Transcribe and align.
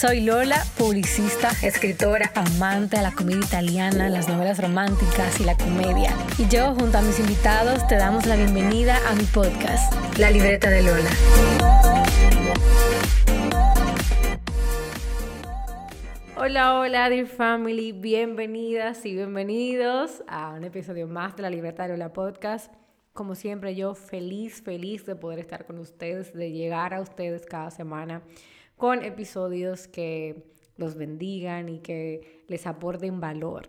Soy 0.00 0.22
Lola, 0.22 0.64
publicista, 0.78 1.50
escritora, 1.62 2.32
amante 2.34 2.96
de 2.96 3.02
la 3.02 3.12
comedia 3.12 3.44
italiana, 3.44 4.08
las 4.08 4.30
novelas 4.30 4.58
románticas 4.58 5.38
y 5.40 5.44
la 5.44 5.54
comedia. 5.58 6.14
Y 6.38 6.48
yo, 6.48 6.74
junto 6.74 6.96
a 6.96 7.02
mis 7.02 7.20
invitados, 7.20 7.86
te 7.86 7.96
damos 7.96 8.24
la 8.24 8.36
bienvenida 8.36 8.96
a 9.06 9.14
mi 9.14 9.24
podcast, 9.24 9.92
La 10.18 10.30
Libreta 10.30 10.70
de 10.70 10.84
Lola. 10.84 11.10
Hola, 16.38 16.78
hola, 16.78 17.10
dear 17.10 17.26
family, 17.26 17.92
bienvenidas 17.92 19.04
y 19.04 19.12
bienvenidos 19.12 20.24
a 20.26 20.54
un 20.54 20.64
episodio 20.64 21.08
más 21.08 21.36
de 21.36 21.42
La 21.42 21.50
Libreta 21.50 21.82
de 21.82 21.90
Lola 21.90 22.10
Podcast. 22.14 22.72
Como 23.12 23.34
siempre, 23.34 23.74
yo 23.74 23.94
feliz, 23.94 24.62
feliz 24.62 25.04
de 25.04 25.14
poder 25.14 25.40
estar 25.40 25.66
con 25.66 25.78
ustedes, 25.78 26.32
de 26.32 26.52
llegar 26.52 26.94
a 26.94 27.02
ustedes 27.02 27.44
cada 27.44 27.70
semana 27.70 28.22
con 28.80 29.04
episodios 29.04 29.88
que 29.88 30.42
los 30.78 30.94
bendigan 30.94 31.68
y 31.68 31.80
que 31.80 32.42
les 32.48 32.66
aporten 32.66 33.20
valor. 33.20 33.68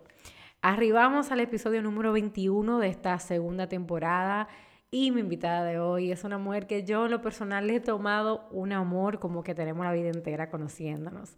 Arribamos 0.62 1.30
al 1.30 1.40
episodio 1.40 1.82
número 1.82 2.14
21 2.14 2.78
de 2.78 2.88
esta 2.88 3.18
segunda 3.18 3.68
temporada 3.68 4.48
y 4.90 5.10
mi 5.10 5.20
invitada 5.20 5.64
de 5.64 5.78
hoy 5.78 6.12
es 6.12 6.24
una 6.24 6.38
mujer 6.38 6.66
que 6.66 6.84
yo 6.84 7.04
en 7.04 7.10
lo 7.10 7.20
personal 7.20 7.66
le 7.66 7.76
he 7.76 7.80
tomado 7.80 8.48
un 8.52 8.72
amor 8.72 9.18
como 9.18 9.42
que 9.42 9.54
tenemos 9.54 9.84
la 9.84 9.92
vida 9.92 10.08
entera 10.08 10.48
conociéndonos. 10.48 11.36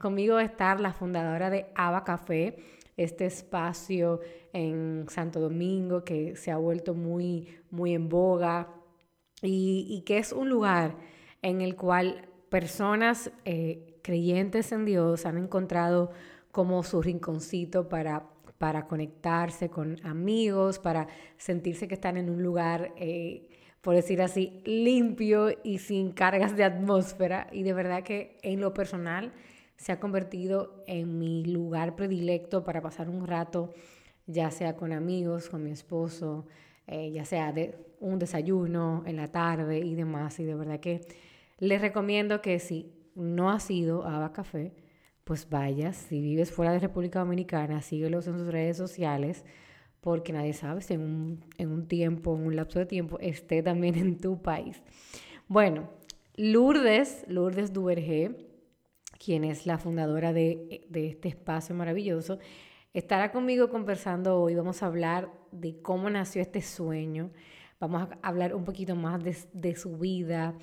Conmigo 0.00 0.40
está 0.40 0.74
la 0.74 0.92
fundadora 0.92 1.48
de 1.48 1.66
Ava 1.76 2.02
Café, 2.02 2.56
este 2.96 3.26
espacio 3.26 4.18
en 4.52 5.06
Santo 5.08 5.38
Domingo 5.38 6.02
que 6.02 6.34
se 6.34 6.50
ha 6.50 6.56
vuelto 6.56 6.94
muy, 6.94 7.56
muy 7.70 7.94
en 7.94 8.08
boga 8.08 8.74
y, 9.42 9.86
y 9.88 10.00
que 10.00 10.18
es 10.18 10.32
un 10.32 10.48
lugar 10.48 10.96
en 11.40 11.60
el 11.60 11.76
cual 11.76 12.28
personas 12.52 13.32
eh, 13.46 13.96
creyentes 14.02 14.72
en 14.72 14.84
Dios 14.84 15.24
han 15.24 15.38
encontrado 15.38 16.10
como 16.50 16.82
su 16.82 17.00
rinconcito 17.00 17.88
para, 17.88 18.28
para 18.58 18.86
conectarse 18.86 19.70
con 19.70 19.96
amigos, 20.04 20.78
para 20.78 21.08
sentirse 21.38 21.88
que 21.88 21.94
están 21.94 22.18
en 22.18 22.28
un 22.28 22.42
lugar, 22.42 22.92
eh, 22.98 23.48
por 23.80 23.94
decir 23.94 24.20
así, 24.20 24.60
limpio 24.66 25.48
y 25.64 25.78
sin 25.78 26.12
cargas 26.12 26.54
de 26.54 26.64
atmósfera. 26.64 27.48
Y 27.52 27.62
de 27.62 27.72
verdad 27.72 28.02
que 28.02 28.36
en 28.42 28.60
lo 28.60 28.74
personal 28.74 29.32
se 29.76 29.92
ha 29.92 29.98
convertido 29.98 30.84
en 30.86 31.18
mi 31.18 31.46
lugar 31.46 31.96
predilecto 31.96 32.64
para 32.64 32.82
pasar 32.82 33.08
un 33.08 33.26
rato, 33.26 33.72
ya 34.26 34.50
sea 34.50 34.76
con 34.76 34.92
amigos, 34.92 35.48
con 35.48 35.64
mi 35.64 35.70
esposo, 35.70 36.44
eh, 36.86 37.10
ya 37.12 37.24
sea 37.24 37.50
de 37.50 37.78
un 37.98 38.18
desayuno 38.18 39.04
en 39.06 39.16
la 39.16 39.28
tarde 39.28 39.78
y 39.78 39.94
demás. 39.94 40.38
Y 40.38 40.44
de 40.44 40.54
verdad 40.54 40.80
que 40.80 41.00
les 41.62 41.80
recomiendo 41.80 42.42
que 42.42 42.58
si 42.58 42.92
no 43.14 43.48
has 43.48 43.70
ido 43.70 44.04
a 44.04 44.16
Ava 44.16 44.32
Café, 44.32 44.74
pues 45.22 45.48
vayas. 45.48 45.96
Si 45.96 46.20
vives 46.20 46.50
fuera 46.50 46.72
de 46.72 46.80
República 46.80 47.20
Dominicana, 47.20 47.82
síguelos 47.82 48.26
en 48.26 48.36
sus 48.36 48.48
redes 48.48 48.76
sociales, 48.76 49.44
porque 50.00 50.32
nadie 50.32 50.54
sabe 50.54 50.80
si 50.80 50.94
en 50.94 51.02
un, 51.02 51.44
en 51.58 51.70
un 51.70 51.86
tiempo, 51.86 52.34
en 52.34 52.46
un 52.48 52.56
lapso 52.56 52.80
de 52.80 52.86
tiempo, 52.86 53.16
esté 53.20 53.62
también 53.62 53.94
en 53.94 54.18
tu 54.18 54.42
país. 54.42 54.82
Bueno, 55.46 55.88
Lourdes, 56.34 57.24
Lourdes 57.28 57.72
Duvergé, 57.72 58.48
quien 59.24 59.44
es 59.44 59.64
la 59.64 59.78
fundadora 59.78 60.32
de, 60.32 60.84
de, 60.88 61.06
este 61.06 61.28
espacio 61.28 61.76
maravilloso, 61.76 62.40
estará 62.92 63.30
conmigo 63.30 63.70
conversando 63.70 64.36
hoy. 64.36 64.56
Vamos 64.56 64.82
a 64.82 64.86
hablar 64.86 65.30
de 65.52 65.80
cómo 65.80 66.10
nació 66.10 66.42
este 66.42 66.60
sueño. 66.60 67.30
Vamos 67.78 68.02
a 68.02 68.18
hablar 68.20 68.52
un 68.52 68.64
poquito 68.64 68.96
más 68.96 69.22
de, 69.22 69.36
de 69.52 69.76
su 69.76 69.96
vida, 69.96 70.56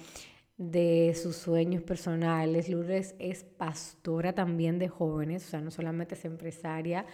de 0.60 1.16
sus 1.16 1.38
sueños 1.38 1.82
personales. 1.82 2.70
Lourdes 2.70 3.16
es 3.18 3.46
pastora 3.46 4.34
también 4.34 4.78
de 4.78 4.90
jóvenes, 4.90 5.48
o 5.48 5.50
sea, 5.50 5.62
no 5.62 5.72
solamente 5.72 6.16
es 6.16 6.26
empresaria 6.26 7.06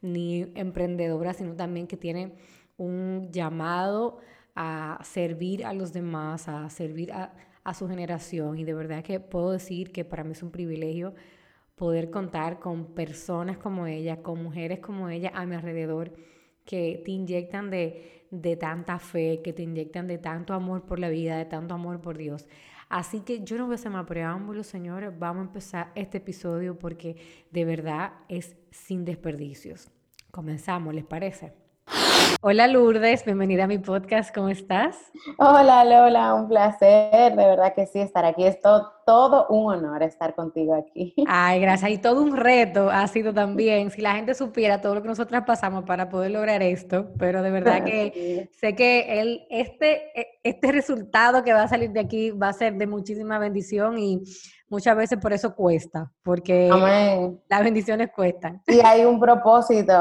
ni 0.00 0.50
emprendedora, 0.54 1.34
sino 1.34 1.54
también 1.54 1.86
que 1.86 1.98
tiene 1.98 2.32
un 2.78 3.30
llamado 3.30 4.18
a 4.54 5.00
servir 5.04 5.66
a 5.66 5.74
los 5.74 5.92
demás, 5.92 6.48
a 6.48 6.68
servir 6.70 7.12
a, 7.12 7.34
a 7.62 7.74
su 7.74 7.88
generación. 7.88 8.58
Y 8.58 8.64
de 8.64 8.72
verdad 8.72 9.04
que 9.04 9.20
puedo 9.20 9.52
decir 9.52 9.92
que 9.92 10.04
para 10.06 10.24
mí 10.24 10.32
es 10.32 10.42
un 10.42 10.50
privilegio 10.50 11.14
poder 11.74 12.10
contar 12.10 12.58
con 12.58 12.94
personas 12.94 13.58
como 13.58 13.86
ella, 13.86 14.22
con 14.22 14.42
mujeres 14.42 14.80
como 14.80 15.10
ella 15.10 15.30
a 15.34 15.44
mi 15.44 15.56
alrededor 15.56 16.14
que 16.64 17.02
te 17.04 17.10
inyectan 17.10 17.68
de, 17.68 18.26
de 18.30 18.56
tanta 18.56 18.98
fe, 18.98 19.42
que 19.44 19.52
te 19.52 19.62
inyectan 19.62 20.06
de 20.06 20.16
tanto 20.16 20.54
amor 20.54 20.86
por 20.86 20.98
la 20.98 21.10
vida, 21.10 21.36
de 21.36 21.44
tanto 21.44 21.74
amor 21.74 22.00
por 22.00 22.16
Dios. 22.16 22.46
Así 22.88 23.20
que 23.20 23.42
yo 23.44 23.56
no 23.58 23.64
voy 23.66 23.74
a 23.74 23.76
hacer 23.76 23.90
más 23.90 24.06
preámbulos, 24.06 24.66
señores. 24.66 25.12
Vamos 25.18 25.42
a 25.42 25.46
empezar 25.46 25.92
este 25.94 26.18
episodio 26.18 26.78
porque 26.78 27.16
de 27.50 27.64
verdad 27.64 28.12
es 28.28 28.56
sin 28.70 29.04
desperdicios. 29.04 29.90
Comenzamos, 30.30 30.94
¿les 30.94 31.04
parece? 31.04 31.63
Hola 32.40 32.68
Lourdes, 32.68 33.24
bienvenida 33.24 33.64
a 33.64 33.66
mi 33.66 33.78
podcast, 33.78 34.34
¿cómo 34.34 34.48
estás? 34.48 34.96
Hola 35.38 35.84
Lola, 35.84 36.34
un 36.34 36.48
placer, 36.48 37.34
de 37.34 37.44
verdad 37.44 37.74
que 37.74 37.86
sí, 37.86 38.00
estar 38.00 38.24
aquí. 38.24 38.44
Es 38.44 38.58
todo, 38.60 39.46
un 39.48 39.72
honor 39.72 40.02
estar 40.02 40.34
contigo 40.34 40.74
aquí. 40.74 41.14
Ay, 41.26 41.60
gracias. 41.60 41.90
Y 41.90 41.98
todo 41.98 42.22
un 42.22 42.36
reto 42.36 42.90
ha 42.90 43.06
sido 43.08 43.32
también, 43.34 43.90
si 43.90 44.00
la 44.00 44.14
gente 44.14 44.34
supiera 44.34 44.80
todo 44.80 44.94
lo 44.94 45.02
que 45.02 45.08
nosotras 45.08 45.44
pasamos 45.46 45.84
para 45.84 46.08
poder 46.08 46.30
lograr 46.30 46.62
esto, 46.62 47.10
pero 47.18 47.42
de 47.42 47.50
verdad 47.50 47.84
que 47.84 48.48
sé 48.52 48.74
que 48.74 49.20
el, 49.20 49.46
este, 49.50 50.18
e, 50.18 50.38
este 50.42 50.72
resultado 50.72 51.44
que 51.44 51.52
va 51.52 51.62
a 51.62 51.68
salir 51.68 51.90
de 51.90 52.00
aquí 52.00 52.30
va 52.30 52.48
a 52.48 52.52
ser 52.52 52.74
de 52.74 52.86
muchísima 52.86 53.38
bendición 53.38 53.98
y 53.98 54.22
muchas 54.68 54.96
veces 54.96 55.18
por 55.18 55.32
eso 55.32 55.54
cuesta, 55.54 56.10
porque 56.22 56.68
las 57.48 57.64
bendiciones 57.64 58.10
cuestan. 58.14 58.62
Y 58.66 58.80
hay 58.80 59.04
un 59.04 59.20
propósito, 59.20 59.92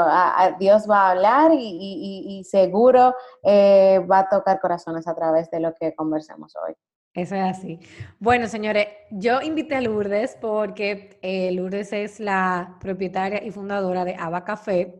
Dios 0.59 0.89
va 0.89 1.07
a 1.07 1.11
hablar 1.11 1.51
y, 1.53 2.43
seguro 2.45 3.15
eh, 3.43 3.99
va 4.09 4.19
a 4.19 4.29
tocar 4.29 4.59
corazones 4.59 5.07
a 5.07 5.15
través 5.15 5.49
de 5.51 5.59
lo 5.59 5.73
que 5.73 5.93
conversemos 5.95 6.53
hoy. 6.65 6.73
Eso 7.13 7.35
es 7.35 7.43
así. 7.43 7.79
Bueno, 8.19 8.47
señores, 8.47 8.87
yo 9.11 9.41
invité 9.41 9.75
a 9.75 9.81
Lourdes 9.81 10.35
porque 10.41 11.19
eh, 11.21 11.51
Lourdes 11.51 11.93
es 11.93 12.19
la 12.19 12.77
propietaria 12.79 13.43
y 13.43 13.51
fundadora 13.51 14.03
de 14.03 14.15
Ava 14.15 14.43
Café, 14.43 14.95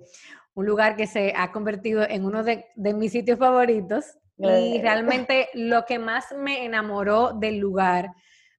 un 0.54 0.68
lugar 0.68 0.96
que 0.96 1.08
se 1.08 1.34
ha 1.36 1.52
convertido 1.52 2.08
en 2.08 2.26
uno 2.26 2.44
de, 2.44 2.68
de 2.76 2.94
mis 2.94 3.12
sitios 3.12 3.40
favoritos. 3.40 4.18
Y 4.38 4.82
realmente 4.82 5.50
lo 5.54 5.86
que 5.86 6.00
más 6.00 6.34
me 6.36 6.66
enamoró 6.66 7.34
del 7.34 7.60
lugar 7.60 8.10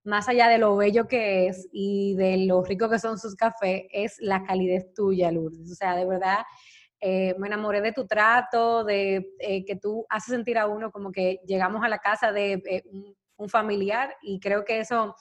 más 0.04 0.28
allá 0.28 0.48
de 0.48 0.58
lo 0.58 0.76
bello 0.76 1.08
que 1.08 1.48
es 1.48 1.68
y 1.72 2.14
de 2.14 2.46
lo 2.46 2.62
rico 2.62 2.88
que 2.88 2.98
son 2.98 3.18
sus 3.18 3.34
cafés, 3.34 3.84
es 3.90 4.16
la 4.20 4.44
calidez 4.44 4.92
tuya, 4.94 5.32
Lourdes. 5.32 5.72
O 5.72 5.74
sea, 5.74 5.96
de 5.96 6.04
verdad, 6.04 6.38
eh, 7.00 7.34
me 7.38 7.48
enamoré 7.48 7.80
de 7.80 7.92
tu 7.92 8.06
trato, 8.06 8.84
de 8.84 9.34
eh, 9.38 9.64
que 9.64 9.76
tú 9.76 10.06
haces 10.08 10.34
sentir 10.34 10.58
a 10.58 10.66
uno 10.66 10.90
como 10.90 11.10
que 11.10 11.40
llegamos 11.46 11.82
a 11.84 11.88
la 11.88 11.98
casa 11.98 12.32
de 12.32 12.62
eh, 12.64 12.82
un, 12.86 13.14
familiar 13.48 14.16
y 14.22 14.40
creo 14.40 14.64
que 14.64 14.78
eso 14.78 15.14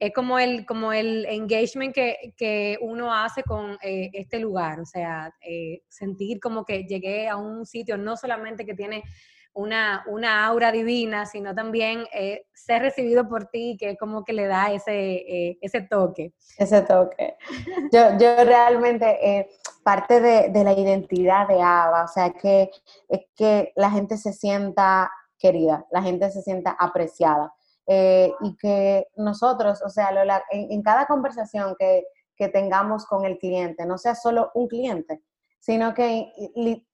es 0.00 0.12
como 0.12 0.40
el, 0.40 0.66
como 0.66 0.92
el 0.92 1.24
engagement 1.26 1.94
que, 1.94 2.34
que 2.36 2.76
uno 2.80 3.14
hace 3.14 3.44
con 3.44 3.78
este 3.80 4.40
lugar, 4.40 4.80
o 4.80 4.84
sea, 4.84 5.32
sentir 5.88 6.40
como 6.40 6.64
que 6.64 6.82
llegué 6.82 7.28
a 7.28 7.36
un 7.36 7.64
sitio 7.64 7.96
no 7.96 8.16
solamente 8.16 8.66
que 8.66 8.74
tiene 8.74 9.04
una, 9.52 10.04
una 10.06 10.46
aura 10.46 10.70
divina, 10.72 11.26
sino 11.26 11.54
también 11.54 12.04
eh, 12.12 12.46
ser 12.54 12.82
recibido 12.82 13.28
por 13.28 13.46
ti, 13.46 13.76
que 13.78 13.90
es 13.90 13.98
como 13.98 14.24
que 14.24 14.32
le 14.32 14.46
da 14.46 14.72
ese, 14.72 14.92
eh, 14.92 15.58
ese 15.60 15.82
toque. 15.82 16.34
Ese 16.56 16.82
toque. 16.82 17.36
Yo, 17.92 18.16
yo 18.18 18.44
realmente, 18.44 19.18
eh, 19.22 19.50
parte 19.82 20.20
de, 20.20 20.50
de, 20.50 20.64
la 20.64 20.72
identidad 20.72 21.48
de 21.48 21.60
Ava, 21.60 22.04
o 22.04 22.08
sea, 22.08 22.30
que, 22.30 22.70
es 23.08 23.20
que 23.34 23.72
la 23.76 23.90
gente 23.90 24.16
se 24.16 24.32
sienta 24.32 25.10
querida, 25.38 25.86
la 25.90 26.02
gente 26.02 26.30
se 26.30 26.42
sienta 26.42 26.76
apreciada. 26.78 27.52
y 27.86 28.56
que 28.56 29.08
nosotros, 29.16 29.82
o 29.84 29.88
sea, 29.88 30.10
en, 30.50 30.70
en 30.70 30.82
cada 30.82 31.06
conversación 31.06 31.74
que, 31.76 32.04
que 32.36 32.48
tengamos 32.48 33.04
con 33.04 33.24
el 33.24 33.36
cliente, 33.36 33.84
no 33.84 33.98
sea 33.98 34.14
solo 34.14 34.50
un 34.54 34.68
cliente, 34.68 35.20
sino 35.60 35.94
que 35.94 36.32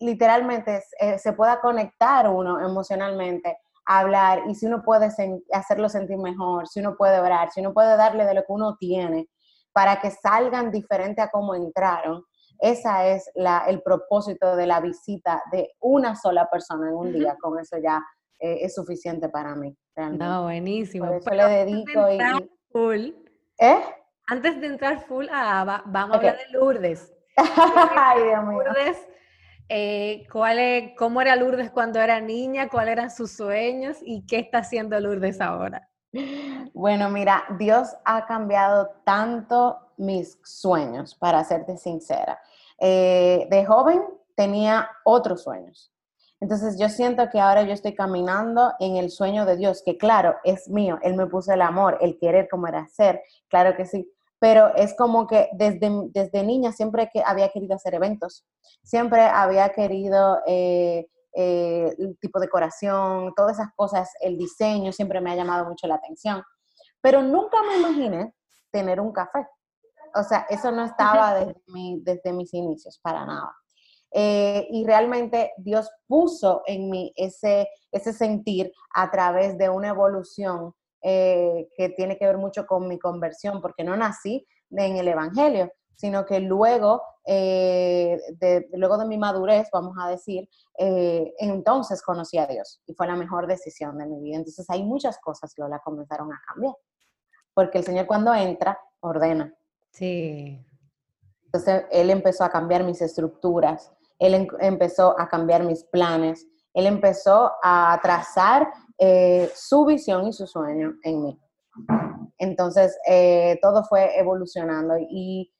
literalmente 0.00 0.82
eh, 1.00 1.18
se 1.18 1.32
pueda 1.32 1.60
conectar 1.60 2.28
uno 2.28 2.60
emocionalmente, 2.60 3.58
hablar, 3.86 4.42
y 4.48 4.54
si 4.54 4.66
uno 4.66 4.82
puede 4.82 5.08
hacerlo 5.52 5.88
sentir 5.88 6.18
mejor, 6.18 6.66
si 6.66 6.80
uno 6.80 6.96
puede 6.96 7.20
orar, 7.20 7.50
si 7.52 7.60
uno 7.60 7.72
puede 7.72 7.96
darle 7.96 8.24
de 8.26 8.34
lo 8.34 8.40
que 8.42 8.52
uno 8.52 8.76
tiene, 8.76 9.28
para 9.72 10.00
que 10.00 10.10
salgan 10.10 10.70
diferente 10.70 11.22
a 11.22 11.30
como 11.30 11.54
entraron, 11.54 12.24
esa 12.58 13.06
es 13.06 13.30
la, 13.34 13.64
el 13.68 13.82
propósito 13.82 14.56
de 14.56 14.66
la 14.66 14.80
visita 14.80 15.42
de 15.52 15.70
una 15.80 16.16
sola 16.16 16.48
persona 16.50 16.88
en 16.88 16.94
un 16.94 17.12
día. 17.12 17.36
Con 17.40 17.58
eso 17.58 17.76
ya 17.78 18.02
eh, 18.40 18.58
es 18.62 18.74
suficiente 18.74 19.28
para 19.28 19.54
mí. 19.54 19.76
No, 19.96 20.44
buenísimo. 20.44 21.06
Por 21.06 21.16
eso 21.16 21.30
le 21.30 21.44
dedico 21.44 22.10
y, 22.10 22.18
full, 22.70 23.10
¿Eh? 23.58 23.80
Antes 24.28 24.60
de 24.60 24.66
entrar 24.66 25.06
full 25.06 25.28
a 25.30 25.60
Ava, 25.60 25.82
vamos 25.86 26.16
a 26.16 26.18
hablar 26.18 26.38
de 26.38 26.58
Lourdes. 26.58 27.12
Ay, 27.36 28.24
Dios 28.24 28.44
mío. 28.44 28.62
Lourdes, 28.64 28.98
eh, 29.68 30.26
¿cuál 30.32 30.58
es, 30.58 30.92
¿cómo 30.96 31.20
era 31.20 31.36
Lourdes 31.36 31.70
cuando 31.70 32.00
era 32.00 32.20
niña? 32.20 32.68
¿Cuáles 32.68 32.92
eran 32.92 33.10
sus 33.10 33.32
sueños? 33.32 33.98
¿Y 34.02 34.26
qué 34.26 34.38
está 34.38 34.58
haciendo 34.58 34.98
Lourdes 34.98 35.40
ahora? 35.40 35.88
Bueno, 36.72 37.10
mira, 37.10 37.44
Dios 37.58 37.88
ha 38.04 38.26
cambiado 38.26 38.88
tanto 39.04 39.78
mis 39.96 40.38
sueños, 40.44 41.14
para 41.14 41.44
serte 41.44 41.76
sincera. 41.76 42.38
Eh, 42.78 43.46
de 43.50 43.64
joven 43.64 44.02
tenía 44.34 44.88
otros 45.04 45.42
sueños. 45.42 45.92
Entonces 46.40 46.78
yo 46.78 46.88
siento 46.88 47.30
que 47.30 47.40
ahora 47.40 47.62
yo 47.62 47.72
estoy 47.72 47.94
caminando 47.94 48.74
en 48.78 48.96
el 48.96 49.10
sueño 49.10 49.46
de 49.46 49.56
Dios, 49.56 49.82
que 49.82 49.96
claro, 49.96 50.36
es 50.44 50.68
mío, 50.68 50.98
Él 51.02 51.14
me 51.14 51.26
puso 51.26 51.52
el 51.52 51.62
amor, 51.62 51.96
el 52.00 52.18
querer 52.18 52.48
como 52.48 52.66
era 52.66 52.86
ser, 52.88 53.22
claro 53.48 53.74
que 53.74 53.86
sí, 53.86 54.10
pero 54.38 54.74
es 54.74 54.94
como 54.96 55.26
que 55.26 55.48
desde, 55.52 55.90
desde 56.10 56.42
niña 56.42 56.72
siempre 56.72 57.10
que 57.12 57.22
había 57.24 57.48
querido 57.50 57.74
hacer 57.74 57.94
eventos, 57.94 58.44
siempre 58.82 59.22
había 59.22 59.70
querido 59.70 60.40
eh, 60.46 61.06
eh, 61.34 61.94
el 61.98 62.18
tipo 62.18 62.38
de 62.38 62.46
decoración, 62.46 63.34
todas 63.34 63.58
esas 63.58 63.72
cosas, 63.74 64.10
el 64.20 64.36
diseño 64.36 64.92
siempre 64.92 65.20
me 65.20 65.32
ha 65.32 65.36
llamado 65.36 65.66
mucho 65.66 65.86
la 65.86 65.96
atención, 65.96 66.42
pero 67.00 67.22
nunca 67.22 67.62
me 67.62 67.78
imaginé 67.78 68.34
tener 68.70 69.00
un 69.00 69.12
café. 69.12 69.46
O 70.14 70.22
sea, 70.22 70.46
eso 70.48 70.70
no 70.72 70.84
estaba 70.84 71.34
desde, 71.34 71.54
desde 72.00 72.32
mis 72.32 72.52
inicios, 72.54 72.98
para 73.02 73.24
nada. 73.26 73.54
Eh, 74.12 74.66
y 74.70 74.86
realmente 74.86 75.52
Dios 75.58 75.90
puso 76.06 76.62
en 76.66 76.88
mí 76.88 77.12
ese, 77.16 77.68
ese 77.92 78.12
sentir 78.12 78.72
a 78.94 79.10
través 79.10 79.58
de 79.58 79.68
una 79.68 79.88
evolución 79.88 80.72
eh, 81.02 81.68
que 81.76 81.90
tiene 81.90 82.16
que 82.16 82.26
ver 82.26 82.38
mucho 82.38 82.66
con 82.66 82.88
mi 82.88 82.98
conversión, 82.98 83.60
porque 83.60 83.84
no 83.84 83.96
nací 83.96 84.46
en 84.70 84.96
el 84.96 85.08
Evangelio, 85.08 85.70
sino 85.94 86.26
que 86.26 86.40
luego, 86.40 87.02
eh, 87.24 88.20
de, 88.38 88.68
luego 88.72 88.98
de 88.98 89.06
mi 89.06 89.16
madurez, 89.16 89.68
vamos 89.72 89.96
a 90.00 90.10
decir, 90.10 90.48
entonces 90.78 92.02
conocí 92.02 92.36
a 92.36 92.46
Dios 92.46 92.82
y 92.86 92.92
fue 92.92 93.06
la 93.06 93.16
mejor 93.16 93.46
decisión 93.46 93.96
de 93.96 94.06
mi 94.06 94.20
vida. 94.20 94.36
Entonces 94.36 94.68
hay 94.68 94.84
muchas 94.84 95.18
cosas, 95.18 95.54
Lola, 95.56 95.80
comenzaron 95.82 96.30
a 96.32 96.40
cambiar, 96.46 96.74
porque 97.54 97.78
el 97.78 97.84
Señor 97.84 98.06
cuando 98.06 98.34
entra, 98.34 98.78
ordena. 99.00 99.54
Sí. 99.90 100.62
Entonces 101.46 101.84
Él 101.90 102.10
empezó 102.10 102.44
a 102.44 102.50
cambiar 102.50 102.84
mis 102.84 103.00
estructuras, 103.00 103.90
Él 104.18 104.48
empezó 104.60 105.18
a 105.18 105.28
cambiar 105.28 105.64
mis 105.64 105.84
planes, 105.84 106.46
Él 106.74 106.86
empezó 106.86 107.52
a 107.62 107.98
trazar 108.02 108.68
eh, 108.98 109.50
su 109.54 109.84
visión 109.84 110.26
y 110.26 110.32
su 110.32 110.46
sueño 110.46 110.94
en 111.02 111.22
mí. 111.22 111.40
Entonces, 112.38 112.98
eh, 113.06 113.58
todo 113.60 113.84
fue 113.84 114.18
evolucionando 114.18 114.94
y, 114.98 115.52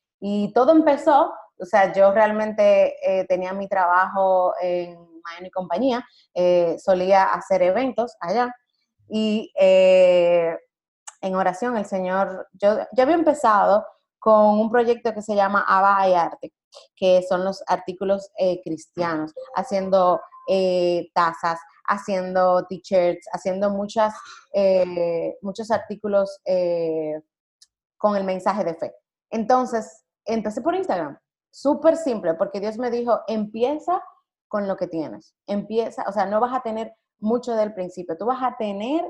todo 0.55 0.73
empezó, 0.73 1.33
o 1.59 1.65
sea, 1.65 1.93
yo 1.93 2.11
realmente 2.13 2.97
eh, 3.07 3.27
tenía 3.27 3.53
mi 3.53 3.69
trabajo 3.69 4.55
en 4.61 4.99
Miami 5.23 5.51
Compañía, 5.51 6.05
solía 6.79 7.25
hacer 7.25 7.63
eventos 7.63 8.17
allá 8.21 8.53
y 9.09 9.53
en 9.61 11.35
oración 11.35 11.77
el 11.77 11.85
Señor, 11.85 12.49
yo, 12.55 12.79
yo 12.93 13.03
había 13.03 13.15
empezado 13.15 13.87
con 14.19 14.59
un 14.59 14.71
proyecto 14.71 15.15
que 15.15 15.23
se 15.23 15.37
llama 15.37 15.65
Aba 15.69 16.09
y 16.09 16.15
Arte, 16.15 16.53
que 16.97 17.23
son 17.29 17.45
los 17.45 17.63
artículos 17.69 18.31
cristianos, 18.65 19.33
haciendo 19.55 20.21
eh, 20.49 21.11
tazas, 21.13 21.59
haciendo 21.89 22.67
t-shirts, 22.67 23.27
haciendo 23.33 23.71
muchas, 23.71 24.15
eh, 24.53 25.37
muchos 25.43 25.71
artículos 25.71 26.41
con 27.97 28.17
el 28.17 28.25
mensaje 28.25 28.65
de 28.65 28.75
fe. 28.75 28.95
Entonces, 29.31 30.05
empecé 30.25 30.61
por 30.61 30.75
Instagram, 30.75 31.19
súper 31.51 31.97
simple, 31.97 32.35
porque 32.35 32.61
Dios 32.61 32.79
me 32.79 32.91
dijo, 32.91 33.21
empieza 33.27 34.03
con 34.49 34.69
lo 34.69 34.77
que 34.77 34.87
tienes, 34.87 35.35
empieza, 35.47 36.05
o 36.09 36.13
sea, 36.13 36.27
no 36.27 36.41
vas 36.41 36.55
a 36.55 36.63
tener 36.63 36.95
mucho 37.19 37.55
del 37.55 37.75
principio, 37.75 38.17
tú 38.17 38.27
vas 38.27 38.43
a 38.43 38.57
tener, 38.57 39.05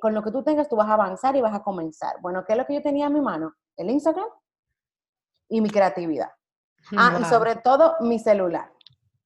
con 0.00 0.14
lo 0.14 0.22
que 0.22 0.30
tú 0.30 0.42
tengas, 0.42 0.68
tú 0.68 0.76
vas 0.76 0.88
a 0.88 0.94
avanzar 0.94 1.36
y 1.36 1.40
vas 1.40 1.54
a 1.54 1.62
comenzar. 1.62 2.16
Bueno, 2.20 2.44
¿qué 2.44 2.54
es 2.54 2.58
lo 2.58 2.66
que 2.66 2.74
yo 2.74 2.82
tenía 2.82 3.06
en 3.06 3.12
mi 3.12 3.20
mano? 3.20 3.54
El 3.76 3.88
Instagram, 3.90 4.26
y 5.50 5.60
mi 5.60 5.68
creatividad. 5.68 6.30
Ah, 6.96 7.18
y 7.20 7.24
sobre 7.24 7.56
todo 7.56 7.96
mi 8.00 8.18
celular. 8.18 8.72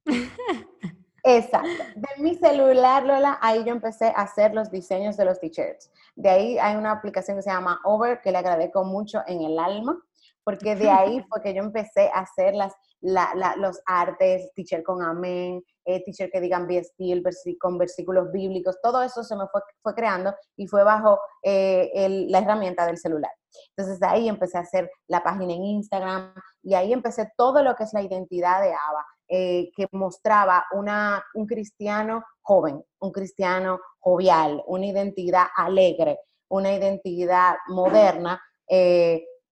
Exacto. 1.26 1.84
De 1.96 2.22
mi 2.22 2.34
celular, 2.34 3.02
Lola, 3.04 3.38
ahí 3.40 3.64
yo 3.64 3.72
empecé 3.72 4.08
a 4.08 4.22
hacer 4.22 4.54
los 4.54 4.70
diseños 4.70 5.16
de 5.16 5.24
los 5.24 5.40
t-shirts. 5.40 5.90
De 6.14 6.28
ahí 6.28 6.58
hay 6.58 6.76
una 6.76 6.92
aplicación 6.92 7.38
que 7.38 7.42
se 7.42 7.50
llama 7.50 7.80
Over, 7.84 8.20
que 8.20 8.30
le 8.30 8.38
agradezco 8.38 8.84
mucho 8.84 9.22
en 9.26 9.40
el 9.40 9.58
alma, 9.58 9.98
porque 10.44 10.76
de 10.76 10.90
ahí 10.90 11.24
fue 11.30 11.40
que 11.40 11.54
yo 11.54 11.62
empecé 11.62 12.10
a 12.12 12.20
hacer 12.20 12.54
las, 12.54 12.74
los 13.56 13.80
artes, 13.86 14.52
t-shirt 14.54 14.84
con 14.84 15.02
amén, 15.02 15.64
eh, 15.86 16.04
t-shirt 16.04 16.30
que 16.30 16.42
digan 16.42 16.66
be 16.66 16.84
still, 16.84 17.22
con 17.58 17.78
versículos 17.78 18.30
bíblicos, 18.30 18.78
todo 18.82 19.02
eso 19.02 19.24
se 19.24 19.34
me 19.34 19.46
fue, 19.48 19.62
fue 19.82 19.94
creando 19.94 20.34
y 20.56 20.66
fue 20.66 20.84
bajo 20.84 21.18
eh, 21.42 21.90
la 22.28 22.40
herramienta 22.40 22.84
del 22.84 22.98
celular. 22.98 23.32
Entonces 23.76 24.02
ahí 24.02 24.28
empecé 24.28 24.58
a 24.58 24.62
hacer 24.62 24.90
la 25.06 25.22
página 25.22 25.54
en 25.54 25.64
Instagram 25.64 26.34
y 26.62 26.74
ahí 26.74 26.92
empecé 26.92 27.30
todo 27.36 27.62
lo 27.62 27.74
que 27.76 27.84
es 27.84 27.92
la 27.94 28.02
identidad 28.02 28.60
de 28.60 28.68
Ava, 28.68 29.06
eh, 29.28 29.70
que 29.76 29.86
mostraba 29.92 30.64
una, 30.72 31.24
un 31.34 31.46
cristiano 31.46 32.24
joven, 32.42 32.82
un 33.00 33.12
cristiano 33.12 33.80
jovial, 33.98 34.62
una 34.66 34.86
identidad 34.86 35.46
alegre, 35.56 36.18
una 36.48 36.72
identidad 36.72 37.56
moderna, 37.68 38.40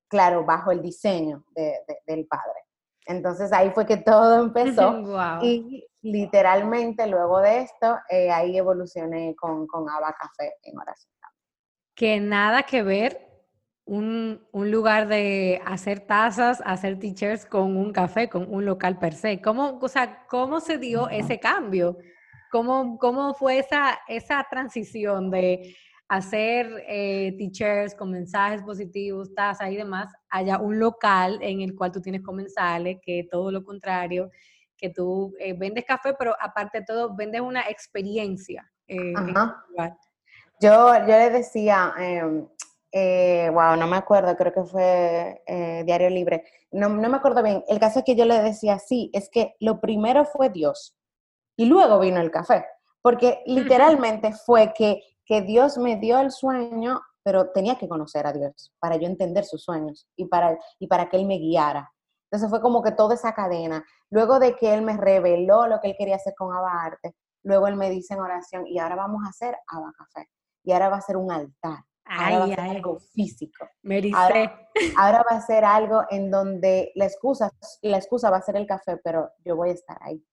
claro, 0.07 0.45
bajo 0.45 0.71
el 0.71 0.81
diseño 0.81 1.43
del 1.55 2.27
padre. 2.27 2.63
Entonces 3.05 3.51
ahí 3.51 3.71
fue 3.71 3.85
que 3.85 3.97
todo 3.97 4.43
empezó. 4.43 4.93
Y 5.41 5.87
literalmente 6.01 7.07
luego 7.07 7.39
de 7.39 7.61
esto, 7.61 7.97
eh, 8.09 8.29
ahí 8.29 8.57
evolucioné 8.57 9.35
con, 9.35 9.67
con 9.67 9.89
Ava 9.89 10.13
Café 10.13 10.55
en 10.63 10.77
oración. 10.77 11.11
Que 11.95 12.19
nada 12.19 12.63
que 12.63 12.83
ver 12.83 13.32
un, 13.85 14.41
un, 14.51 14.71
lugar 14.71 15.07
de 15.07 15.61
hacer 15.65 15.99
tazas, 16.01 16.61
hacer 16.65 16.99
t-shirts 16.99 17.45
con 17.45 17.75
un 17.75 17.91
café, 17.91 18.29
con 18.29 18.51
un 18.51 18.65
local 18.65 18.97
per 18.97 19.13
se. 19.13 19.41
¿Cómo, 19.41 19.79
o 19.81 19.87
sea, 19.87 20.25
¿cómo 20.27 20.59
se 20.59 20.77
dio 20.77 21.09
ese 21.09 21.39
cambio? 21.39 21.97
¿Cómo, 22.51 22.97
cómo 22.97 23.33
fue 23.33 23.59
esa, 23.59 23.99
esa 24.07 24.45
transición 24.49 25.29
de 25.31 25.75
hacer 26.07 26.83
eh, 26.87 27.33
t-shirts 27.37 27.95
con 27.95 28.11
mensajes 28.11 28.61
positivos, 28.61 29.33
tazas 29.33 29.71
y 29.71 29.77
demás, 29.77 30.13
haya 30.29 30.59
un 30.59 30.79
local 30.79 31.39
en 31.41 31.61
el 31.61 31.75
cual 31.75 31.91
tú 31.91 32.01
tienes 32.01 32.21
comensales, 32.21 32.99
que 33.01 33.27
todo 33.29 33.51
lo 33.51 33.63
contrario, 33.63 34.29
que 34.77 34.89
tú 34.89 35.33
eh, 35.39 35.53
vendes 35.53 35.85
café, 35.85 36.13
pero 36.17 36.35
aparte 36.39 36.79
de 36.79 36.85
todo, 36.85 37.15
vendes 37.15 37.41
una 37.41 37.61
experiencia. 37.61 38.69
Eh, 38.87 39.13
yo, 40.59 40.93
yo 40.93 41.07
le 41.07 41.29
decía, 41.31 41.93
wow, 42.93 43.73
em, 43.73 43.79
no 43.79 43.87
me 43.87 43.97
acuerdo, 43.97 44.35
creo 44.35 44.53
que 44.53 44.63
fue 44.63 45.41
Diario 45.85 46.09
Libre, 46.09 46.45
no, 46.71 46.89
no 46.89 47.09
me 47.09 47.17
acuerdo 47.17 47.41
bien, 47.41 47.63
el 47.67 47.79
caso 47.79 47.99
es 47.99 48.05
que 48.05 48.15
yo 48.15 48.25
le 48.25 48.41
decía, 48.41 48.79
sí, 48.79 49.09
es 49.13 49.29
que 49.29 49.55
lo 49.59 49.79
primero 49.79 50.25
fue 50.25 50.49
Dios 50.49 50.95
y 51.55 51.65
luego 51.65 51.99
vino 51.99 52.21
el 52.21 52.31
café, 52.31 52.65
porque 53.01 53.41
literalmente 53.45 54.33
fue 54.33 54.73
que 54.73 55.01
que 55.25 55.41
Dios 55.41 55.77
me 55.77 55.97
dio 55.97 56.19
el 56.19 56.31
sueño, 56.31 57.01
pero 57.23 57.51
tenía 57.51 57.77
que 57.77 57.87
conocer 57.87 58.27
a 58.27 58.33
Dios 58.33 58.73
para 58.79 58.97
yo 58.97 59.07
entender 59.07 59.45
sus 59.45 59.63
sueños 59.63 60.07
y 60.15 60.25
para, 60.25 60.57
y 60.79 60.87
para 60.87 61.09
que 61.09 61.17
Él 61.17 61.25
me 61.25 61.37
guiara. 61.37 61.91
Entonces 62.29 62.49
fue 62.49 62.61
como 62.61 62.81
que 62.81 62.91
toda 62.91 63.15
esa 63.15 63.33
cadena. 63.33 63.85
Luego 64.09 64.39
de 64.39 64.55
que 64.55 64.73
Él 64.73 64.81
me 64.81 64.97
reveló 64.97 65.67
lo 65.67 65.79
que 65.79 65.89
Él 65.89 65.95
quería 65.97 66.15
hacer 66.15 66.33
con 66.35 66.53
Abarte, 66.53 67.15
luego 67.43 67.67
Él 67.67 67.75
me 67.75 67.89
dice 67.89 68.15
en 68.15 68.21
oración, 68.21 68.67
y 68.67 68.79
ahora 68.79 68.95
vamos 68.95 69.21
a 69.25 69.29
hacer 69.29 69.55
Abba 69.67 69.93
Café. 69.97 70.29
Y 70.63 70.71
ahora 70.71 70.89
va 70.89 70.97
a 70.97 71.01
ser 71.01 71.17
un 71.17 71.31
altar. 71.31 71.83
Ahora 72.05 72.39
va 72.39 72.43
a 72.45 72.47
ser 72.47 72.59
algo 72.59 72.99
físico. 72.99 73.67
Ahora, 74.13 74.69
ahora, 74.97 75.25
va 75.29 75.37
a 75.37 75.41
ser 75.41 75.63
algo 75.63 76.03
en 76.09 76.29
donde 76.29 76.91
la 76.95 77.05
excusa, 77.05 77.51
la 77.81 77.97
excusa 77.97 78.29
va 78.29 78.37
a 78.37 78.41
ser 78.41 78.57
el 78.57 78.67
café, 78.67 78.97
pero 79.03 79.31
yo 79.43 79.55
voy 79.55 79.69
a 79.69 79.73
estar 79.73 79.97
ahí. 80.01 80.23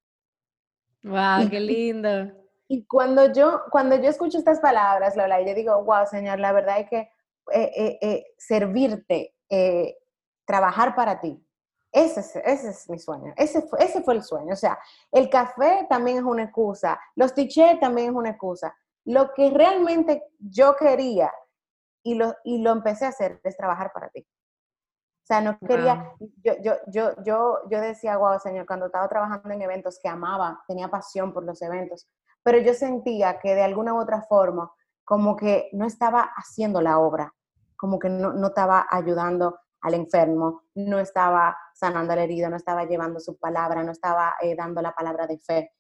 ¡Wow! 1.02 1.48
¡Qué 1.48 1.60
lindo! 1.60 2.32
Y 2.68 2.86
cuando 2.86 3.32
yo, 3.32 3.62
cuando 3.70 3.96
yo 3.96 4.08
escucho 4.08 4.38
estas 4.38 4.60
palabras, 4.60 5.16
Lola, 5.16 5.40
yo 5.40 5.54
digo, 5.54 5.82
wow, 5.84 6.06
Señor, 6.06 6.38
la 6.38 6.52
verdad 6.52 6.80
es 6.80 6.88
que 6.88 6.98
eh, 7.52 7.72
eh, 7.76 7.98
eh, 8.00 8.26
servirte, 8.38 9.34
trabajar 10.44 10.94
para 10.94 11.20
ti, 11.20 11.44
ese 11.92 12.20
es, 12.20 12.36
ese 12.36 12.70
es 12.70 12.88
mi 12.88 12.98
sueño, 12.98 13.32
ese 13.36 13.62
fue, 13.62 13.82
ese 13.82 14.02
fue 14.02 14.14
el 14.14 14.22
sueño. 14.22 14.52
O 14.52 14.56
sea, 14.56 14.78
el 15.10 15.28
café 15.28 15.86
también 15.88 16.18
es 16.18 16.22
una 16.22 16.44
excusa, 16.44 17.00
los 17.16 17.34
t-shirts 17.34 17.80
también 17.80 18.10
es 18.10 18.14
una 18.14 18.30
excusa. 18.30 18.74
Lo 19.04 19.32
que 19.34 19.50
realmente 19.50 20.22
yo 20.38 20.76
quería 20.76 21.32
y 22.02 22.14
lo, 22.14 22.34
y 22.44 22.62
lo 22.62 22.72
empecé 22.72 23.06
a 23.06 23.10
hacer 23.10 23.40
es 23.44 23.56
trabajar 23.56 23.92
para 23.92 24.08
ti. 24.08 24.20
O 24.20 25.26
sea, 25.26 25.40
no 25.40 25.58
quería, 25.60 26.12
yo, 26.42 26.54
yo, 26.60 26.74
yo, 26.88 27.12
yo, 27.24 27.58
yo 27.70 27.80
decía, 27.80 28.16
wow, 28.16 28.40
Señor, 28.40 28.66
cuando 28.66 28.86
estaba 28.86 29.08
trabajando 29.08 29.50
en 29.50 29.62
eventos 29.62 30.00
que 30.02 30.08
amaba, 30.08 30.60
tenía 30.66 30.88
pasión 30.88 31.32
por 31.32 31.44
los 31.44 31.62
eventos, 31.62 32.08
pero 32.42 32.58
yo 32.58 32.74
sentía 32.74 33.38
que 33.38 33.54
de 33.54 33.62
alguna 33.62 33.94
u 33.94 34.00
otra 34.00 34.22
forma, 34.22 34.72
como 35.04 35.36
que 35.36 35.68
no 35.72 35.86
estaba 35.86 36.32
haciendo 36.34 36.80
la 36.80 36.98
obra, 36.98 37.32
como 37.76 37.98
que 37.98 38.08
no, 38.08 38.32
no 38.32 38.48
estaba 38.48 38.86
ayudando 38.90 39.58
al 39.82 39.94
enfermo, 39.94 40.64
no 40.74 40.98
estaba 40.98 41.56
sanando 41.74 42.12
al 42.12 42.18
herido, 42.18 42.50
no 42.50 42.56
estaba 42.56 42.84
llevando 42.84 43.20
su 43.20 43.38
palabra, 43.38 43.82
no 43.82 43.92
estaba 43.92 44.34
eh, 44.40 44.54
dando 44.54 44.82
la 44.82 44.94
palabra 44.94 45.26
de 45.26 45.38
fe. 45.38 45.72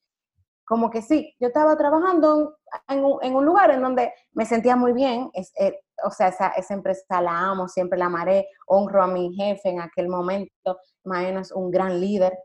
Como 0.64 0.90
que 0.90 1.02
sí, 1.02 1.34
yo 1.40 1.48
estaba 1.48 1.76
trabajando 1.76 2.56
en 2.88 3.04
un, 3.04 3.18
en 3.22 3.34
un 3.34 3.44
lugar 3.44 3.70
en 3.70 3.82
donde 3.82 4.12
me 4.32 4.46
sentía 4.46 4.76
muy 4.76 4.92
bien, 4.92 5.30
es, 5.34 5.52
eh, 5.58 5.80
o 6.04 6.10
sea, 6.10 6.28
esa, 6.28 6.48
esa, 6.48 6.74
empresa 6.74 7.20
la 7.20 7.38
amo, 7.38 7.68
siempre 7.68 7.98
la 7.98 8.06
amaré, 8.06 8.48
honro 8.66 9.02
a 9.02 9.06
mi 9.06 9.34
jefe 9.34 9.68
en 9.68 9.80
aquel 9.80 10.08
momento, 10.08 10.78
Maeno 11.04 11.40
es 11.40 11.52
un 11.52 11.70
gran 11.70 12.00
líder, 12.00 12.38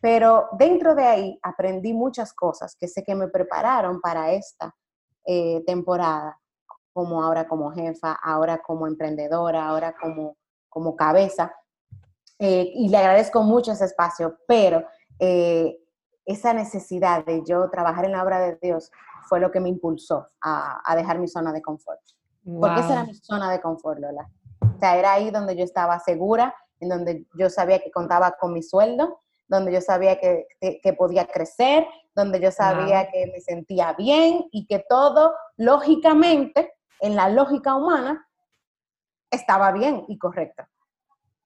pero 0.00 0.48
dentro 0.58 0.94
de 0.94 1.04
ahí 1.04 1.38
aprendí 1.42 1.92
muchas 1.94 2.32
cosas 2.32 2.76
que 2.78 2.88
sé 2.88 3.04
que 3.04 3.14
me 3.14 3.28
prepararon 3.28 4.00
para 4.00 4.32
esta 4.32 4.74
eh, 5.24 5.62
temporada, 5.66 6.38
como 6.92 7.22
ahora 7.22 7.46
como 7.46 7.70
jefa, 7.70 8.18
ahora 8.22 8.58
como 8.58 8.86
emprendedora, 8.86 9.66
ahora 9.66 9.94
como 10.00 10.36
como 10.72 10.96
cabeza. 10.96 11.54
Eh, 12.38 12.72
y 12.74 12.88
le 12.88 12.96
agradezco 12.96 13.42
mucho 13.42 13.72
ese 13.72 13.84
espacio, 13.84 14.38
pero 14.48 14.82
eh, 15.18 15.78
esa 16.24 16.54
necesidad 16.54 17.24
de 17.24 17.42
yo 17.44 17.68
trabajar 17.70 18.06
en 18.06 18.12
la 18.12 18.24
obra 18.24 18.40
de 18.40 18.58
Dios 18.60 18.90
fue 19.28 19.38
lo 19.38 19.50
que 19.50 19.60
me 19.60 19.68
impulsó 19.68 20.28
a, 20.40 20.94
dejar 20.96 21.18
mi 21.18 21.28
zona 21.28 21.52
de 21.52 21.60
confort. 21.60 22.00
Porque 22.44 22.80
esa 22.80 22.92
era 22.92 23.04
mi 23.04 23.14
zona 23.14 23.50
de 23.50 23.60
confort, 23.60 24.00
Lola. 24.00 24.28
O 24.60 24.78
sea, 24.78 24.96
era 24.96 25.12
ahí 25.14 25.30
donde 25.30 25.56
yo 25.56 25.64
estaba 25.64 25.98
segura, 26.00 26.54
en 26.80 26.88
donde 26.88 27.26
yo 27.34 27.48
sabía 27.48 27.78
que 27.80 27.90
contaba 27.90 28.32
con 28.32 28.52
mi 28.52 28.62
sueldo, 28.62 29.20
donde 29.46 29.72
yo 29.72 29.80
sabía 29.80 30.18
que, 30.18 30.46
que, 30.60 30.92
podía 30.94 31.26
crecer, 31.26 31.86
donde 32.14 32.40
yo 32.40 32.50
sabía 32.50 33.08
que 33.10 33.26
me 33.26 33.40
sentía 33.40 33.92
bien 33.92 34.46
y 34.50 34.66
que 34.66 34.84
todo, 34.88 35.34
lógicamente, 35.56 36.72
en 37.00 37.16
la 37.16 37.28
lógica 37.28 37.74
humana, 37.74 38.26
estaba 39.30 39.72
bien 39.72 40.04
y 40.08 40.18
correcta. 40.18 40.68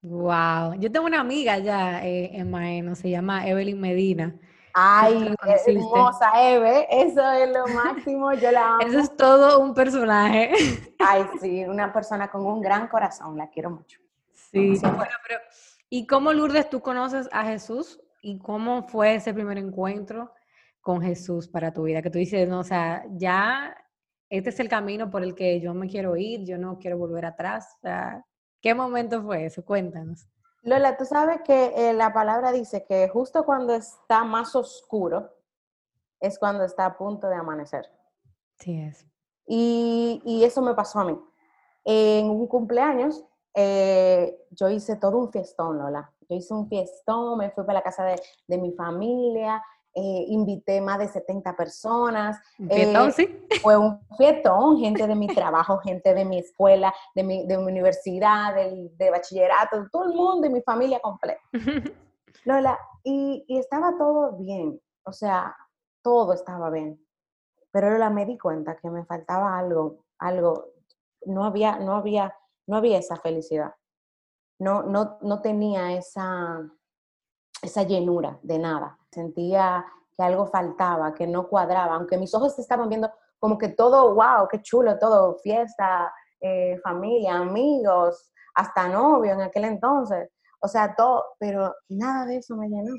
Wow, 0.02 0.74
yo 0.78 0.90
tengo 0.92 1.06
una 1.06 1.20
amiga 1.20 1.58
ya 1.58 2.04
eh, 2.06 2.30
en 2.32 2.50
Maeno, 2.50 2.94
se 2.94 3.10
llama 3.10 3.46
Evelyn 3.48 3.80
Medina. 3.80 4.38
Ay, 4.78 5.34
hermosa 5.66 6.30
Eve, 6.38 6.86
eso 6.90 7.26
es 7.30 7.50
lo 7.50 7.66
máximo, 7.68 8.34
yo 8.34 8.50
la 8.50 8.66
amo. 8.74 8.80
Eso 8.82 8.98
es 8.98 9.16
todo 9.16 9.58
un 9.58 9.72
personaje. 9.72 10.52
Ay, 10.98 11.24
sí, 11.40 11.64
una 11.64 11.90
persona 11.94 12.30
con 12.30 12.44
un 12.44 12.60
gran 12.60 12.86
corazón, 12.86 13.38
la 13.38 13.48
quiero 13.48 13.70
mucho. 13.70 13.98
Sí, 14.34 14.78
bueno, 14.82 15.14
pero 15.26 15.40
¿y 15.88 16.06
cómo 16.06 16.30
Lourdes 16.30 16.68
tú 16.68 16.82
conoces 16.82 17.26
a 17.32 17.44
Jesús? 17.44 17.98
¿Y 18.20 18.38
cómo 18.38 18.86
fue 18.86 19.14
ese 19.14 19.32
primer 19.32 19.56
encuentro 19.56 20.34
con 20.82 21.00
Jesús 21.00 21.48
para 21.48 21.72
tu 21.72 21.84
vida? 21.84 22.02
Que 22.02 22.10
tú 22.10 22.18
dices, 22.18 22.46
no, 22.46 22.58
o 22.58 22.64
sea, 22.64 23.02
ya 23.12 23.74
este 24.28 24.50
es 24.50 24.60
el 24.60 24.68
camino 24.68 25.10
por 25.10 25.22
el 25.22 25.34
que 25.34 25.58
yo 25.58 25.72
me 25.72 25.88
quiero 25.88 26.18
ir, 26.18 26.44
yo 26.44 26.58
no 26.58 26.78
quiero 26.78 26.98
volver 26.98 27.24
atrás. 27.24 27.78
¿Qué 28.60 28.74
momento 28.74 29.22
fue 29.22 29.46
eso? 29.46 29.64
Cuéntanos. 29.64 30.28
Lola, 30.66 30.96
tú 30.96 31.04
sabes 31.04 31.42
que 31.42 31.72
eh, 31.76 31.92
la 31.92 32.12
palabra 32.12 32.50
dice 32.50 32.84
que 32.84 33.08
justo 33.08 33.44
cuando 33.44 33.72
está 33.72 34.24
más 34.24 34.56
oscuro 34.56 35.32
es 36.18 36.40
cuando 36.40 36.64
está 36.64 36.86
a 36.86 36.98
punto 36.98 37.28
de 37.28 37.36
amanecer. 37.36 37.88
Sí 38.58 38.80
es. 38.80 39.06
Y, 39.46 40.20
y 40.24 40.42
eso 40.42 40.62
me 40.62 40.74
pasó 40.74 40.98
a 40.98 41.04
mí. 41.04 41.16
En 41.84 42.30
un 42.30 42.48
cumpleaños 42.48 43.24
eh, 43.54 44.44
yo 44.50 44.68
hice 44.68 44.96
todo 44.96 45.18
un 45.18 45.30
fiestón, 45.30 45.78
Lola. 45.78 46.12
Yo 46.28 46.34
hice 46.34 46.52
un 46.52 46.68
fiestón, 46.68 47.38
me 47.38 47.52
fui 47.52 47.62
para 47.62 47.78
la 47.78 47.84
casa 47.84 48.02
de, 48.02 48.20
de 48.48 48.58
mi 48.58 48.72
familia, 48.72 49.62
eh, 49.98 50.26
invité 50.28 50.82
más 50.82 50.98
de 50.98 51.08
70 51.08 51.56
personas. 51.56 52.38
¿Fietón, 52.58 53.08
eh, 53.08 53.12
sí? 53.12 53.46
Fue 53.62 53.78
un 53.78 53.98
fietón, 54.18 54.78
gente 54.78 55.06
de 55.06 55.14
mi 55.14 55.26
trabajo, 55.26 55.78
gente 55.82 56.12
de 56.12 56.22
mi 56.26 56.38
escuela, 56.38 56.94
de 57.14 57.22
mi, 57.22 57.46
de 57.46 57.56
mi 57.56 57.64
universidad, 57.64 58.54
de 58.54 59.10
bachillerato, 59.10 59.88
todo 59.90 60.04
el 60.04 60.12
mundo 60.12 60.46
y 60.46 60.50
mi 60.50 60.60
familia 60.60 61.00
completa. 61.00 61.40
Lola, 62.44 62.78
y, 63.04 63.42
y, 63.48 63.58
estaba 63.58 63.96
todo 63.96 64.32
bien, 64.32 64.78
o 65.04 65.12
sea, 65.12 65.56
todo 66.02 66.34
estaba 66.34 66.68
bien. 66.68 67.02
Pero 67.72 67.88
Lola, 67.88 68.10
me 68.10 68.26
di 68.26 68.36
cuenta 68.36 68.76
que 68.76 68.90
me 68.90 69.06
faltaba 69.06 69.58
algo, 69.58 70.04
algo, 70.18 70.72
no 71.24 71.46
había, 71.46 71.78
no 71.78 71.94
había, 71.94 72.36
no 72.66 72.76
había 72.76 72.98
esa 72.98 73.16
felicidad. 73.16 73.74
No, 74.58 74.82
no, 74.82 75.16
no 75.22 75.40
tenía 75.40 75.94
esa, 75.96 76.70
esa 77.62 77.82
llenura 77.84 78.38
de 78.42 78.58
nada. 78.58 78.98
Sentía 79.16 79.82
que 80.14 80.22
algo 80.22 80.46
faltaba, 80.46 81.14
que 81.14 81.26
no 81.26 81.48
cuadraba, 81.48 81.94
aunque 81.94 82.18
mis 82.18 82.34
ojos 82.34 82.58
estaban 82.58 82.90
viendo 82.90 83.10
como 83.38 83.56
que 83.56 83.70
todo, 83.70 84.14
wow, 84.14 84.46
qué 84.50 84.60
chulo, 84.60 84.98
todo, 84.98 85.38
fiesta, 85.38 86.12
eh, 86.38 86.78
familia, 86.84 87.36
amigos, 87.36 88.30
hasta 88.54 88.88
novio 88.88 89.32
en 89.32 89.40
aquel 89.40 89.64
entonces. 89.64 90.28
O 90.60 90.68
sea, 90.68 90.94
todo, 90.94 91.24
pero 91.38 91.74
nada 91.88 92.26
de 92.26 92.36
eso 92.36 92.56
me 92.56 92.68
llenó. 92.68 92.94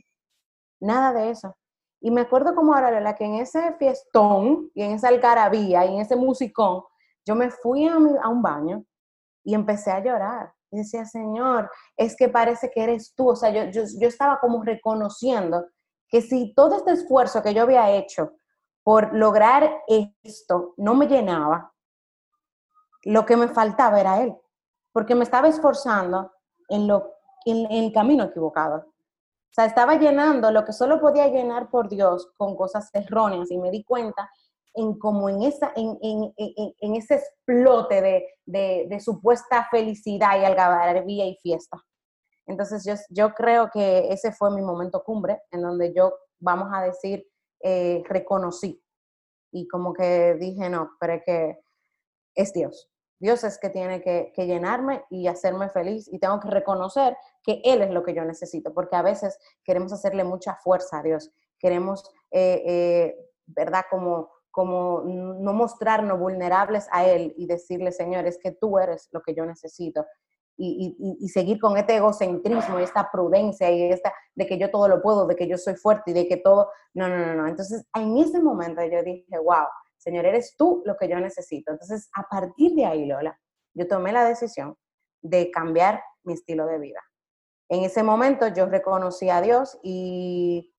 Nada 0.79 1.13
de 1.13 1.29
eso. 1.29 1.55
Y 2.01 2.09
me 2.09 2.21
acuerdo 2.21 2.55
como 2.55 2.73
ahora, 2.73 2.99
la 2.99 3.13
que 3.15 3.25
en 3.25 3.35
ese 3.35 3.73
fiestón 3.73 4.71
y 4.73 4.81
en 4.81 4.93
esa 4.93 5.09
algarabía 5.09 5.85
y 5.85 5.93
en 5.93 6.01
ese 6.01 6.15
musicón, 6.15 6.81
yo 7.27 7.35
me 7.35 7.51
fui 7.51 7.87
a, 7.87 7.93
a 7.93 8.29
un 8.29 8.41
baño 8.41 8.83
y 9.43 9.53
empecé 9.53 9.91
a 9.91 10.03
llorar. 10.03 10.51
Y 10.71 10.79
decía, 10.79 11.05
Señor, 11.05 11.69
es 11.95 12.15
que 12.17 12.27
parece 12.27 12.71
que 12.71 12.83
eres 12.83 13.13
tú. 13.13 13.29
O 13.29 13.35
sea, 13.35 13.51
yo, 13.51 13.65
yo, 13.69 13.83
yo 13.99 14.07
estaba 14.07 14.39
como 14.39 14.63
reconociendo 14.63 15.63
que 16.09 16.21
si 16.21 16.53
todo 16.53 16.77
este 16.77 16.91
esfuerzo 16.91 17.41
que 17.41 17.53
yo 17.53 17.63
había 17.63 17.91
hecho 17.91 18.33
por 18.83 19.13
lograr 19.13 19.83
esto 20.23 20.73
no 20.77 20.95
me 20.95 21.07
llenaba, 21.07 21.73
lo 23.03 23.25
que 23.25 23.37
me 23.37 23.47
faltaba 23.47 23.99
era 23.99 24.21
Él, 24.21 24.35
porque 24.91 25.15
me 25.15 25.23
estaba 25.23 25.47
esforzando 25.47 26.31
en, 26.69 26.87
lo, 26.87 27.13
en, 27.45 27.71
el 27.71 27.91
camino 27.91 28.25
equivocado. 28.25 28.77
O 28.77 29.53
sea, 29.53 29.65
estaba 29.65 29.95
llenando 29.95 30.51
lo 30.51 30.63
que 30.63 30.73
solo 30.73 30.99
podía 30.99 31.27
llenar 31.27 31.69
por 31.69 31.89
Dios 31.89 32.31
con 32.37 32.55
cosas 32.55 32.89
erróneas 32.93 33.51
y 33.51 33.57
me 33.57 33.71
di 33.71 33.83
cuenta 33.83 34.29
en 34.73 34.97
como 34.99 35.27
en, 35.29 35.41
esa, 35.41 35.71
en, 35.75 35.97
en, 36.01 36.33
en 36.37 36.95
ese 36.95 37.15
explote 37.15 38.01
de, 38.01 38.27
de, 38.45 38.85
de, 38.87 38.99
supuesta 38.99 39.67
felicidad 39.71 40.39
y 40.39 40.45
algarabía 40.45 41.25
y 41.25 41.35
fiesta. 41.41 41.83
Entonces 42.47 42.83
yo, 42.85 42.95
yo 43.09 43.33
creo 43.33 43.69
que 43.69 44.11
ese 44.11 44.31
fue 44.31 44.51
mi 44.51 44.61
momento 44.61 45.03
cumbre, 45.03 45.41
en 45.51 45.61
donde 45.61 45.93
yo, 45.93 46.13
vamos 46.39 46.69
a 46.73 46.81
decir, 46.81 47.27
eh, 47.61 48.03
reconocí 48.07 48.81
y 49.51 49.67
como 49.67 49.93
que 49.93 50.35
dije, 50.35 50.69
no, 50.69 50.91
pero 50.99 51.13
es 51.13 51.23
que 51.25 51.59
es 52.35 52.53
Dios. 52.53 52.89
Dios 53.19 53.43
es 53.43 53.57
que 53.57 53.69
tiene 53.69 54.01
que, 54.01 54.31
que, 54.35 54.45
llenarme 54.45 55.03
y 55.09 55.27
hacerme 55.27 55.69
feliz 55.69 56.07
y 56.11 56.19
tengo 56.19 56.39
que 56.39 56.49
reconocer 56.49 57.17
que 57.43 57.61
Él 57.63 57.81
es 57.81 57.89
lo 57.89 58.03
que 58.03 58.13
yo 58.13 58.23
necesito, 58.23 58.73
porque 58.73 58.95
a 58.95 59.01
veces 59.01 59.39
queremos 59.63 59.91
hacerle 59.91 60.23
mucha 60.23 60.55
fuerza 60.55 60.99
a 60.99 61.03
Dios, 61.03 61.31
queremos, 61.57 62.03
eh, 62.31 62.63
eh, 62.65 63.29
¿verdad? 63.47 63.85
Como 63.89 64.29
como 64.57 65.03
no 65.05 65.53
mostrarnos 65.53 66.17
vulnerables 66.17 66.87
a 66.91 67.05
Él 67.05 67.31
y 67.37 67.45
decirle, 67.45 67.91
Señor, 67.91 68.25
es 68.25 68.39
que 68.39 68.51
tú 68.53 68.79
eres 68.79 69.07
lo 69.11 69.21
que 69.21 69.35
yo 69.35 69.45
necesito. 69.45 70.03
Y, 70.59 70.95
y, 70.99 71.23
y, 71.23 71.29
seguir 71.29 71.59
con 71.59 71.77
este 71.77 71.97
egocentrismo 71.97 72.79
y 72.79 72.83
esta 72.83 73.11
prudencia 73.11 73.69
y 73.69 73.91
esta 73.91 74.11
de 74.33 74.47
que 74.47 74.57
yo 74.57 74.71
todo 74.71 74.87
lo 74.87 75.03
puedo, 75.03 75.27
de 75.27 75.35
que 75.35 75.47
yo 75.47 75.55
soy 75.55 75.75
fuerte 75.75 76.09
y 76.09 76.13
de 76.15 76.27
que 76.27 76.37
todo, 76.37 76.71
no, 76.95 77.07
no, 77.07 77.15
no, 77.15 77.35
no. 77.35 77.47
Entonces, 77.47 77.85
en 77.93 78.17
ese 78.17 78.41
momento 78.41 78.81
yo 78.83 79.03
dije, 79.03 79.37
wow, 79.37 79.67
Señor, 79.97 80.25
eres 80.25 80.55
tú 80.57 80.81
lo 80.83 80.97
que 80.97 81.07
yo 81.07 81.19
necesito. 81.19 81.71
Entonces, 81.71 82.09
a 82.15 82.23
partir 82.23 82.73
de 82.73 82.85
ahí, 82.85 83.05
Lola, 83.05 83.39
yo 83.75 83.87
tomé 83.87 84.11
la 84.11 84.25
decisión 84.25 84.75
de 85.21 85.51
cambiar 85.51 86.01
mi 86.23 86.33
estilo 86.33 86.65
de 86.65 86.79
vida. 86.79 87.01
En 87.69 87.83
ese 87.83 88.01
momento 88.01 88.47
yo 88.47 88.65
reconocí 88.65 89.29
a 89.29 89.41
Dios 89.41 89.77
y 89.83 90.73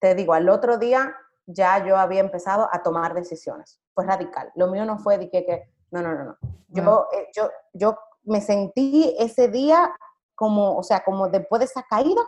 te 0.00 0.14
digo, 0.14 0.34
al 0.34 0.48
otro 0.48 0.78
día 0.78 1.16
ya 1.46 1.84
yo 1.84 1.96
había 1.96 2.20
empezado 2.20 2.68
a 2.72 2.82
tomar 2.82 3.14
decisiones. 3.14 3.80
Fue 3.94 4.04
radical. 4.04 4.52
Lo 4.54 4.68
mío 4.68 4.84
no 4.84 4.98
fue 4.98 5.18
de 5.18 5.30
que, 5.30 5.44
que 5.44 5.70
no, 5.90 6.02
no, 6.02 6.14
no, 6.14 6.24
no. 6.24 6.36
Yo, 6.68 7.06
eh, 7.12 7.28
yo, 7.34 7.50
yo 7.72 7.98
me 8.30 8.40
sentí 8.40 9.14
ese 9.18 9.48
día 9.48 9.92
como, 10.36 10.78
o 10.78 10.82
sea, 10.82 11.02
como 11.04 11.28
después 11.28 11.58
de 11.58 11.66
esa 11.66 11.82
caída 11.82 12.22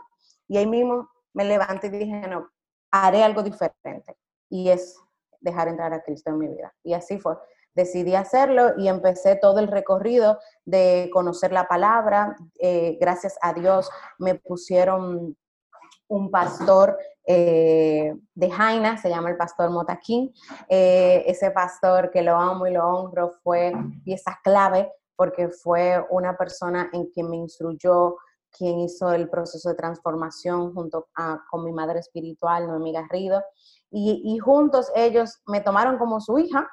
y 0.49 0.59
ahí 0.59 0.66
mismo 0.66 1.09
me 1.32 1.44
levanté 1.44 1.87
y 1.87 1.90
dije, 1.90 2.26
no, 2.28 2.50
haré 2.90 3.23
algo 3.23 3.42
diferente. 3.42 4.16
Y 4.50 4.68
es 4.68 4.97
dejar 5.40 5.68
entrar 5.68 5.92
a 5.92 6.02
Cristo 6.02 6.30
en 6.30 6.38
mi 6.38 6.49
vida. 6.49 6.75
Y 6.82 6.92
así 6.92 7.18
fue. 7.18 7.37
Decidí 7.75 8.14
hacerlo 8.14 8.73
y 8.76 8.88
empecé 8.88 9.37
todo 9.37 9.61
el 9.61 9.68
recorrido 9.68 10.38
de 10.64 11.09
conocer 11.12 11.52
la 11.52 11.68
palabra. 11.68 12.37
Eh, 12.59 12.99
gracias 13.00 13.38
a 13.40 13.54
Dios 13.54 13.88
me 14.18 14.35
pusieron 14.35 15.37
un 16.09 16.30
pastor 16.30 16.99
eh, 17.25 18.12
de 18.35 18.50
Jaina, 18.50 18.99
se 18.99 19.09
llama 19.09 19.30
el 19.30 19.37
pastor 19.37 19.71
Motaquín. 19.71 20.35
Eh, 20.68 21.23
ese 21.26 21.52
pastor 21.52 22.11
que 22.11 22.23
lo 22.23 22.37
amo 22.37 22.66
y 22.66 22.73
lo 22.73 22.87
honro 22.87 23.30
fue 23.42 23.73
pieza 24.04 24.38
clave 24.42 24.92
porque 25.16 25.49
fue 25.49 26.04
una 26.11 26.37
persona 26.37 26.90
en 26.92 27.07
quien 27.07 27.31
me 27.31 27.37
instruyó, 27.37 28.16
quien 28.50 28.81
hizo 28.81 29.12
el 29.12 29.31
proceso 29.31 29.71
de 29.71 29.75
transformación 29.75 30.75
junto 30.75 31.09
con 31.50 31.64
mi 31.64 31.73
madre 31.73 32.00
espiritual, 32.00 32.66
Noemí 32.66 32.92
Garrido, 32.92 33.42
y, 33.90 34.23
y 34.25 34.38
juntos 34.38 34.90
ellos 34.95 35.40
me 35.47 35.61
tomaron 35.61 35.99
como 35.99 36.21
su 36.21 36.38
hija 36.38 36.69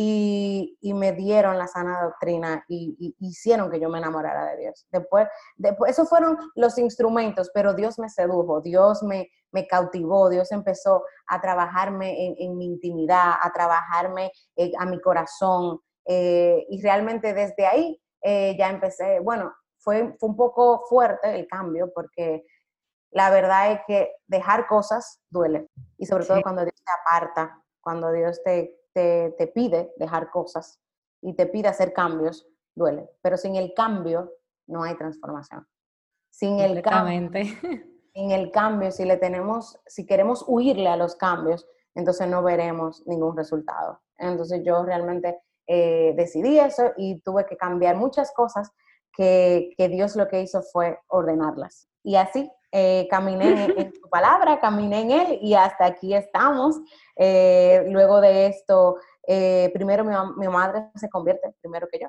y, 0.00 0.94
me 0.94 1.12
dieron 1.12 1.58
la 1.58 1.66
sana 1.66 2.02
doctrina 2.04 2.64
y, 2.68 3.16
hicieron 3.18 3.68
que 3.68 3.80
yo 3.80 3.88
me 3.88 3.98
enamorara 3.98 4.52
de 4.52 4.58
Dios. 4.58 4.86
Después, 4.92 5.26
después, 5.56 5.90
esos 5.90 6.08
fueron 6.08 6.38
los 6.54 6.78
instrumentos, 6.78 7.50
pero 7.52 7.74
Dios 7.74 7.98
me 7.98 8.08
sedujo, 8.08 8.60
Dios 8.60 9.02
me, 9.02 9.28
cautivó, 9.68 10.28
Dios 10.28 10.52
empezó 10.52 11.02
a 11.26 11.40
trabajarme 11.40 12.36
en, 12.38 12.56
mi 12.56 12.66
intimidad, 12.66 13.34
a 13.42 13.50
trabajarme 13.52 14.30
eh, 14.54 14.70
a 14.78 14.86
mi 14.86 15.00
corazón. 15.00 15.80
Eh, 16.10 16.66
y 16.70 16.80
realmente 16.80 17.34
desde 17.34 17.66
ahí 17.66 18.00
eh, 18.22 18.56
ya 18.58 18.70
empecé, 18.70 19.20
bueno, 19.20 19.54
fue, 19.78 20.16
fue 20.18 20.30
un 20.30 20.36
poco 20.36 20.86
fuerte 20.88 21.38
el 21.38 21.46
cambio 21.46 21.92
porque 21.94 22.46
la 23.10 23.30
verdad 23.30 23.72
es 23.72 23.80
que 23.86 24.12
dejar 24.26 24.66
cosas 24.66 25.20
duele. 25.30 25.68
Y 25.98 26.06
sobre 26.06 26.24
todo 26.24 26.40
cuando 26.42 26.62
Dios 26.62 26.82
te 26.82 26.92
aparta, 26.92 27.62
cuando 27.80 28.10
Dios 28.10 28.42
te, 28.42 28.74
te, 28.94 29.46
pide 29.54 29.92
dejar 29.96 30.30
cosas 30.30 30.80
y 31.20 31.34
te 31.34 31.46
pide 31.46 31.68
hacer 31.68 31.92
cambios, 31.92 32.48
duele. 32.74 33.08
Pero 33.22 33.36
sin 33.36 33.56
el 33.56 33.74
cambio 33.74 34.32
no 34.66 34.82
hay 34.82 34.96
transformación. 34.96 35.66
Sin 36.30 36.58
el 36.60 36.82
cambio, 36.82 37.30
sin 38.14 38.30
el 38.30 38.50
cambio, 38.50 38.90
si 38.92 39.04
le 39.04 39.16
tenemos, 39.16 39.78
si 39.86 40.06
queremos 40.06 40.44
huirle 40.46 40.88
a 40.88 40.96
los 40.96 41.16
cambios, 41.16 41.66
entonces 41.94 42.28
no 42.28 42.42
veremos 42.42 43.06
ningún 43.06 43.36
resultado. 43.36 44.00
Entonces 44.16 44.62
yo 44.64 44.84
realmente 44.84 45.38
eh, 45.68 46.14
decidí 46.16 46.58
eso 46.58 46.92
y 46.96 47.20
tuve 47.20 47.44
que 47.44 47.58
cambiar 47.58 47.94
muchas 47.94 48.32
cosas 48.32 48.72
que, 49.12 49.70
que, 49.76 49.88
Dios 49.88 50.16
lo 50.16 50.26
que 50.26 50.40
hizo 50.40 50.62
fue 50.62 50.98
ordenarlas. 51.08 51.88
Y 52.02 52.16
así 52.16 52.50
eh, 52.72 53.06
caminé 53.10 53.66
en 53.76 53.92
su 54.02 54.08
palabra, 54.08 54.60
caminé 54.60 55.02
en 55.02 55.10
él 55.10 55.38
y 55.42 55.52
hasta 55.52 55.84
aquí 55.84 56.14
estamos. 56.14 56.80
Eh, 57.16 57.84
luego 57.90 58.22
de 58.22 58.46
esto, 58.46 58.96
primero 59.74 60.04
mi, 60.04 60.48
madre 60.48 60.88
se 60.94 61.10
convierte 61.10 61.54
primero 61.60 61.86
que 61.92 62.00
yo. 62.00 62.08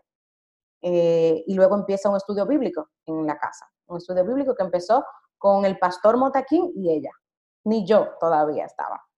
y 0.82 1.54
luego 1.54 1.76
empieza 1.76 2.10
un 2.10 2.16
estudio 2.16 2.46
bíblico 2.46 2.88
en 3.06 3.28
la 3.28 3.38
casa. 3.38 3.70
Un 3.88 3.98
estudio 3.98 4.24
bíblico 4.24 4.56
que 4.56 4.64
empezó 4.64 5.04
con 5.38 5.66
el 5.66 5.78
pastor 5.78 6.16
Motaquín 6.16 6.72
y 6.76 6.92
ella. 6.94 7.12
Ni 7.66 7.86
yo 7.86 8.12
todavía 8.22 8.66
estaba. 8.66 9.09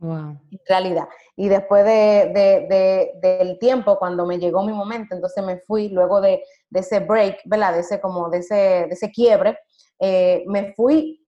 Wow. 0.00 0.40
En 0.50 0.60
realidad. 0.68 1.08
Y 1.36 1.48
después 1.48 1.84
de, 1.84 3.12
del 3.20 3.58
tiempo, 3.58 3.98
cuando 3.98 4.26
me 4.26 4.38
llegó 4.38 4.62
mi 4.62 4.72
momento, 4.72 5.14
entonces 5.14 5.44
me 5.44 5.58
fui, 5.58 5.88
luego 5.88 6.20
de, 6.20 6.42
ese 6.72 7.00
break, 7.00 7.40
¿verdad? 7.44 7.74
De 7.74 7.80
ese, 7.80 8.00
como 8.00 8.28
de 8.28 8.38
ese, 8.38 8.54
de 8.54 8.88
ese 8.90 9.10
quiebre, 9.10 9.58
eh, 9.98 10.44
me 10.46 10.72
fui, 10.74 11.26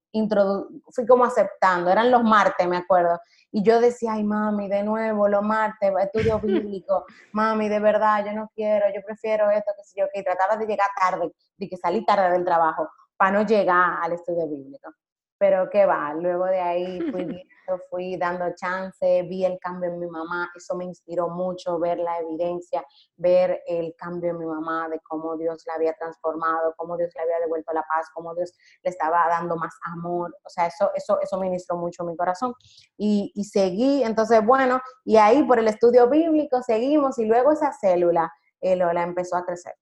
fui 0.89 1.05
como 1.05 1.25
aceptando, 1.25 1.89
eran 1.89 2.11
los 2.11 2.23
martes, 2.23 2.67
me 2.67 2.77
acuerdo, 2.77 3.19
y 3.51 3.63
yo 3.63 3.81
decía, 3.81 4.13
ay 4.13 4.23
mami, 4.23 4.69
de 4.69 4.83
nuevo, 4.83 5.27
los 5.27 5.43
martes, 5.43 5.91
estudio 6.01 6.39
bíblico, 6.43 7.05
mami, 7.33 7.67
de 7.67 7.79
verdad, 7.79 8.25
yo 8.25 8.33
no 8.33 8.49
quiero, 8.55 8.85
yo 8.93 9.01
prefiero 9.05 9.49
esto, 9.51 9.71
que 9.75 9.83
sé 9.83 9.99
yo, 9.99 10.05
que 10.13 10.23
trataba 10.23 10.55
de 10.55 10.65
llegar 10.65 10.87
tarde, 10.99 11.31
de 11.57 11.69
que 11.69 11.77
salí 11.77 12.05
tarde 12.05 12.31
del 12.31 12.45
trabajo, 12.45 12.87
para 13.17 13.31
no 13.31 13.45
llegar 13.45 13.99
al 14.01 14.13
estudio 14.13 14.47
bíblico. 14.47 14.91
Pero 15.41 15.71
qué 15.71 15.87
va, 15.87 16.13
luego 16.13 16.45
de 16.45 16.59
ahí 16.59 16.99
fui 17.11 17.47
fui 17.89 18.17
dando 18.17 18.53
chance, 18.55 19.23
vi 19.23 19.45
el 19.45 19.57
cambio 19.59 19.89
en 19.89 19.99
mi 19.99 20.07
mamá, 20.07 20.51
eso 20.55 20.75
me 20.75 20.85
inspiró 20.85 21.29
mucho, 21.29 21.79
ver 21.79 21.97
la 21.97 22.19
evidencia, 22.19 22.85
ver 23.15 23.61
el 23.65 23.95
cambio 23.97 24.31
en 24.31 24.39
mi 24.39 24.45
mamá, 24.45 24.89
de 24.89 24.99
cómo 24.99 25.37
Dios 25.37 25.63
la 25.65 25.75
había 25.75 25.93
transformado, 25.93 26.73
cómo 26.77 26.97
Dios 26.97 27.11
le 27.15 27.21
había 27.21 27.39
devuelto 27.39 27.73
la 27.73 27.83
paz, 27.83 28.07
cómo 28.13 28.35
Dios 28.35 28.51
le 28.83 28.89
estaba 28.89 29.25
dando 29.29 29.55
más 29.55 29.73
amor, 29.93 30.35
o 30.43 30.49
sea, 30.49 30.67
eso, 30.67 30.91
eso, 30.93 31.19
eso 31.21 31.39
ministró 31.39 31.77
mucho 31.77 32.03
mi 32.03 32.15
corazón. 32.15 32.53
Y, 32.97 33.31
y 33.33 33.45
seguí, 33.45 34.03
entonces, 34.03 34.45
bueno, 34.45 34.79
y 35.05 35.17
ahí 35.17 35.43
por 35.43 35.59
el 35.59 35.67
estudio 35.67 36.09
bíblico 36.09 36.61
seguimos 36.61 37.17
y 37.19 37.25
luego 37.25 37.53
esa 37.53 37.71
célula, 37.73 38.31
eh, 38.59 38.75
Lola 38.75 39.03
empezó 39.03 39.37
a 39.37 39.45
crecer. 39.45 39.73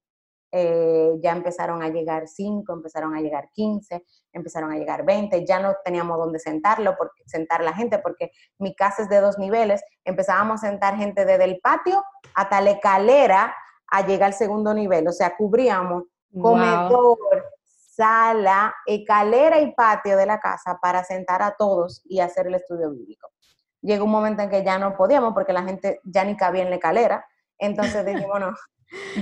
Eh, 0.52 1.12
ya 1.22 1.32
empezaron 1.32 1.84
a 1.84 1.90
llegar 1.90 2.28
5, 2.28 2.74
empezaron 2.74 3.16
a 3.16 3.22
llegar 3.22 3.50
15, 3.54 4.04
empezaron 4.34 4.72
a 4.72 4.78
llegar 4.78 5.06
20, 5.06 5.46
ya 5.46 5.60
no 5.60 5.76
teníamos 5.86 6.18
dónde 6.18 6.40
sentarlo, 6.40 6.96
porque, 6.98 7.22
sentar 7.28 7.64
la 7.64 7.74
gente, 7.74 8.00
porque 8.00 8.32
mi 8.58 8.76
casa 8.76 9.04
es 9.04 9.10
de 9.10 9.22
dos 9.22 9.38
niveles, 9.38 9.84
empezábamos 10.04 10.64
a 10.64 10.70
sentar 10.70 10.96
gente 10.98 11.26
desde 11.26 11.44
el 11.44 11.60
patio 11.60 12.04
hasta 12.34 12.62
la 12.62 12.72
escalera 12.72 13.56
a 13.92 14.06
llegar 14.06 14.28
al 14.28 14.34
segundo 14.34 14.74
nivel, 14.74 15.08
o 15.08 15.12
sea, 15.12 15.36
cubríamos 15.36 16.04
comedor, 16.34 17.18
sala, 17.64 18.74
escalera 18.86 19.60
y 19.60 19.74
patio 19.74 20.18
de 20.18 20.26
la 20.26 20.40
casa 20.40 20.80
para 20.82 21.04
sentar 21.04 21.42
a 21.42 21.56
todos 21.58 22.02
y 22.06 22.22
hacer 22.22 22.48
el 22.48 22.56
estudio 22.56 22.92
bíblico. 22.92 23.30
Llegó 23.82 24.06
un 24.06 24.12
momento 24.12 24.42
en 24.42 24.50
que 24.50 24.64
ya 24.64 24.80
no 24.80 24.96
podíamos 24.96 25.34
porque 25.34 25.54
la 25.54 25.64
gente 25.64 26.00
ya 26.04 26.24
ni 26.24 26.36
cabía 26.36 26.64
en 26.64 26.70
la 26.70 26.78
escalera, 26.78 27.26
entonces 27.58 28.06
dijimos, 28.06 28.40
no, 28.40 28.54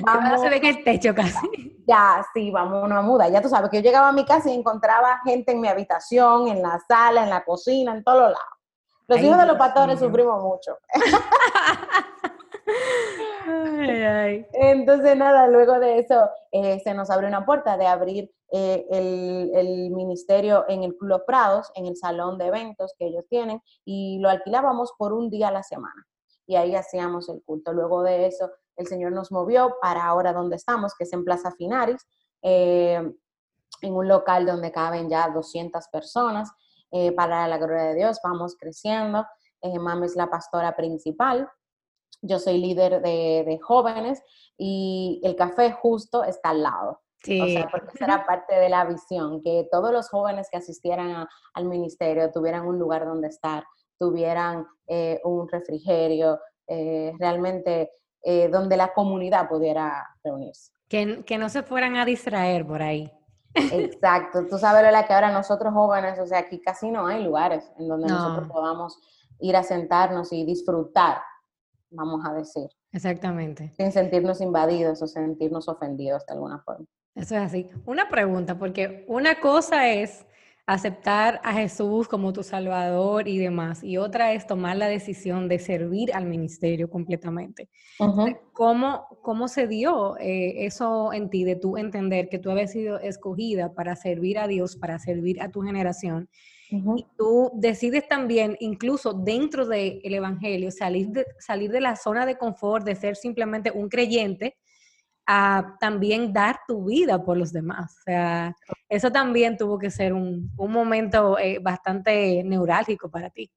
Vamos, 0.01 0.41
se 0.41 0.49
ve 0.49 0.61
que 0.61 0.69
el 0.69 0.83
techo 0.83 1.13
casi. 1.13 1.47
Ya, 1.87 2.21
sí, 2.33 2.51
vamos 2.51 2.91
a 2.91 3.01
muda. 3.01 3.29
Ya 3.29 3.41
tú 3.41 3.47
sabes 3.47 3.69
que 3.69 3.77
yo 3.77 3.83
llegaba 3.83 4.09
a 4.09 4.11
mi 4.11 4.25
casa 4.25 4.49
y 4.49 4.53
encontraba 4.53 5.21
gente 5.23 5.53
en 5.53 5.61
mi 5.61 5.69
habitación, 5.69 6.49
en 6.49 6.61
la 6.61 6.81
sala, 6.85 7.23
en 7.23 7.29
la 7.29 7.45
cocina, 7.45 7.93
en 7.93 8.03
todos 8.03 8.23
lados. 8.23 8.57
Los 9.07 9.19
hijos 9.21 9.37
de 9.37 9.45
los 9.45 9.57
pastores 9.57 9.97
sufrimos 9.97 10.43
mucho. 10.43 10.77
Entonces, 14.51 15.15
nada, 15.15 15.47
luego 15.47 15.79
de 15.79 15.99
eso 15.99 16.29
eh, 16.51 16.81
se 16.83 16.93
nos 16.93 17.09
abrió 17.09 17.29
una 17.29 17.45
puerta 17.45 17.77
de 17.77 17.87
abrir 17.87 18.29
eh, 18.51 18.85
el, 18.91 19.51
el, 19.55 19.89
ministerio 19.91 20.65
en 20.67 20.83
el 20.83 20.95
Club 20.97 21.09
Los 21.09 21.21
Prados, 21.21 21.71
en 21.75 21.85
el 21.85 21.95
salón 21.95 22.37
de 22.37 22.47
eventos 22.47 22.93
que 22.97 23.05
ellos 23.05 23.23
tienen, 23.29 23.61
y 23.85 24.19
lo 24.19 24.29
alquilábamos 24.29 24.93
por 24.97 25.13
un 25.13 25.29
día 25.29 25.47
a 25.47 25.51
la 25.51 25.63
semana. 25.63 26.05
Y 26.45 26.57
ahí 26.57 26.75
hacíamos 26.75 27.29
el 27.29 27.41
culto. 27.43 27.71
Luego 27.71 28.03
de 28.03 28.27
eso 28.27 28.49
el 28.77 28.87
Señor 28.87 29.11
nos 29.11 29.31
movió 29.31 29.75
para 29.81 30.05
ahora 30.05 30.31
donde 30.33 30.55
estamos, 30.55 30.93
que 30.95 31.03
es 31.03 31.13
en 31.13 31.25
Plaza 31.25 31.51
Finaris, 31.51 32.05
eh, 32.43 33.01
en 33.81 33.93
un 33.93 34.07
local 34.07 34.45
donde 34.45 34.71
caben 34.71 35.09
ya 35.09 35.29
200 35.29 35.87
personas. 35.89 36.51
Eh, 36.91 37.11
para 37.11 37.47
la 37.47 37.57
gloria 37.57 37.83
de 37.83 37.95
Dios, 37.95 38.19
vamos 38.23 38.55
creciendo. 38.57 39.25
Eh, 39.61 39.77
Mami 39.77 40.05
es 40.05 40.15
la 40.15 40.29
pastora 40.29 40.75
principal. 40.75 41.49
Yo 42.21 42.39
soy 42.39 42.59
líder 42.59 43.01
de, 43.01 43.59
jóvenes 43.61 44.21
y 44.57 45.19
el 45.23 45.35
café 45.35 45.71
justo 45.71 46.23
está 46.23 46.49
al 46.49 46.63
lado. 46.63 47.01
Sí. 47.23 47.41
O 47.41 47.47
sea, 47.47 47.67
porque 47.69 47.97
será 47.97 48.25
parte 48.27 48.55
de 48.55 48.69
la 48.69 48.85
visión, 48.85 49.41
que 49.43 49.67
todos 49.71 49.91
los 49.91 50.09
jóvenes 50.09 50.47
que 50.51 50.57
asistieran 50.57 51.27
al 51.53 51.65
ministerio 51.65 52.31
tuvieran 52.31 52.67
un 52.67 52.79
lugar 52.79 53.05
donde 53.05 53.27
estar, 53.27 53.65
tuvieran 53.99 54.65
un 55.23 55.49
refrigerio, 55.49 56.39
realmente 56.67 57.91
eh, 58.23 58.49
donde 58.49 58.77
la 58.77 58.93
comunidad 58.93 59.47
pudiera 59.47 60.07
reunirse. 60.23 60.71
Que, 60.87 61.23
que, 61.25 61.37
no 61.37 61.49
se 61.49 61.63
fueran 61.63 61.95
a 61.97 62.05
distraer 62.05 62.65
por 62.65 62.81
ahí. 62.81 63.11
Exacto, 63.55 64.45
tú 64.47 64.57
sabes, 64.57 64.83
Lola, 64.83 65.05
que 65.05 65.13
ahora 65.13 65.31
nosotros 65.31 65.73
jóvenes, 65.73 66.19
o 66.19 66.25
sea, 66.25 66.39
aquí 66.39 66.59
casi 66.59 66.91
no 66.91 67.07
hay 67.07 67.23
lugares 67.23 67.71
en 67.77 67.87
donde 67.87 68.07
nosotros 68.07 68.47
podamos 68.47 68.99
ir 69.39 69.55
a 69.55 69.63
sentarnos 69.63 70.31
y 70.31 70.45
disfrutar, 70.45 71.19
vamos 71.89 72.25
a 72.25 72.33
decir. 72.33 72.69
Exactamente. 72.91 73.73
Sin 73.75 73.91
sentirnos 73.91 74.41
invadidos 74.41 75.01
o 75.01 75.07
sentirnos 75.07 75.67
ofendidos 75.67 76.25
de 76.25 76.33
alguna 76.33 76.59
forma. 76.59 76.85
Eso 77.15 77.35
es 77.35 77.41
así. 77.41 77.69
Una 77.85 78.09
pregunta, 78.09 78.57
porque 78.57 79.05
una 79.07 79.39
cosa 79.39 79.87
es 79.89 80.25
aceptar 80.67 81.39
a 81.45 81.53
Jesús 81.53 82.09
como 82.09 82.33
tu 82.33 82.43
Salvador 82.43 83.29
y 83.29 83.37
demás. 83.37 83.83
Y 83.83 83.97
otra 83.97 84.33
es 84.33 84.45
tomar 84.45 84.75
la 84.75 84.87
decisión 84.87 85.47
de 85.47 85.59
servir 85.59 86.13
al 86.13 86.25
ministerio 86.25 86.89
completamente. 86.89 87.69
¿Cómo, 88.51 89.07
¿Cómo, 89.21 89.47
se 89.47 89.65
dio 89.65 90.17
eh, 90.17 90.65
eso 90.65 91.13
en 91.13 91.29
ti, 91.29 91.45
de 91.45 91.55
tú 91.55 91.77
entender 91.77 92.27
que 92.27 92.37
tú 92.37 92.51
habías 92.51 92.73
sido 92.73 92.99
escogida 92.99 93.73
para 93.73 93.95
servir 93.95 94.39
a 94.39 94.47
Dios, 94.47 94.75
para 94.75 94.99
servir 94.99 95.41
a 95.41 95.49
tu 95.49 95.61
generación? 95.61 96.29
Y 96.69 97.05
tú 97.17 97.49
decides 97.53 98.05
también, 98.09 98.57
incluso 98.59 99.13
dentro 99.13 99.65
del 99.65 100.01
Evangelio, 100.03 100.69
salir 100.69 101.07
de, 101.07 101.25
salir 101.39 101.71
de 101.71 101.79
la 101.79 101.95
zona 101.95 102.25
de 102.25 102.37
confort, 102.37 102.85
de 102.85 102.95
ser 102.95 103.15
simplemente 103.15 103.71
un 103.71 103.87
creyente, 103.87 104.57
a 105.27 105.75
también 105.81 106.31
dar 106.31 106.61
tu 106.65 106.85
vida 106.85 107.21
por 107.21 107.35
los 107.35 107.51
demás. 107.51 107.97
O 107.99 108.03
sea, 108.03 108.55
eso 108.87 109.11
también 109.11 109.57
tuvo 109.57 109.77
que 109.77 109.91
ser 109.91 110.13
un, 110.13 110.49
momento 110.55 111.37
eh, 111.37 111.59
bastante 111.59 112.41
neurálgico 112.45 113.11
para 113.11 113.29
ti. 113.29 113.51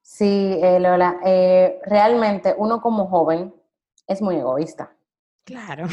Sí, 0.00 0.56
eh, 0.62 0.78
Lola, 0.78 1.18
eh, 1.24 1.80
realmente 1.84 2.54
uno 2.56 2.80
como 2.80 3.08
joven 3.08 3.52
es 4.06 4.22
muy 4.22 4.36
egoísta. 4.36 4.94
Claro. 5.42 5.86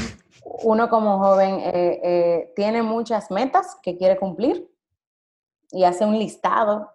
Uno 0.63 0.89
como 0.89 1.17
joven 1.19 2.51
tiene 2.55 2.83
muchas 2.83 3.29
metas 3.31 3.77
que 3.81 3.97
quiere 3.97 4.17
cumplir 4.17 4.69
y 5.71 5.83
hace 5.83 6.05
un 6.05 6.17
listado. 6.17 6.91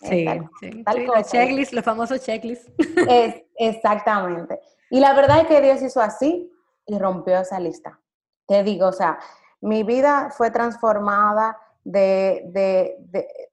Sí, 0.00 0.26
sí, 0.60 0.84
los 0.84 1.30
checklists, 1.30 1.72
los 1.72 1.84
famosos 1.84 2.20
checklists. 2.22 2.70
Es, 3.08 3.42
exactamente. 3.56 4.58
Y 4.90 5.00
la 5.00 5.12
verdad 5.12 5.40
es 5.40 5.46
que 5.46 5.60
Dios 5.60 5.82
hizo 5.82 6.00
así 6.00 6.50
y 6.88 6.98
rompió 6.98 7.38
esa 7.38 7.60
lista. 7.60 8.00
Te 8.46 8.64
digo, 8.64 8.88
o 8.88 8.92
sea, 8.92 9.18
mi 9.60 9.84
vida 9.84 10.30
fue 10.30 10.50
transformada 10.50 11.56
de, 11.84 12.42
de, 12.48 12.96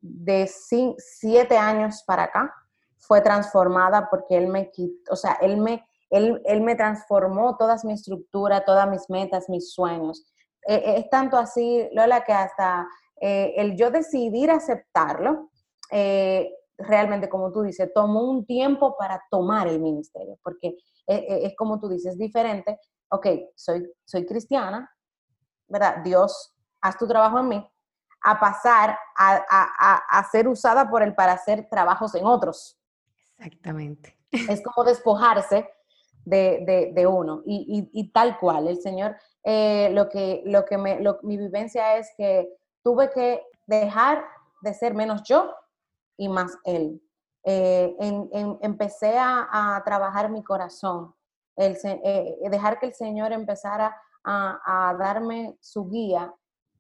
de, 0.02 0.48
siete 0.98 1.58
años 1.58 2.04
para 2.08 2.24
acá, 2.24 2.54
fue 2.98 3.22
transformada 3.22 4.10
porque 4.10 4.38
él 4.38 4.48
me 4.48 4.72
quitó, 4.72 5.14
o 5.14 5.16
sea, 5.16 5.34
él 5.42 5.58
me, 5.58 5.86
él, 6.10 6.42
él 6.46 6.62
me 6.62 6.76
transformó 6.76 7.56
toda 7.58 7.78
mi 7.84 7.94
estructura, 7.94 8.66
todas 8.66 8.90
mis 8.90 9.10
metas, 9.10 9.50
mis 9.50 9.74
sueños. 9.74 10.26
Eh, 10.68 10.76
eh, 10.76 10.94
es 10.98 11.10
tanto 11.10 11.38
así, 11.38 11.88
Lola, 11.92 12.24
que 12.24 12.34
hasta 12.34 12.88
eh, 13.22 13.54
el 13.58 13.76
yo 13.76 13.92
decidir 13.92 14.50
aceptarlo, 14.50 15.50
realmente, 16.78 17.30
como 17.30 17.54
tú 17.54 17.62
dices, 17.62 17.92
tomó 17.94 18.30
un 18.30 18.46
tiempo 18.46 18.98
para 18.98 19.24
tomar 19.30 19.68
el 19.68 19.80
ministerio, 19.80 20.38
porque 20.44 20.76
es 21.08 21.56
como 21.56 21.80
tú 21.80 21.88
dices, 21.88 22.14
es 22.14 22.18
diferente. 22.18 22.80
Ok, 23.10 23.28
soy, 23.56 23.92
soy 24.04 24.26
cristiana, 24.26 24.92
¿verdad? 25.68 25.98
Dios, 26.04 26.54
haz 26.82 26.98
tu 26.98 27.08
trabajo 27.08 27.40
en 27.40 27.48
mí, 27.48 27.72
a 28.22 28.40
pasar 28.40 28.98
a, 29.16 30.28
ser 30.32 30.48
usada 30.48 30.90
por 30.90 31.04
Él 31.04 31.14
para 31.14 31.34
hacer 31.34 31.68
trabajos 31.70 32.16
en 32.16 32.26
otros. 32.26 32.78
Exactamente. 33.38 34.18
Es 34.32 34.62
como 34.62 34.84
despojarse 34.84 35.70
de, 36.26 37.08
uno 37.08 37.44
y, 37.46 38.12
tal 38.12 38.38
cual. 38.40 38.68
El 38.68 38.82
Señor, 38.82 39.16
eh, 39.44 39.90
lo 39.92 40.10
que, 40.10 40.42
lo 40.46 40.66
que 40.66 40.78
me, 40.78 41.00
mi 41.22 41.38
vivencia 41.38 41.98
es 41.98 42.12
que 42.18 42.50
tuve 42.84 43.12
que 43.12 43.42
dejar 43.68 44.26
de 44.62 44.74
ser 44.74 44.94
menos 44.94 45.24
yo 45.24 45.54
y 46.18 46.30
más 46.30 46.58
Él. 46.64 47.02
Eh, 47.44 47.96
empecé 48.62 49.18
a, 49.20 49.82
trabajar 49.86 50.30
mi 50.32 50.44
corazón, 50.44 51.15
el, 51.56 51.78
eh, 51.84 52.38
dejar 52.50 52.80
que 52.80 52.88
el 52.88 52.94
Señor 52.94 53.32
empezara 53.32 53.96
a, 54.24 54.96
darme 54.98 55.56
su 55.62 55.88
guía 55.88 56.34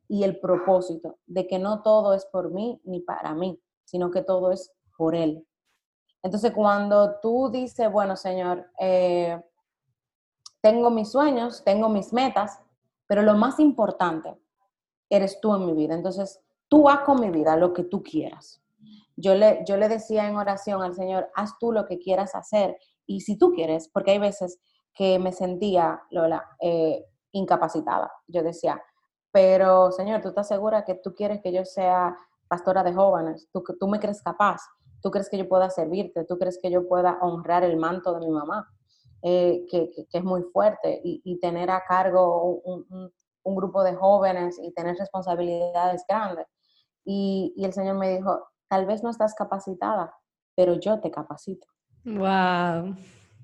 y 0.08 0.24
el 0.24 0.40
propósito 0.40 1.20
de 1.26 1.48
que 1.48 1.60
no 1.60 1.84
todo 1.84 2.14
es 2.14 2.26
por 2.26 2.52
mí 2.52 2.82
ni 2.84 3.02
para 3.02 3.34
mí, 3.34 3.60
sino 3.84 4.10
que 4.10 4.24
todo 4.24 4.52
es 4.52 4.72
por 4.98 5.16
Él. 5.16 5.48
Entonces, 6.24 6.52
cuando 6.54 7.20
tú 7.20 7.50
dices, 7.52 7.92
bueno, 7.92 8.16
Señor, 8.16 8.68
eh, 8.80 9.40
tengo 10.62 10.90
mis 10.90 11.12
sueños, 11.12 11.64
tengo 11.64 11.88
mis 11.88 12.12
metas, 12.12 12.60
pero 13.06 13.22
lo 13.22 13.36
más 13.36 13.60
importante 13.60 14.36
eres 15.10 15.40
tú 15.40 15.56
en 15.56 15.68
mi 15.68 15.74
vida. 15.74 15.94
Entonces, 15.94 16.42
tú 16.68 16.90
haz 16.90 17.02
con 17.02 17.22
mi 17.22 17.30
vida 17.30 17.56
lo 17.56 17.74
que 17.74 17.84
tú 17.84 18.02
quieras. 18.02 18.62
Yo 19.16 19.36
le, 19.36 19.64
yo 19.68 19.78
le 19.78 19.88
decía 19.88 20.28
en 20.28 20.36
oración 20.36 20.82
al 20.82 20.96
Señor, 20.96 21.30
haz 21.36 21.58
tú 21.60 21.72
lo 21.72 21.86
que 21.86 22.00
quieras 22.00 22.34
hacer. 22.34 22.78
Y 23.06 23.22
si 23.22 23.38
tú 23.38 23.52
quieres, 23.54 23.90
porque 23.90 24.12
hay 24.12 24.20
veces 24.20 24.60
que 24.94 25.20
me 25.20 25.32
sentía, 25.32 26.02
Lola, 26.10 26.48
eh, 26.62 27.06
incapacitada. 27.32 28.12
Yo 28.28 28.44
decía, 28.44 28.82
pero 29.32 29.92
Señor, 29.92 30.22
¿tú 30.22 30.30
estás 30.30 30.48
segura 30.48 30.86
que 30.86 30.96
tú 30.96 31.14
quieres 31.14 31.42
que 31.42 31.52
yo 31.52 31.66
sea 31.66 32.16
pastora 32.48 32.84
de 32.84 32.94
jóvenes? 32.94 33.50
¿Tú, 33.52 33.64
tú 33.80 33.88
me 33.88 34.00
crees 34.00 34.22
capaz? 34.22 34.62
¿Tú 35.02 35.12
crees 35.12 35.30
que 35.30 35.38
yo 35.38 35.48
pueda 35.48 35.70
servirte? 35.70 36.24
¿Tú 36.24 36.38
crees 36.38 36.58
que 36.62 36.72
yo 36.72 36.88
pueda 36.88 37.20
honrar 37.22 37.64
el 37.64 37.78
manto 37.78 38.14
de 38.14 38.26
mi 38.26 38.32
mamá? 38.32 38.68
Eh, 39.22 39.66
que, 39.70 39.92
es 40.14 40.24
muy 40.24 40.44
fuerte 40.54 41.02
y, 41.04 41.40
tener 41.40 41.72
a 41.72 41.84
cargo 41.84 42.62
un, 42.64 43.12
grupo 43.44 43.84
de 43.84 43.96
jóvenes 43.96 44.60
y 44.62 44.72
tener 44.72 44.96
responsabilidades 44.98 46.04
grandes. 46.08 46.46
Y, 47.04 47.52
y 47.58 47.66
el 47.66 47.74
Señor 47.74 47.98
me 47.98 48.16
dijo, 48.16 48.48
tal 48.68 48.86
vez 48.86 49.04
no 49.04 49.10
estás 49.10 49.34
capacitada, 49.34 50.16
pero 50.56 50.76
yo 50.76 51.00
te 51.00 51.10
capacito. 51.10 51.68
Wow 52.06 52.96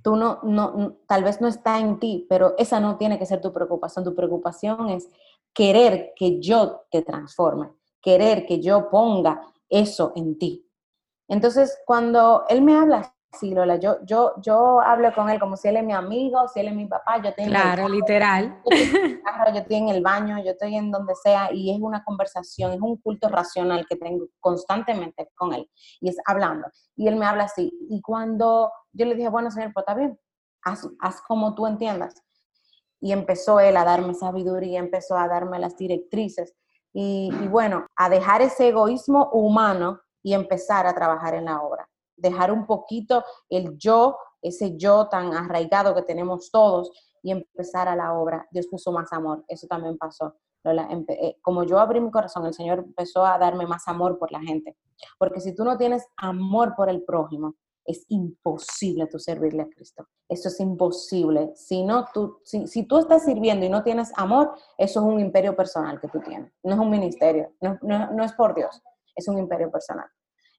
tú 0.02 0.16
no, 0.16 0.40
no, 0.44 0.98
tal 1.08 1.24
vez 1.24 1.42
no 1.42 1.48
está 1.48 1.80
en 1.80 2.00
ti, 2.00 2.26
pero 2.30 2.56
esa 2.58 2.80
no 2.80 2.98
tiene 2.98 3.20
que 3.20 3.26
ser 3.26 3.42
tu 3.42 3.54
preocupación. 3.54 4.04
Tu 4.04 4.16
preocupación 4.16 4.90
es 4.90 5.08
querer 5.54 6.14
que 6.16 6.40
yo 6.40 6.84
te 6.90 7.02
transforme, 7.02 7.72
querer 8.02 8.46
que 8.46 8.62
yo 8.62 8.90
ponga 8.90 9.42
eso 9.70 10.14
en 10.16 10.38
ti. 10.38 10.68
Entonces, 11.28 11.78
cuando 11.86 12.46
él 12.50 12.62
me 12.62 12.76
habla 12.76 13.16
Sí, 13.40 13.54
Lola, 13.54 13.78
yo, 13.78 13.98
yo, 14.04 14.34
yo 14.42 14.82
hablo 14.82 15.14
con 15.14 15.30
él 15.30 15.40
como 15.40 15.56
si 15.56 15.70
él 15.70 15.78
es 15.78 15.86
mi 15.86 15.94
amigo, 15.94 16.48
si 16.50 16.60
él 16.60 16.68
es 16.68 16.76
mi 16.76 16.86
papá, 16.86 17.22
yo 17.24 17.34
tengo 17.34 17.50
Claro, 17.50 17.88
literal. 17.88 18.62
Yo 19.54 19.60
estoy, 19.60 19.78
en 19.78 19.90
el 19.90 20.02
baño, 20.02 20.44
yo 20.44 20.52
estoy 20.52 20.76
en 20.76 20.92
donde 20.92 21.16
sea 21.16 21.50
y 21.52 21.74
es 21.74 21.80
una 21.80 22.04
conversación, 22.04 22.74
es 22.74 22.82
un 22.82 22.98
culto 22.98 23.30
racional 23.30 23.86
que 23.88 23.96
tengo 23.96 24.28
constantemente 24.40 25.30
con 25.36 25.54
él 25.54 25.70
y 26.02 26.10
es 26.10 26.18
hablando. 26.26 26.68
Y 26.96 27.08
él 27.08 27.16
me 27.16 27.26
habla 27.26 27.46
así. 27.46 27.72
Y 27.90 28.02
cuando 28.02 28.72
yo 28.92 29.06
le 29.06 29.16
dije, 29.16 29.30
bueno, 29.30 29.50
señor, 29.50 29.72
pues 29.74 29.84
está 29.84 29.94
bien, 29.94 30.20
haz, 30.64 30.88
haz 31.00 31.22
como 31.22 31.56
tú 31.56 31.68
entiendas. 31.68 32.22
Y 33.00 33.14
empezó 33.14 33.62
él 33.62 33.78
a 33.78 33.86
darme 33.86 34.14
sabiduría, 34.14 34.80
empezó 34.80 35.18
a 35.18 35.28
darme 35.28 35.58
las 35.58 35.78
directrices 35.78 36.54
y, 36.94 37.32
y 37.42 37.48
bueno, 37.48 37.88
a 37.96 38.10
dejar 38.10 38.42
ese 38.42 38.68
egoísmo 38.68 39.30
humano 39.32 40.02
y 40.22 40.34
empezar 40.34 40.86
a 40.86 40.94
trabajar 40.94 41.34
en 41.34 41.46
la 41.46 41.62
obra 41.62 41.88
dejar 42.22 42.52
un 42.52 42.66
poquito 42.66 43.24
el 43.50 43.78
yo, 43.78 44.18
ese 44.42 44.78
yo 44.78 45.08
tan 45.08 45.34
arraigado 45.34 45.94
que 45.96 46.04
tenemos 46.04 46.52
todos 46.52 46.92
y 47.24 47.32
empezar 47.32 47.88
a 47.88 47.96
la 47.96 48.14
obra. 48.14 48.48
Dios 48.52 48.68
puso 48.68 48.92
más 48.92 49.12
amor, 49.14 49.44
eso 49.48 49.68
también 49.68 49.98
pasó. 49.98 50.36
Eh, 50.64 51.38
como 51.42 51.64
yo 51.64 51.80
abrí 51.80 52.00
mi 52.00 52.12
corazón, 52.12 52.46
el 52.46 52.54
Señor 52.54 52.80
empezó 52.80 53.26
a 53.26 53.38
darme 53.38 53.66
más 53.66 53.88
amor 53.88 54.20
por 54.20 54.32
la 54.32 54.40
gente. 54.42 54.78
Porque 55.18 55.40
si 55.40 55.56
tú 55.56 55.64
no 55.64 55.78
tienes 55.78 56.06
amor 56.18 56.76
por 56.76 56.90
el 56.90 57.04
prójimo, 57.04 57.56
es 57.84 58.06
imposible 58.10 59.08
tú 59.08 59.18
servirle 59.18 59.64
a 59.64 59.70
Cristo. 59.70 60.08
Eso 60.30 60.50
es 60.50 60.60
imposible. 60.60 61.52
Si, 61.56 61.84
no, 61.84 62.06
tú, 62.14 62.38
si, 62.44 62.68
si, 62.68 62.84
tú 62.84 63.00
estás 63.00 63.26
sirviendo 63.26 63.66
y 63.66 63.70
no 63.70 63.82
tienes 63.84 64.12
amor, 64.18 64.54
eso 64.78 65.00
es 65.00 65.06
un 65.06 65.20
imperio 65.20 65.56
personal 65.56 66.00
que 66.00 66.08
tú 66.08 66.20
tienes. 66.20 66.54
No 66.64 66.74
es 66.76 66.80
un 66.80 66.92
ministerio, 66.92 67.54
no, 67.60 67.78
no 67.82 68.24
es 68.24 68.34
por 68.34 68.54
Dios, 68.54 68.82
es 69.16 69.28
un 69.28 69.40
imperio 69.40 69.72
personal. 69.72 70.08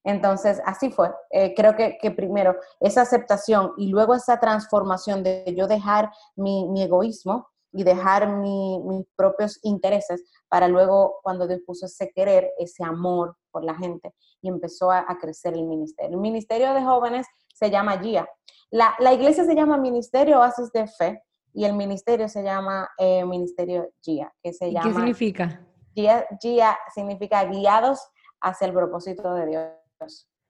Entonces, 0.04 0.60
así 0.64 0.90
fue. 0.90 1.12
Eh, 1.30 1.54
creo 1.54 1.76
que, 1.76 2.10
primero 2.10 2.56
esa 2.80 3.02
aceptación 3.02 3.72
y 3.76 3.88
luego 3.88 4.14
esa 4.14 4.38
transformación 4.40 5.22
de 5.22 5.54
yo 5.56 5.66
dejar 5.66 6.10
mi, 6.36 6.82
egoísmo 6.82 7.48
y 7.72 7.84
dejar 7.84 8.28
mis 8.28 9.06
propios 9.16 9.58
intereses 9.62 10.24
para 10.48 10.68
luego, 10.68 11.20
cuando 11.22 11.46
Dios 11.46 11.60
puso 11.64 11.86
ese 11.86 12.10
querer, 12.14 12.50
ese 12.58 12.84
amor 12.84 13.36
por 13.50 13.64
la 13.64 13.74
gente 13.74 14.14
y 14.42 14.48
empezó 14.48 14.90
a, 14.90 15.06
crecer 15.20 15.54
el 15.54 15.64
ministerio. 15.64 16.16
El 16.16 16.20
ministerio 16.20 16.74
de 16.74 16.82
jóvenes 16.82 17.26
se 17.54 17.70
llama 17.70 17.98
GIA. 17.98 18.28
La, 18.70 19.12
iglesia 19.12 19.44
se 19.44 19.54
llama 19.54 19.78
Ministerio 19.78 20.40
Oasis 20.40 20.72
de 20.72 20.86
Fe 20.86 21.22
y 21.54 21.64
el 21.64 21.74
ministerio 21.74 22.28
se 22.28 22.42
llama 22.42 22.88
eh, 22.98 23.24
Ministerio 23.24 23.90
GIA. 24.02 24.32
Que 24.42 24.52
se 24.52 24.72
llama, 24.72 24.88
¿Qué 24.88 24.94
significa? 24.94 25.66
GIA, 25.94 26.26
GIA 26.40 26.78
significa 26.94 27.44
guiados 27.44 28.00
hacia 28.40 28.66
el 28.66 28.72
propósito 28.72 29.32
de 29.34 29.46
Dios. 29.46 29.81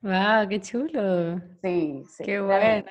¡Wow! 0.02 0.48
¡Qué 0.48 0.60
chulo! 0.60 1.40
Sí, 1.62 2.04
sí. 2.08 2.24
¡Qué 2.24 2.40
bueno! 2.40 2.84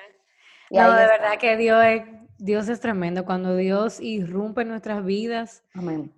No, 0.70 0.92
de 0.94 1.06
verdad 1.06 1.38
que 1.38 1.56
Dios 1.58 1.84
es, 1.84 2.02
Dios 2.38 2.68
es 2.68 2.80
tremendo. 2.80 3.24
Cuando 3.26 3.54
Dios 3.54 4.00
irrumpe 4.00 4.62
en 4.62 4.68
nuestras 4.68 5.04
vidas, 5.04 5.62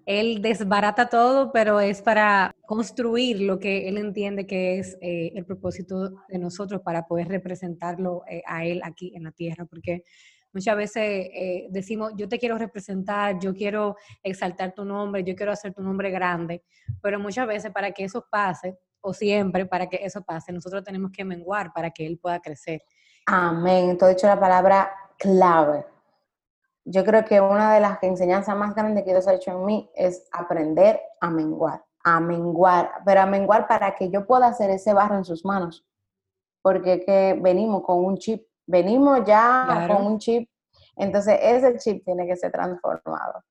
Él 0.07 0.40
desbarata 0.40 1.09
todo, 1.09 1.50
pero 1.52 1.80
es 1.80 2.00
para 2.00 2.54
construir 2.64 3.40
lo 3.40 3.59
que 3.59 3.88
Él 3.88 3.98
entiende 3.98 4.46
que 4.46 4.78
es 4.78 4.96
eh, 5.00 5.33
el 5.35 5.44
propósito 5.44 6.11
de 6.28 6.38
nosotros 6.38 6.83
para 6.83 7.07
poder 7.07 7.28
representarlo 7.28 8.22
eh, 8.28 8.42
a 8.46 8.64
Él 8.64 8.80
aquí 8.85 9.12
en 9.16 9.24
la 9.24 9.33
tierra. 9.33 9.64
Porque 9.64 10.04
muchas 10.52 10.76
veces 10.76 11.02
eh, 11.35 11.66
decimos, 11.70 12.12
yo 12.16 12.28
te 12.28 12.38
quiero 12.38 12.57
representar, 12.57 13.38
yo 13.40 13.52
quiero 13.52 13.96
exaltar 14.22 14.72
tu 14.72 14.85
nombre, 14.85 15.24
yo 15.24 15.35
quiero 15.35 15.50
hacer 15.50 15.74
tu 15.74 15.83
nombre 15.83 16.11
grande, 16.11 16.62
pero 17.02 17.18
muchas 17.18 17.48
veces 17.48 17.72
para 17.72 17.90
que 17.90 18.04
eso 18.04 18.24
pase, 18.30 18.78
o 19.05 19.12
siempre 19.12 19.67
para 19.67 19.87
que 19.87 20.01
eso 20.03 20.23
pase, 20.23 20.51
nosotros 20.51 20.83
tenemos 20.83 21.12
que 21.12 21.25
menguar 21.25 21.73
para 21.73 21.90
que 21.90 22.07
Él 22.07 22.19
pueda 22.19 22.40
crecer. 22.40 22.83
Amén. 23.27 23.99
Tú 23.99 24.07
has 24.07 24.14
dicho 24.14 24.27
la 24.27 24.40
palabra 24.40 24.90
clave. 25.19 25.87
Yo 26.87 27.05
creo 27.05 27.25
que 27.25 27.40
una 27.40 27.75
de 27.75 27.81
las 27.81 28.03
enseñanzas 28.03 28.57
más 28.57 28.75
grandes 28.75 29.05
que 29.05 29.11
Dios 29.11 29.29
ha 29.29 29.35
hecho 29.35 29.51
en 29.51 29.64
mí 29.64 29.90
es 29.95 30.27
aprender 30.33 31.01
a 31.21 31.31
menguar, 31.31 31.85
a 32.03 32.19
menguar, 32.19 32.90
pero 33.05 33.21
a 33.21 33.27
menguar 33.27 33.67
para 33.69 33.95
que 33.95 34.11
yo 34.11 34.27
pueda 34.27 34.47
hacer 34.47 34.71
ese 34.71 34.95
barro 34.95 35.17
en 35.17 35.25
sus 35.25 35.45
manos. 35.45 35.87
Porque 36.62 37.05
que 37.05 37.38
venimos 37.40 37.83
con 37.83 38.05
un 38.05 38.17
chip, 38.17 38.47
venimos 38.67 39.23
ya 39.27 39.87
con 39.87 40.07
un 40.07 40.19
chip, 40.19 40.49
entonces 40.97 41.38
ese 41.43 41.77
chip 41.77 42.05
tiene 42.05 42.27
que 42.27 42.37
ser 42.37 42.53
transformado. 42.53 43.45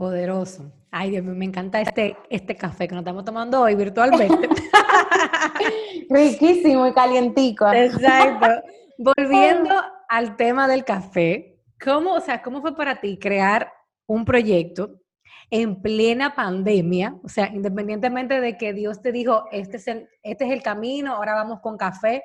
Poderoso. 0.00 0.72
Ay, 0.90 1.10
Dios 1.10 1.22
mío, 1.22 1.34
me 1.34 1.44
encanta 1.44 1.78
este, 1.78 2.16
este 2.30 2.56
café 2.56 2.88
que 2.88 2.94
nos 2.94 3.02
estamos 3.02 3.22
tomando 3.22 3.60
hoy 3.60 3.74
virtualmente. 3.74 4.48
Riquísimo 6.08 6.86
y 6.86 6.94
calientico. 6.94 7.70
Exacto. 7.70 8.46
Volviendo 8.96 9.74
al 10.08 10.36
tema 10.36 10.66
del 10.68 10.86
café, 10.86 11.60
¿cómo, 11.84 12.14
o 12.14 12.20
sea, 12.22 12.40
¿cómo 12.40 12.62
fue 12.62 12.74
para 12.74 12.98
ti 12.98 13.18
crear 13.18 13.70
un 14.06 14.24
proyecto 14.24 15.02
en 15.50 15.82
plena 15.82 16.34
pandemia? 16.34 17.18
O 17.22 17.28
sea, 17.28 17.48
independientemente 17.52 18.40
de 18.40 18.56
que 18.56 18.72
Dios 18.72 19.02
te 19.02 19.12
dijo, 19.12 19.44
este 19.52 19.76
es 19.76 19.86
el, 19.86 20.08
este 20.22 20.46
es 20.46 20.50
el 20.50 20.62
camino, 20.62 21.12
ahora 21.12 21.34
vamos 21.34 21.60
con 21.60 21.76
café, 21.76 22.24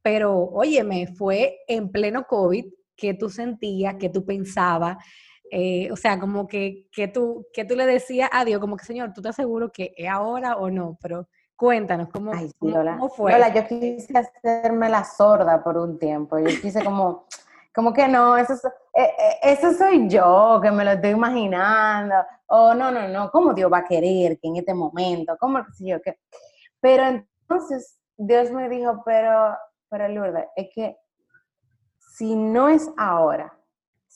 pero 0.00 0.32
óyeme, 0.32 1.08
fue 1.08 1.58
en 1.66 1.90
pleno 1.90 2.24
COVID 2.28 2.66
que 2.94 3.14
tú 3.14 3.28
sentías, 3.30 3.96
que 3.96 4.10
tú 4.10 4.24
pensabas, 4.24 4.98
Eh, 5.50 5.90
o 5.92 5.96
sea, 5.96 6.18
como 6.18 6.46
que, 6.46 6.88
que, 6.92 7.08
tú, 7.08 7.46
que 7.52 7.64
tú 7.64 7.76
le 7.76 7.86
decías 7.86 8.28
a 8.32 8.44
Dios, 8.44 8.60
como 8.60 8.76
que 8.76 8.84
Señor, 8.84 9.12
¿tú 9.12 9.20
estás 9.20 9.36
seguro 9.36 9.70
que 9.70 9.94
es 9.96 10.08
ahora 10.08 10.56
o 10.56 10.70
no? 10.70 10.98
Pero 11.00 11.28
cuéntanos, 11.54 12.08
¿cómo, 12.12 12.32
cómo, 12.58 13.08
fue? 13.08 13.32
Lola, 13.32 13.52
yo 13.52 13.66
quise 13.66 14.12
hacerme 14.16 14.88
la 14.88 15.04
sorda 15.04 15.62
por 15.62 15.76
un 15.78 15.98
tiempo. 15.98 16.38
Yo 16.38 16.46
quise 16.60 16.84
como, 16.84 17.26
como 17.74 17.92
que 17.92 18.08
no, 18.08 18.36
eso, 18.36 18.54
eh, 18.94 19.02
eh, 19.02 19.38
eso 19.42 19.72
soy 19.72 20.08
yo, 20.08 20.60
que 20.62 20.70
me 20.70 20.84
lo 20.84 20.92
estoy 20.92 21.10
imaginando. 21.10 22.16
O 22.46 22.74
no, 22.74 22.90
no, 22.90 23.08
no, 23.08 23.30
¿cómo 23.30 23.54
Dios 23.54 23.72
va 23.72 23.78
a 23.78 23.84
querer 23.84 24.38
que 24.38 24.48
en 24.48 24.56
este 24.56 24.74
momento? 24.74 25.36
¿Cómo 25.38 25.64
si 25.74 25.88
yo 25.88 26.00
que? 26.00 26.18
Pero 26.80 27.04
entonces 27.06 27.98
Dios 28.16 28.50
me 28.50 28.68
dijo, 28.68 29.02
pero, 29.04 29.56
pero 29.88 30.08
Lourdes, 30.08 30.46
es 30.56 30.68
que 30.74 30.96
si 31.98 32.34
no 32.34 32.68
es 32.68 32.90
ahora, 32.96 33.55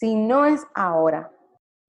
si 0.01 0.17
no 0.17 0.47
es 0.47 0.67
ahora, 0.75 1.31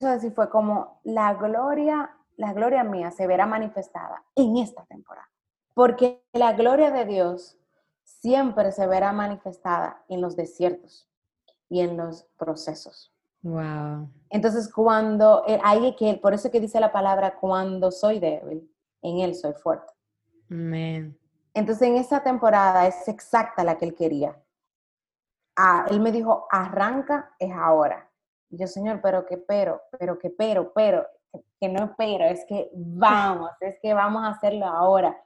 así 0.02 0.30
fue 0.30 0.50
como 0.50 1.00
la 1.02 1.32
gloria, 1.32 2.14
la 2.36 2.52
gloria 2.52 2.84
mía 2.84 3.10
se 3.10 3.26
verá 3.26 3.46
manifestada 3.46 4.22
en 4.34 4.58
esta 4.58 4.84
temporada. 4.84 5.30
Porque 5.72 6.22
la 6.34 6.52
gloria 6.52 6.90
de 6.90 7.06
Dios 7.06 7.56
siempre 8.02 8.70
se 8.70 8.86
verá 8.86 9.14
manifestada 9.14 10.04
en 10.10 10.20
los 10.20 10.36
desiertos 10.36 11.08
y 11.70 11.80
en 11.80 11.96
los 11.96 12.24
procesos. 12.36 13.14
Wow. 13.40 14.10
Entonces, 14.28 14.70
cuando 14.70 15.42
hay 15.64 15.96
que, 15.96 16.12
por 16.16 16.34
eso 16.34 16.50
que 16.50 16.60
dice 16.60 16.80
la 16.80 16.92
palabra, 16.92 17.38
cuando 17.40 17.90
soy 17.90 18.20
débil, 18.20 18.70
en 19.00 19.20
Él 19.20 19.34
soy 19.34 19.54
fuerte. 19.54 19.90
Amén. 20.50 21.18
Entonces, 21.54 21.88
en 21.88 21.96
esa 21.96 22.22
temporada 22.22 22.86
es 22.86 23.08
exacta 23.08 23.64
la 23.64 23.78
que 23.78 23.86
Él 23.86 23.94
quería. 23.94 24.38
Ah, 25.56 25.86
él 25.90 26.00
me 26.00 26.12
dijo, 26.12 26.46
arranca, 26.50 27.34
es 27.38 27.52
ahora. 27.52 28.08
Y 28.50 28.58
yo, 28.58 28.66
Señor, 28.66 29.00
pero 29.02 29.26
que 29.26 29.38
pero, 29.38 29.80
pero 29.98 30.18
que 30.18 30.30
pero, 30.30 30.72
pero, 30.74 31.06
que 31.60 31.68
no 31.68 31.94
pero, 31.96 32.24
es 32.24 32.44
que 32.46 32.70
vamos, 32.74 33.50
es 33.60 33.78
que 33.80 33.94
vamos 33.94 34.22
a 34.24 34.30
hacerlo 34.30 34.66
ahora, 34.66 35.16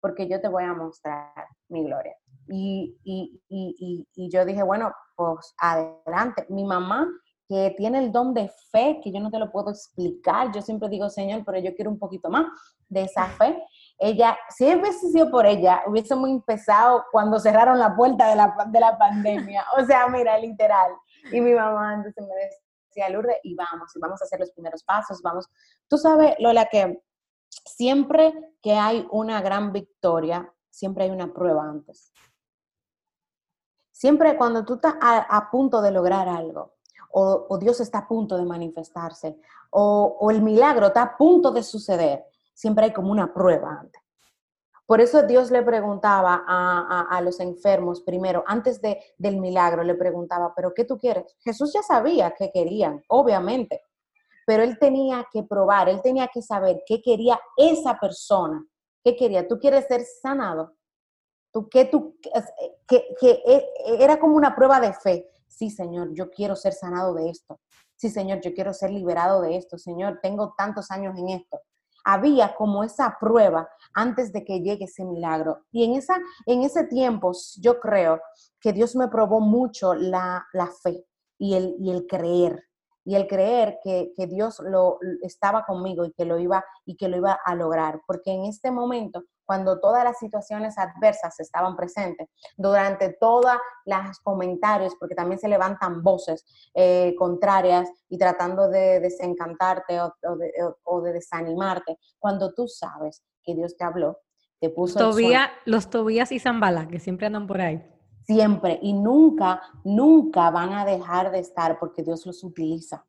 porque 0.00 0.28
yo 0.28 0.40
te 0.40 0.48
voy 0.48 0.64
a 0.64 0.74
mostrar 0.74 1.32
mi 1.68 1.84
gloria. 1.84 2.16
Y, 2.48 2.96
y, 3.04 3.42
y, 3.48 4.06
y, 4.14 4.30
yo 4.30 4.44
dije, 4.44 4.62
bueno, 4.62 4.92
pues 5.16 5.54
adelante. 5.58 6.46
Mi 6.48 6.64
mamá, 6.64 7.06
que 7.48 7.74
tiene 7.76 7.98
el 7.98 8.12
don 8.12 8.32
de 8.32 8.50
fe, 8.70 9.00
que 9.02 9.12
yo 9.12 9.20
no 9.20 9.30
te 9.30 9.38
lo 9.38 9.50
puedo 9.50 9.70
explicar, 9.70 10.52
yo 10.52 10.62
siempre 10.62 10.88
digo, 10.88 11.10
Señor, 11.10 11.42
pero 11.44 11.58
yo 11.58 11.74
quiero 11.74 11.90
un 11.90 11.98
poquito 11.98 12.30
más 12.30 12.46
de 12.88 13.02
esa 13.02 13.26
fe. 13.26 13.62
Ella, 13.98 14.38
si 14.48 14.64
hubiese 14.72 15.10
sido 15.10 15.28
por 15.28 15.44
ella, 15.44 15.82
hubiese 15.86 16.14
muy 16.14 16.30
empezado 16.30 17.04
cuando 17.10 17.40
cerraron 17.40 17.80
la 17.80 17.96
puerta 17.96 18.28
de 18.28 18.36
la, 18.36 18.54
de 18.68 18.80
la 18.80 18.96
pandemia. 18.96 19.64
O 19.76 19.84
sea, 19.84 20.06
mira, 20.06 20.38
literal. 20.38 20.92
Y 21.32 21.40
mi 21.40 21.52
mamá 21.52 21.94
entonces 21.94 22.24
me 22.24 22.34
decía, 22.34 23.08
Lourdes, 23.08 23.38
y 23.42 23.56
vamos, 23.56 23.94
y 23.96 23.98
vamos 23.98 24.22
a 24.22 24.24
hacer 24.24 24.38
los 24.38 24.52
primeros 24.52 24.84
pasos, 24.84 25.20
vamos. 25.20 25.48
Tú 25.88 25.98
sabes, 25.98 26.36
Lola, 26.38 26.66
que 26.66 27.02
siempre 27.48 28.32
que 28.62 28.74
hay 28.74 29.06
una 29.10 29.40
gran 29.42 29.72
victoria, 29.72 30.52
siempre 30.70 31.04
hay 31.04 31.10
una 31.10 31.32
prueba 31.32 31.64
antes. 31.64 32.12
Siempre 33.90 34.36
cuando 34.36 34.64
tú 34.64 34.74
estás 34.74 34.94
a, 35.00 35.50
punto 35.50 35.82
de 35.82 35.90
lograr 35.90 36.28
algo, 36.28 36.76
o, 37.10 37.58
Dios 37.58 37.80
está 37.80 37.98
a 37.98 38.08
punto 38.08 38.36
de 38.36 38.44
manifestarse, 38.44 39.40
o, 39.70 40.16
o 40.20 40.30
el 40.30 40.40
milagro 40.40 40.86
está 40.86 41.02
a 41.02 41.16
punto 41.16 41.50
de 41.50 41.64
suceder, 41.64 42.24
siempre 42.58 42.86
hay 42.86 42.92
como 42.92 43.12
una 43.12 43.32
prueba 43.32 43.78
antes. 43.80 44.02
Por 44.84 45.00
eso 45.00 45.22
Dios 45.22 45.50
le 45.50 45.62
preguntaba 45.62 46.44
a, 46.46 47.20
los 47.20 47.40
enfermos 47.40 48.00
primero, 48.00 48.42
antes 48.46 48.80
de, 48.80 48.98
del 49.18 49.36
milagro, 49.36 49.84
le 49.84 49.94
preguntaba, 49.94 50.52
¿pero 50.56 50.72
qué 50.74 50.84
tú 50.84 50.98
quieres? 50.98 51.36
Jesús 51.40 51.72
ya 51.72 51.82
sabía 51.82 52.34
qué 52.36 52.50
querían, 52.52 53.04
obviamente, 53.08 53.82
pero 54.46 54.62
él 54.62 54.78
tenía 54.78 55.26
que 55.30 55.42
probar, 55.42 55.88
él 55.88 56.00
tenía 56.02 56.28
que 56.32 56.42
saber 56.42 56.82
qué 56.86 57.00
quería 57.02 57.38
esa 57.56 57.98
persona. 58.00 58.64
¿Qué 59.04 59.14
quería? 59.14 59.46
¿Tú 59.46 59.58
quieres 59.60 59.86
ser 59.86 60.02
sanado? 60.04 60.74
¿Tú, 61.52 61.68
qué, 61.68 61.84
tú, 61.84 62.16
que, 62.88 63.14
que 63.20 63.30
e, 63.46 63.68
era 64.00 64.18
como 64.18 64.36
una 64.36 64.56
prueba 64.56 64.80
de 64.80 64.94
fe. 64.94 65.30
Sí, 65.46 65.70
Señor, 65.70 66.08
yo 66.12 66.30
quiero 66.30 66.56
ser 66.56 66.72
sanado 66.72 67.14
de 67.14 67.28
esto. 67.28 67.60
Sí, 67.94 68.08
Señor, 68.08 68.40
yo 68.40 68.52
quiero 68.54 68.72
ser 68.72 68.90
liberado 68.90 69.42
de 69.42 69.56
esto. 69.56 69.76
Señor, 69.78 70.18
tengo 70.22 70.54
tantos 70.56 70.90
años 70.90 71.16
en 71.18 71.28
esto. 71.28 71.60
Había 72.04 72.54
como 72.54 72.84
esa 72.84 73.16
prueba 73.20 73.68
antes 73.94 74.32
de 74.32 74.44
que 74.44 74.60
llegue 74.60 74.84
ese 74.84 75.04
milagro. 75.04 75.64
Y 75.72 75.84
en, 75.84 75.94
esa, 75.94 76.18
en 76.46 76.62
ese 76.62 76.84
tiempo 76.84 77.32
yo 77.60 77.80
creo 77.80 78.20
que 78.60 78.72
Dios 78.72 78.96
me 78.96 79.08
probó 79.08 79.40
mucho 79.40 79.94
la, 79.94 80.46
la 80.52 80.68
fe 80.82 81.04
y 81.38 81.54
el, 81.54 81.76
y 81.78 81.90
el 81.90 82.06
creer 82.06 82.67
y 83.04 83.14
el 83.14 83.26
creer 83.26 83.78
que, 83.82 84.12
que, 84.16 84.26
Dios 84.26 84.60
lo 84.60 84.98
estaba 85.22 85.64
conmigo 85.64 86.04
y 86.04 86.12
que 86.12 86.24
lo 86.24 86.38
iba 86.38 86.64
y 86.84 86.96
que 86.96 87.08
lo 87.08 87.16
iba 87.16 87.38
a 87.44 87.54
lograr, 87.54 88.00
porque 88.06 88.32
en 88.32 88.44
este 88.44 88.70
momento 88.70 89.24
cuando 89.48 89.80
todas 89.80 90.04
las 90.04 90.18
situaciones 90.18 90.76
adversas 90.76 91.40
estaban 91.40 91.74
presentes, 91.74 92.28
durante 92.58 93.14
todos 93.18 93.46
los 93.86 94.20
comentarios, 94.20 94.94
porque 95.00 95.14
también 95.14 95.38
se 95.38 95.48
levantan 95.48 96.02
voces 96.02 96.44
eh, 96.74 97.14
contrarias 97.16 97.88
y 98.10 98.18
tratando 98.18 98.68
de 98.68 99.00
desencantarte 99.00 100.00
o, 100.02 101.00
de, 101.00 101.12
desanimarte, 101.14 101.96
cuando 102.18 102.52
tú 102.52 102.68
sabes 102.68 103.24
que 103.42 103.54
Dios 103.54 103.74
te 103.74 103.84
habló, 103.84 104.18
te 104.60 104.68
puso... 104.68 104.98
Tobía, 104.98 105.50
los 105.64 105.88
Tobías 105.88 106.30
y 106.30 106.40
Zambala, 106.40 106.86
que 106.86 107.00
siempre 107.00 107.26
andan 107.26 107.46
por 107.46 107.62
ahí. 107.62 107.82
Siempre, 108.28 108.78
y 108.82 108.92
nunca, 108.92 109.62
nunca 109.84 110.50
van 110.50 110.74
a 110.74 110.84
dejar 110.84 111.30
de 111.30 111.38
estar 111.38 111.78
porque 111.78 112.02
Dios 112.02 112.26
los 112.26 112.44
utiliza. 112.44 113.06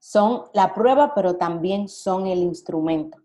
Son 0.00 0.46
la 0.52 0.74
prueba, 0.74 1.14
pero 1.14 1.36
también 1.36 1.86
son 1.86 2.26
el 2.26 2.40
instrumento. 2.40 3.18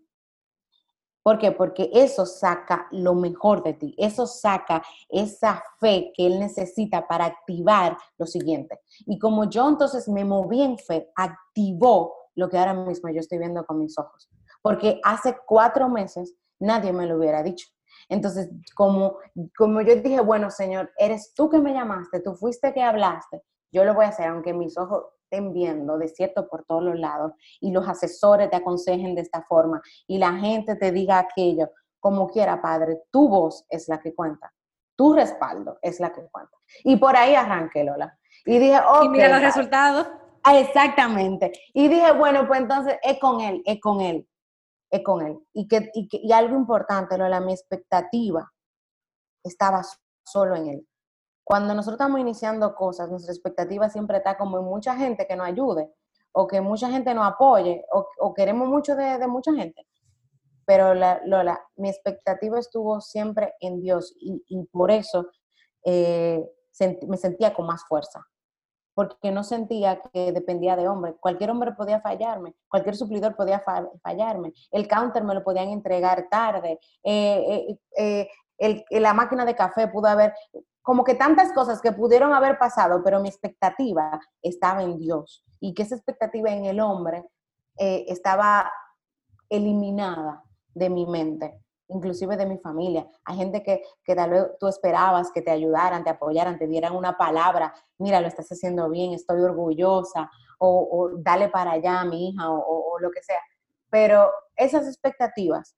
¿Por 1.24 1.38
qué? 1.38 1.50
Porque 1.50 1.90
eso 1.92 2.24
saca 2.24 2.86
lo 2.92 3.16
mejor 3.16 3.64
de 3.64 3.74
ti, 3.74 3.96
eso 3.98 4.28
saca 4.28 4.80
esa 5.08 5.60
fe 5.80 6.12
que 6.14 6.24
él 6.28 6.38
necesita 6.38 7.08
para 7.08 7.24
activar 7.24 7.98
lo 8.16 8.26
siguiente. 8.26 8.80
Y 9.06 9.18
como 9.18 9.50
yo 9.50 9.68
entonces 9.68 10.08
me 10.08 10.24
moví 10.24 10.62
en 10.62 10.78
fe, 10.78 11.10
activó 11.16 12.14
lo 12.36 12.48
que 12.48 12.58
ahora 12.58 12.74
mismo 12.74 13.10
yo 13.10 13.18
estoy 13.18 13.38
viendo 13.38 13.66
con 13.66 13.80
mis 13.80 13.98
ojos. 13.98 14.30
Porque 14.62 15.00
hace 15.02 15.36
cuatro 15.48 15.88
meses 15.88 16.36
nadie 16.60 16.92
me 16.92 17.06
lo 17.06 17.16
hubiera 17.16 17.42
dicho. 17.42 17.66
Entonces, 18.10 18.50
como, 18.74 19.18
como 19.56 19.80
yo 19.80 19.94
dije, 19.96 20.20
bueno, 20.20 20.50
Señor, 20.50 20.90
eres 20.98 21.32
tú 21.34 21.48
que 21.48 21.58
me 21.58 21.72
llamaste, 21.72 22.20
tú 22.20 22.34
fuiste 22.34 22.74
que 22.74 22.82
hablaste, 22.82 23.40
yo 23.72 23.84
lo 23.84 23.94
voy 23.94 24.04
a 24.04 24.08
hacer, 24.08 24.26
aunque 24.26 24.52
mis 24.52 24.76
ojos 24.76 25.04
estén 25.22 25.52
viendo 25.52 25.96
desierto 25.96 26.48
por 26.48 26.64
todos 26.64 26.82
los 26.82 26.98
lados 26.98 27.32
y 27.60 27.70
los 27.70 27.88
asesores 27.88 28.50
te 28.50 28.56
aconsejen 28.56 29.14
de 29.14 29.20
esta 29.20 29.42
forma 29.44 29.80
y 30.08 30.18
la 30.18 30.32
gente 30.32 30.74
te 30.74 30.90
diga 30.90 31.20
aquello, 31.20 31.70
como 32.00 32.28
quiera, 32.28 32.60
Padre, 32.60 32.98
tu 33.12 33.28
voz 33.28 33.64
es 33.70 33.88
la 33.88 34.00
que 34.00 34.12
cuenta, 34.12 34.52
tu 34.96 35.14
respaldo 35.14 35.78
es 35.80 36.00
la 36.00 36.12
que 36.12 36.26
cuenta. 36.32 36.56
Y 36.82 36.96
por 36.96 37.14
ahí 37.14 37.36
arranqué, 37.36 37.84
Lola. 37.84 38.18
Y 38.44 38.58
dije, 38.58 38.78
ok. 38.78 39.04
Y 39.04 39.08
mira 39.10 39.28
los 39.28 39.42
resultados. 39.42 40.08
Exactamente. 40.52 41.52
Y 41.74 41.86
dije, 41.88 42.10
bueno, 42.12 42.48
pues 42.48 42.60
entonces 42.60 42.96
es 43.02 43.20
con 43.20 43.40
él, 43.40 43.62
es 43.66 43.80
con 43.80 44.00
él, 44.00 44.26
es 44.90 45.02
con 45.04 45.24
él. 45.24 45.38
Y, 45.52 45.68
que, 45.68 45.90
y, 45.94 46.32
algo 46.32 46.56
importante, 46.56 47.16
Lola, 47.16 47.40
mi 47.40 47.52
expectativa 47.52 48.52
estaba 49.42 49.82
solo 50.24 50.56
en 50.56 50.68
él. 50.68 50.88
Cuando 51.44 51.74
nosotros 51.74 52.00
estamos 52.00 52.20
iniciando 52.20 52.74
cosas, 52.74 53.08
nuestra 53.10 53.32
expectativa 53.32 53.88
siempre 53.88 54.18
está 54.18 54.36
como 54.36 54.58
en 54.58 54.64
mucha 54.64 54.96
gente 54.96 55.26
que 55.26 55.36
nos 55.36 55.46
ayude, 55.46 55.92
o 56.32 56.46
que 56.46 56.60
mucha 56.60 56.90
gente 56.90 57.12
nos 57.14 57.26
apoye, 57.26 57.84
o, 57.92 58.34
queremos 58.34 58.68
mucho 58.68 58.94
de, 58.94 59.26
mucha 59.26 59.52
gente. 59.52 59.86
Pero 60.64 60.94
Lola, 60.94 61.60
mi 61.76 61.88
expectativa 61.88 62.58
estuvo 62.58 63.00
siempre 63.00 63.54
en 63.60 63.80
Dios 63.80 64.14
y, 64.20 64.64
por 64.70 64.90
eso 64.92 65.26
eh, 65.84 66.44
me 67.08 67.16
sentía 67.16 67.52
con 67.52 67.66
más 67.66 67.84
fuerza 67.88 68.24
porque 69.00 69.30
no 69.30 69.42
sentía 69.44 69.98
que 70.12 70.30
dependía 70.30 70.76
de 70.76 70.86
hombre. 70.86 71.14
Cualquier 71.18 71.50
hombre 71.50 71.72
podía 71.72 72.02
fallarme, 72.02 72.54
cualquier 72.68 72.96
suplidor 72.96 73.34
podía 73.34 73.64
fallarme, 74.02 74.52
el 74.70 74.86
counter 74.86 75.24
me 75.24 75.32
lo 75.32 75.42
podían 75.42 75.70
entregar 75.70 76.28
tarde, 76.30 76.78
eh, 77.02 77.78
eh, 77.96 78.28
la 78.90 79.14
máquina 79.14 79.46
de 79.46 79.54
café 79.54 79.88
pudo 79.88 80.08
haber, 80.08 80.34
como 80.82 81.02
que 81.02 81.14
tantas 81.14 81.50
cosas 81.54 81.80
que 81.80 81.92
pudieron 81.92 82.34
haber 82.34 82.58
pasado, 82.58 83.00
pero 83.02 83.20
mi 83.20 83.30
expectativa 83.30 84.20
estaba 84.42 84.82
en 84.82 84.98
Dios. 84.98 85.46
Y 85.60 85.72
que 85.72 85.84
esa 85.84 85.94
expectativa 85.94 86.50
en 86.50 86.66
el 86.66 86.78
hombre 86.78 87.24
eh, 87.78 88.04
estaba 88.06 88.70
eliminada 89.48 90.44
de 90.74 90.90
mi 90.90 91.06
mente, 91.06 91.58
inclusive 91.90 92.36
de 92.36 92.46
mi 92.46 92.58
familia. 92.58 93.06
Hay 93.24 93.36
gente 93.36 93.62
que, 93.62 93.82
que 94.04 94.14
tal 94.14 94.30
vez 94.30 94.46
tú 94.58 94.68
esperabas 94.68 95.30
que 95.32 95.42
te 95.42 95.50
ayudaran, 95.50 96.04
te 96.04 96.10
apoyaran, 96.10 96.58
te 96.58 96.66
dieran 96.66 96.96
una 96.96 97.16
palabra, 97.16 97.74
mira, 97.98 98.20
lo 98.20 98.28
estás 98.28 98.48
haciendo 98.50 98.88
bien, 98.88 99.12
estoy 99.12 99.40
orgullosa, 99.40 100.30
o, 100.58 101.10
dale 101.18 101.48
para 101.48 101.72
allá 101.72 102.00
a 102.00 102.04
mi 102.04 102.30
hija, 102.30 102.50
o 102.50 102.98
lo 103.00 103.10
que 103.10 103.22
sea. 103.22 103.40
Pero 103.90 104.30
esas 104.56 104.86
expectativas, 104.86 105.74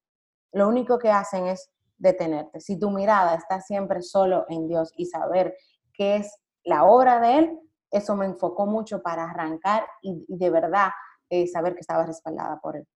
lo 0.53 0.69
único 0.69 0.99
que 0.99 1.11
hacen 1.11 1.47
es 1.47 1.71
detenerte. 1.97 2.61
Si 2.61 2.79
tu 2.79 2.91
mirada 2.91 3.35
está 3.35 3.61
siempre 3.61 4.03
solo 4.03 4.45
en 4.49 4.67
Dios 4.67 4.93
y 4.97 5.07
saber 5.07 5.57
que 5.95 6.17
es 6.17 6.37
la 6.65 6.85
obra 6.85 7.21
de 7.21 7.39
Él, 7.39 7.61
eso 7.93 8.17
me 8.17 8.27
enfocó 8.27 8.67
mucho 8.67 9.03
para 9.03 9.25
arrancar 9.25 9.87
y, 10.01 10.25
de 10.29 10.51
verdad 10.51 10.89
eh, 11.29 11.47
saber 11.47 11.75
que 11.75 11.81
estaba 11.81 12.05
respaldada 12.05 12.59
por 12.61 12.77
él. 12.77 12.87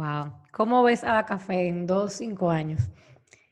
Wow. 0.00 0.32
¿Cómo 0.50 0.82
ves 0.82 1.04
a 1.04 1.26
Café 1.26 1.68
en 1.68 1.86
dos, 1.86 2.14
cinco 2.14 2.48
años? 2.48 2.80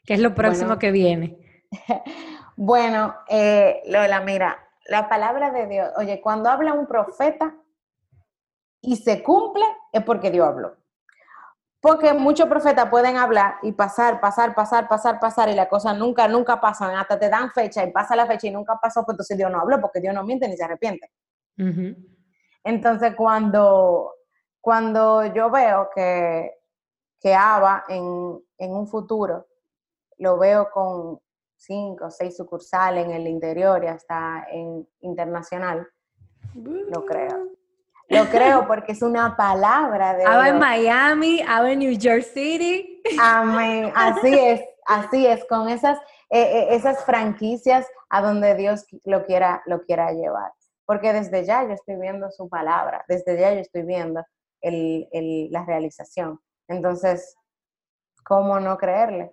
¿Qué 0.07 0.15
es 0.15 0.21
lo 0.21 0.35
próximo 0.35 0.79
que 0.79 0.91
viene? 0.91 1.37
bueno, 2.57 3.15
eh, 3.29 3.83
Lola, 3.85 4.21
mira, 4.21 4.59
la 4.87 5.11
palabra 5.11 5.51
de 5.51 5.67
Dios, 5.67 5.91
oye, 5.99 6.23
cuando 6.23 6.49
habla 6.49 6.73
un 6.73 6.87
profeta 6.87 7.55
y 8.81 8.97
se 8.97 9.23
cumple, 9.23 9.65
es 9.93 10.03
porque 10.05 10.31
Dios 10.31 10.49
habló. 10.49 10.75
Porque 11.83 12.15
muchos 12.15 12.49
profetas 12.49 12.89
pueden 12.89 13.19
hablar 13.19 13.57
y 13.61 13.73
pasar, 13.73 14.19
pasar, 14.19 14.55
pasar, 14.55 14.89
pasar, 14.89 15.21
pasar 15.21 15.51
y 15.51 15.55
la 15.55 15.69
cosa 15.69 15.93
nunca, 15.93 16.29
nunca 16.29 16.63
pasan. 16.63 16.97
Hasta 16.97 17.19
te 17.19 17.29
dan 17.29 17.51
fecha 17.51 17.85
y 17.85 17.93
pasa 17.93 18.17
la 18.17 18.27
fecha 18.27 18.47
y 18.47 18.53
nunca 18.53 18.79
pasó, 18.81 19.05
pues 19.05 19.17
entonces 19.17 19.37
Dios 19.37 19.51
no 19.51 19.61
habló 19.61 19.83
porque 19.83 20.01
Dios 20.01 20.15
no 20.15 20.25
miente 20.25 20.49
ni 20.49 20.57
se 20.57 20.65
arrepiente. 20.65 21.11
Entonces 22.65 23.15
cuando, 23.17 24.15
cuando 24.69 25.25
yo 25.25 25.49
veo 25.49 25.89
que, 25.95 26.53
que 27.19 27.35
Ava 27.35 27.85
en, 27.89 28.39
en 28.59 28.71
un 28.71 28.87
futuro 28.87 29.47
lo 30.19 30.37
veo 30.37 30.69
con 30.71 31.19
cinco 31.57 32.05
o 32.05 32.11
seis 32.11 32.37
sucursales 32.37 33.07
en 33.07 33.13
el 33.13 33.27
interior 33.29 33.83
y 33.83 33.87
hasta 33.87 34.47
en 34.51 34.87
internacional, 35.01 35.89
lo 36.55 37.07
creo. 37.07 37.49
Lo 38.11 38.27
creo 38.27 38.67
porque 38.67 38.93
es 38.93 39.01
una 39.01 39.35
palabra 39.39 40.13
de. 40.13 40.27
Ava 40.27 40.51
en 40.51 40.59
Miami, 40.59 41.41
Ava 41.49 41.73
en 41.73 41.79
New 41.79 41.99
York 41.99 42.25
City. 42.25 43.03
Amén. 43.19 43.91
Así 43.97 44.39
es, 44.39 44.61
así 44.85 45.27
es, 45.27 45.47
con 45.47 45.71
esas, 45.71 45.97
eh, 46.29 46.43
eh, 46.43 46.67
esas 46.73 47.07
franquicias 47.07 47.87
a 48.11 48.21
donde 48.21 48.55
Dios 48.55 48.85
lo 49.05 49.25
quiera, 49.25 49.63
lo 49.65 49.81
quiera 49.81 50.13
llevar. 50.13 50.53
Porque 50.85 51.15
desde 51.15 51.47
ya 51.47 51.65
yo 51.65 51.73
estoy 51.73 51.97
viendo 51.97 52.31
su 52.31 52.51
palabra, 52.51 53.03
desde 53.09 53.41
ya 53.41 53.55
yo 53.55 53.61
estoy 53.61 53.85
viendo 53.85 54.23
el, 54.61 55.09
el, 55.13 55.51
la 55.51 55.65
realización. 55.65 56.41
Entonces, 56.69 57.37
¿cómo 58.25 58.61
no 58.61 58.77
creerle? 58.77 59.33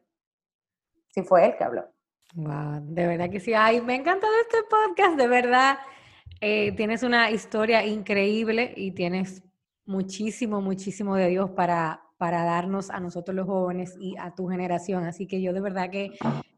Si 1.09 1.23
fue 1.23 1.45
él 1.45 1.55
que 1.57 1.63
habló. 1.63 1.85
Wow, 2.33 2.81
de 2.81 3.07
verdad 3.07 3.29
que 3.29 3.39
sí. 3.39 3.53
Ay, 3.53 3.81
me 3.81 3.95
encanta 3.95 4.27
este 4.41 4.57
podcast, 4.69 5.17
de 5.17 5.27
verdad. 5.27 5.77
Eh, 6.41 6.73
tienes 6.73 7.03
una 7.03 7.31
historia 7.31 7.85
increíble 7.85 8.73
y 8.75 8.91
tienes 8.91 9.43
muchísimo, 9.85 10.61
muchísimo 10.61 11.15
de 11.15 11.29
Dios 11.29 11.51
para, 11.51 12.04
para 12.17 12.43
darnos 12.43 12.89
a 12.89 12.99
nosotros 12.99 13.35
los 13.35 13.45
jóvenes 13.45 13.95
y 13.99 14.15
a 14.17 14.33
tu 14.33 14.47
generación. 14.47 15.05
Así 15.05 15.27
que 15.27 15.41
yo 15.41 15.53
de 15.53 15.61
verdad 15.61 15.89
que 15.89 16.11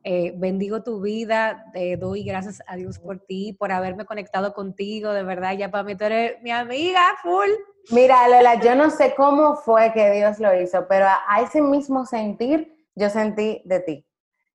eh, 0.03 0.33
bendigo 0.37 0.83
tu 0.83 1.01
vida, 1.01 1.65
eh, 1.73 1.97
doy 1.97 2.23
gracias 2.23 2.61
a 2.67 2.75
Dios 2.75 2.99
por 2.99 3.19
ti, 3.19 3.53
por 3.53 3.71
haberme 3.71 4.05
conectado 4.05 4.53
contigo, 4.53 5.11
de 5.13 5.23
verdad, 5.23 5.57
ya 5.57 5.71
para 5.71 5.83
mí 5.83 5.95
tú 5.95 6.05
eres 6.05 6.41
mi 6.41 6.51
amiga, 6.51 7.01
full. 7.21 7.49
Mira, 7.91 8.27
Lola, 8.27 8.59
yo 8.59 8.75
no 8.75 8.89
sé 8.89 9.13
cómo 9.15 9.55
fue 9.55 9.93
que 9.93 10.11
Dios 10.11 10.39
lo 10.39 10.59
hizo, 10.59 10.87
pero 10.87 11.05
a, 11.05 11.41
ese 11.41 11.61
mismo 11.61 12.05
sentir 12.05 12.73
yo 12.95 13.09
sentí 13.09 13.61
de 13.65 13.79
ti. 13.79 14.05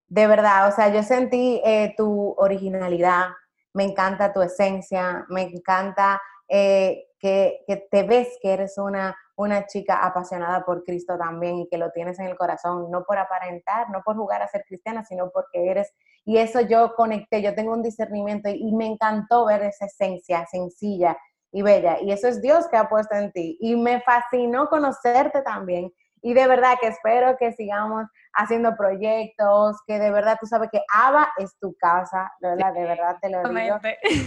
De 0.09 0.27
verdad, 0.27 0.69
o 0.69 0.73
sea, 0.73 0.93
yo 0.93 1.03
sentí 1.03 1.63
tu 1.97 2.35
originalidad, 2.37 3.31
me 3.73 3.85
encanta 3.85 4.33
tu 4.33 4.43
esencia, 4.43 5.25
me 5.29 5.43
encanta 5.43 6.21
eh, 6.55 7.07
que, 7.19 7.65
te 7.91 8.03
ves 8.03 8.29
que 8.43 8.53
eres 8.53 8.77
una, 8.77 9.17
una 9.43 9.67
chica 9.67 10.05
apasionada 10.05 10.65
por 10.65 10.85
Cristo 10.85 11.19
también 11.19 11.59
y 11.59 11.69
que 11.69 11.79
lo 11.79 11.91
tienes 11.91 12.19
en 12.19 12.27
el 12.27 12.37
corazón, 12.37 12.91
no 12.91 13.05
por 13.05 13.19
aparentar, 13.19 13.91
no 13.91 14.03
por 14.03 14.17
jugar 14.17 14.43
a 14.43 14.49
ser 14.49 14.65
cristiana, 14.65 15.05
sino 15.05 15.31
porque 15.31 15.71
eres, 15.71 15.93
y 16.25 16.39
eso 16.39 16.61
yo 16.61 16.95
conecté, 16.95 17.43
yo 17.43 17.55
tengo 17.55 17.73
un 17.73 17.83
discernimiento 17.83 18.49
y, 18.49 18.73
me 18.73 18.87
encantó 18.87 19.45
ver 19.47 19.63
esa 19.63 19.87
esencia 19.87 20.47
sencilla 20.51 21.17
y 21.51 21.63
bella, 21.63 21.99
y 22.01 22.13
eso 22.13 22.29
es 22.29 22.41
Dios 22.41 22.69
que 22.69 22.77
ha 22.77 22.89
puesto 22.89 23.15
en 23.15 23.31
ti, 23.33 23.59
y 23.61 23.77
me 23.77 24.01
fascinó 24.01 24.69
conocerte 24.69 25.43
también, 25.43 25.93
y 26.23 26.35
de 26.35 26.47
verdad 26.47 26.77
que 26.81 26.87
espero 26.87 27.37
que 27.37 27.53
sigamos 27.53 28.07
haciendo 28.35 28.77
proyectos, 28.77 29.77
que 29.87 29.99
de 29.99 30.11
verdad 30.13 30.39
tú 30.41 30.47
sabes 30.47 30.71
que 30.71 30.81
ABA 30.95 31.29
es 31.39 31.59
tu 31.59 31.75
casa. 31.75 32.33
De 32.41 32.55
verdad 32.55 33.17
te 33.21 33.29
lo 33.29 33.43
digo. 33.43 33.79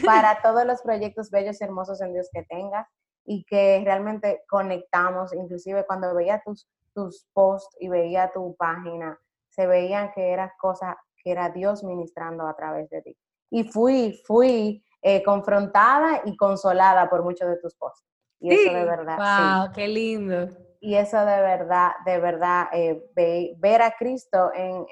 Para 0.05 0.39
todos 0.43 0.65
los 0.65 0.81
proyectos 0.81 1.31
bellos 1.31 1.59
y 1.61 1.63
hermosos 1.63 2.01
en 2.01 2.11
Dios 2.11 2.29
que 2.33 2.43
tengas 2.43 2.85
y 3.25 3.43
que 3.45 3.81
realmente 3.83 4.43
conectamos, 4.47 5.33
inclusive 5.33 5.85
cuando 5.85 6.13
veía 6.13 6.41
tus, 6.45 6.67
tus 6.93 7.27
posts 7.33 7.75
y 7.79 7.89
veía 7.89 8.31
tu 8.33 8.55
página, 8.55 9.19
se 9.49 9.67
veían 9.67 10.11
que 10.13 10.31
eran 10.31 10.51
cosas 10.59 10.95
que 11.23 11.31
era 11.31 11.49
Dios 11.49 11.83
ministrando 11.83 12.47
a 12.47 12.55
través 12.55 12.89
de 12.89 13.01
ti. 13.01 13.17
Y 13.49 13.63
fui, 13.63 14.21
fui 14.25 14.83
eh, 15.01 15.23
confrontada 15.23 16.21
y 16.25 16.35
consolada 16.35 17.09
por 17.09 17.23
muchos 17.23 17.49
de 17.49 17.57
tus 17.57 17.75
posts. 17.75 18.05
Y 18.39 18.53
eso 18.53 18.73
de 18.73 18.85
verdad. 18.85 19.17
Wow, 19.65 19.71
qué 19.73 19.87
lindo 19.87 20.49
y 20.85 20.95
eso 20.95 21.17
de 21.17 21.41
verdad, 21.41 21.93
de 22.05 22.19
verdad, 22.19 22.67
eh, 22.71 23.55
ver 23.57 23.81
a 23.81 23.95
Cristo 23.97 24.51
en, 24.53 24.85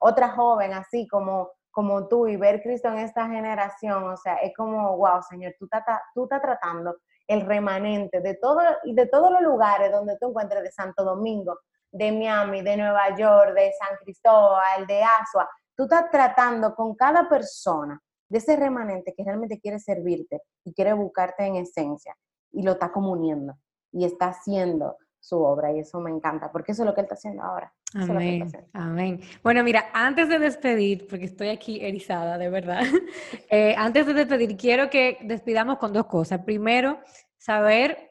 otra 0.00 0.30
joven 0.30 0.72
así 0.72 1.08
como, 1.08 1.50
como 1.72 2.06
tú 2.06 2.28
y 2.28 2.36
ver 2.36 2.62
Cristo 2.62 2.88
en 2.88 2.98
esta 2.98 3.26
generación, 3.28 4.04
o 4.04 4.16
sea, 4.16 4.36
es 4.36 4.52
como, 4.56 4.96
wow, 4.96 5.20
Señor, 5.28 5.54
tú 5.58 5.64
estás 5.64 6.00
tú 6.14 6.24
estás 6.24 6.40
tratando 6.40 6.96
el 7.26 7.42
remanente 7.42 8.20
de, 8.20 8.34
todo, 8.34 8.60
de 8.84 9.06
todos 9.06 9.30
los 9.30 9.42
lugares 9.42 9.90
donde 9.92 10.16
tú 10.18 10.28
encuentres 10.28 10.62
de 10.62 10.72
Santo 10.72 11.04
Domingo, 11.04 11.60
de 11.90 12.10
Miami, 12.10 12.62
de 12.62 12.76
Nueva 12.76 13.16
York, 13.16 13.54
de 13.54 13.72
San 13.78 13.96
Cristóbal, 14.02 14.86
de 14.86 15.02
Asua, 15.02 15.48
tú 15.76 15.84
estás 15.84 16.10
tratando 16.10 16.74
con 16.74 16.94
cada 16.94 17.28
persona 17.28 18.00
de 18.28 18.38
ese 18.38 18.56
remanente 18.56 19.14
que 19.14 19.24
realmente 19.24 19.60
quiere 19.60 19.78
servirte 19.78 20.40
y 20.64 20.72
quiere 20.72 20.94
buscarte 20.94 21.44
en 21.44 21.56
esencia 21.56 22.16
y 22.50 22.62
lo 22.62 22.72
está 22.72 22.90
comuniendo 22.90 23.54
y 23.92 24.06
está 24.06 24.28
haciendo 24.28 24.96
su 25.22 25.40
obra 25.40 25.72
y 25.72 25.78
eso 25.78 26.00
me 26.00 26.10
encanta, 26.10 26.50
porque 26.50 26.72
eso 26.72 26.82
es 26.82 26.86
lo 26.86 26.94
que 26.94 27.00
él 27.00 27.04
está 27.04 27.14
haciendo 27.14 27.42
ahora. 27.44 27.72
Amén, 27.94 28.50
amén. 28.72 29.20
Bueno, 29.40 29.62
mira, 29.62 29.84
antes 29.94 30.28
de 30.28 30.40
despedir, 30.40 31.06
porque 31.06 31.26
estoy 31.26 31.48
aquí 31.48 31.78
erizada, 31.80 32.38
de 32.38 32.50
verdad, 32.50 32.82
eh, 33.50 33.72
antes 33.78 34.04
de 34.04 34.14
despedir, 34.14 34.56
quiero 34.56 34.90
que 34.90 35.18
despidamos 35.22 35.78
con 35.78 35.92
dos 35.92 36.06
cosas. 36.06 36.40
Primero, 36.44 36.98
saber 37.38 38.10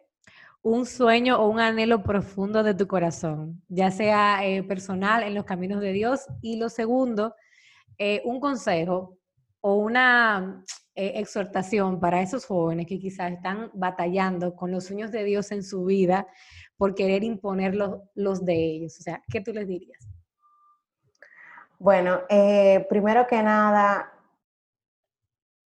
un 0.62 0.86
sueño 0.86 1.38
o 1.38 1.50
un 1.50 1.60
anhelo 1.60 2.02
profundo 2.02 2.64
de 2.64 2.76
tu 2.76 2.88
corazón, 2.88 3.62
ya 3.68 3.92
sea 3.92 4.46
eh, 4.46 4.64
personal 4.64 5.24
en 5.24 5.36
los 5.36 5.44
caminos 5.44 5.82
de 5.82 5.92
Dios. 5.92 6.28
Y 6.42 6.56
lo 6.56 6.70
segundo, 6.70 7.36
eh, 7.98 8.22
un 8.24 8.40
consejo 8.40 9.18
o 9.60 9.76
una 9.76 10.64
exhortación 10.96 12.00
para 12.00 12.22
esos 12.22 12.46
jóvenes 12.46 12.86
que 12.86 13.00
quizás 13.00 13.32
están 13.32 13.72
batallando 13.74 14.56
con 14.56 14.72
los 14.72 14.86
sueños 14.86 15.12
de 15.12 15.24
Dios 15.24 15.52
en 15.52 15.64
su 15.64 15.86
vida 15.86 16.28
por 16.82 16.96
querer 16.96 17.24
imponer 17.24 17.76
los, 17.76 18.44
de 18.44 18.56
ellos? 18.56 18.98
O 19.00 19.04
sea, 19.04 19.22
¿qué 19.32 19.40
tú 19.40 19.54
les 19.54 19.68
dirías? 19.68 20.00
Bueno, 21.78 22.22
eh, 22.28 22.88
primero 22.90 23.28
que 23.28 23.44
nada, 23.44 24.12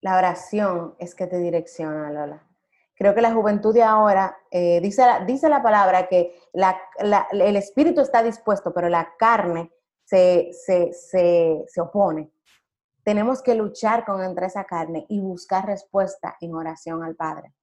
la 0.02 0.18
oración 0.18 0.94
es 1.00 1.16
que 1.16 1.28
te 1.28 1.38
direcciona, 1.38 2.12
Lola. 2.12 2.46
Creo 2.96 3.16
que 3.16 3.22
la 3.22 3.34
juventud 3.34 3.74
de 3.74 3.84
ahora, 3.84 4.38
eh, 4.52 4.82
dice, 4.82 5.04
dice 5.26 5.48
la 5.48 5.64
palabra 5.64 6.10
que 6.10 6.36
el 7.32 7.56
espíritu 7.56 8.02
está 8.02 8.22
dispuesto, 8.22 8.74
pero 8.74 8.90
la 8.90 9.14
carne 9.18 9.72
se, 10.04 10.52
se 10.52 11.82
opone 11.82 12.30
tenemos 13.06 13.42
que 13.42 13.56
luchar 13.56 14.04
contra 14.04 14.48
esa 14.48 14.66
carne 14.66 15.06
y 15.08 15.22
buscar 15.22 15.66
respuesta 15.66 16.36
en 16.42 16.56
oración 16.56 17.04
al 17.04 17.16
Padre, 17.16 17.54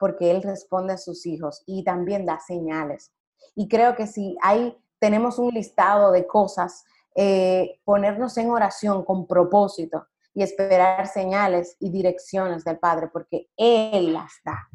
porque 0.00 0.32
Él 0.32 0.42
responde 0.42 0.94
a 0.94 0.98
sus 0.98 1.26
hijos 1.26 1.62
y 1.66 1.84
también 1.84 2.26
da 2.26 2.40
señales. 2.40 3.12
Y 3.54 3.68
creo 3.68 3.94
que 3.94 4.08
si 4.08 4.36
hay, 4.42 4.76
tenemos 4.98 5.38
un 5.38 5.54
listado 5.54 6.10
de 6.10 6.26
cosas, 6.26 6.84
eh, 7.14 7.80
ponernos 7.84 8.36
en 8.38 8.50
oración 8.50 9.04
con 9.04 9.28
propósito 9.28 10.08
y 10.34 10.42
esperar 10.42 11.06
señales 11.06 11.76
y 11.78 11.90
direcciones 11.90 12.64
del 12.64 12.78
Padre, 12.78 13.08
porque 13.12 13.48
Él 13.56 14.12
las 14.12 14.32
da. 14.44 14.68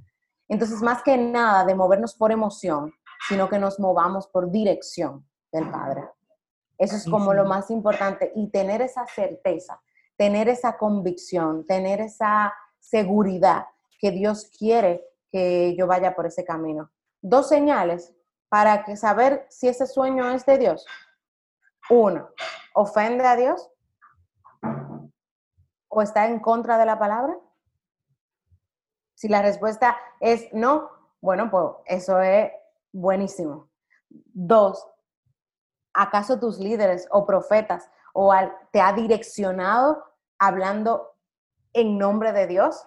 Entonces, 0.47 0.81
más 0.81 1.03
que 1.03 1.17
nada 1.17 1.65
de 1.65 1.75
movernos 1.75 2.15
por 2.15 2.31
emoción, 2.31 2.93
sino 3.27 3.49
que 3.49 3.59
nos 3.59 3.79
movamos 3.79 4.27
por 4.27 4.51
dirección 4.51 5.27
del 5.51 5.69
Padre. 5.69 6.07
Eso 6.77 6.95
es 6.95 7.09
como 7.09 7.33
lo 7.33 7.45
más 7.45 7.71
importante 7.71 8.31
y 8.35 8.49
tener 8.49 8.81
esa 8.81 9.05
certeza 9.07 9.81
tener 10.17 10.47
esa 10.49 10.77
convicción, 10.77 11.65
tener 11.65 12.01
esa 12.01 12.53
seguridad 12.79 13.65
que 13.99 14.11
Dios 14.11 14.49
quiere 14.57 15.03
que 15.31 15.75
yo 15.77 15.87
vaya 15.87 16.15
por 16.15 16.25
ese 16.25 16.45
camino. 16.45 16.91
Dos 17.21 17.49
señales 17.49 18.13
para 18.49 18.83
que 18.83 18.95
saber 18.95 19.45
si 19.49 19.67
ese 19.67 19.87
sueño 19.87 20.29
es 20.31 20.45
de 20.45 20.57
Dios. 20.57 20.85
Uno, 21.89 22.29
ofende 22.73 23.25
a 23.25 23.35
Dios 23.35 23.69
o 25.89 26.01
está 26.01 26.27
en 26.27 26.39
contra 26.39 26.77
de 26.77 26.85
la 26.85 26.99
palabra. 26.99 27.37
Si 29.15 29.27
la 29.29 29.41
respuesta 29.41 29.97
es 30.19 30.53
no, 30.53 30.89
bueno, 31.21 31.49
pues 31.49 31.65
eso 31.85 32.19
es 32.19 32.51
buenísimo. 32.91 33.69
Dos, 34.09 34.87
¿acaso 35.93 36.39
tus 36.39 36.59
líderes 36.59 37.07
o 37.11 37.25
profetas 37.25 37.89
o 38.13 38.33
te 38.71 38.81
ha 38.81 38.93
direccionado 38.93 40.03
hablando 40.37 41.15
en 41.73 41.97
nombre 41.97 42.31
de 42.33 42.47
Dios? 42.47 42.83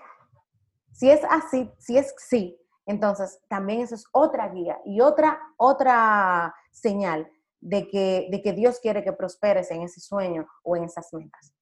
Si 0.98 1.08
es 1.08 1.20
así, 1.30 1.70
si 1.78 1.96
es 1.96 2.12
sí, 2.18 2.60
entonces 2.84 3.40
también 3.48 3.82
eso 3.82 3.94
es 3.94 4.04
otra 4.10 4.48
guía 4.48 4.80
y 4.84 5.00
otra, 5.00 5.40
otra 5.56 6.52
señal 6.72 7.30
de 7.60 7.86
que, 7.86 8.26
de 8.32 8.42
que 8.42 8.52
Dios 8.52 8.80
quiere 8.80 9.04
que 9.04 9.12
prosperes 9.12 9.70
en 9.70 9.82
ese 9.82 10.00
sueño 10.00 10.48
o 10.64 10.74
en 10.74 10.82
esas 10.82 11.12
metas. 11.12 11.54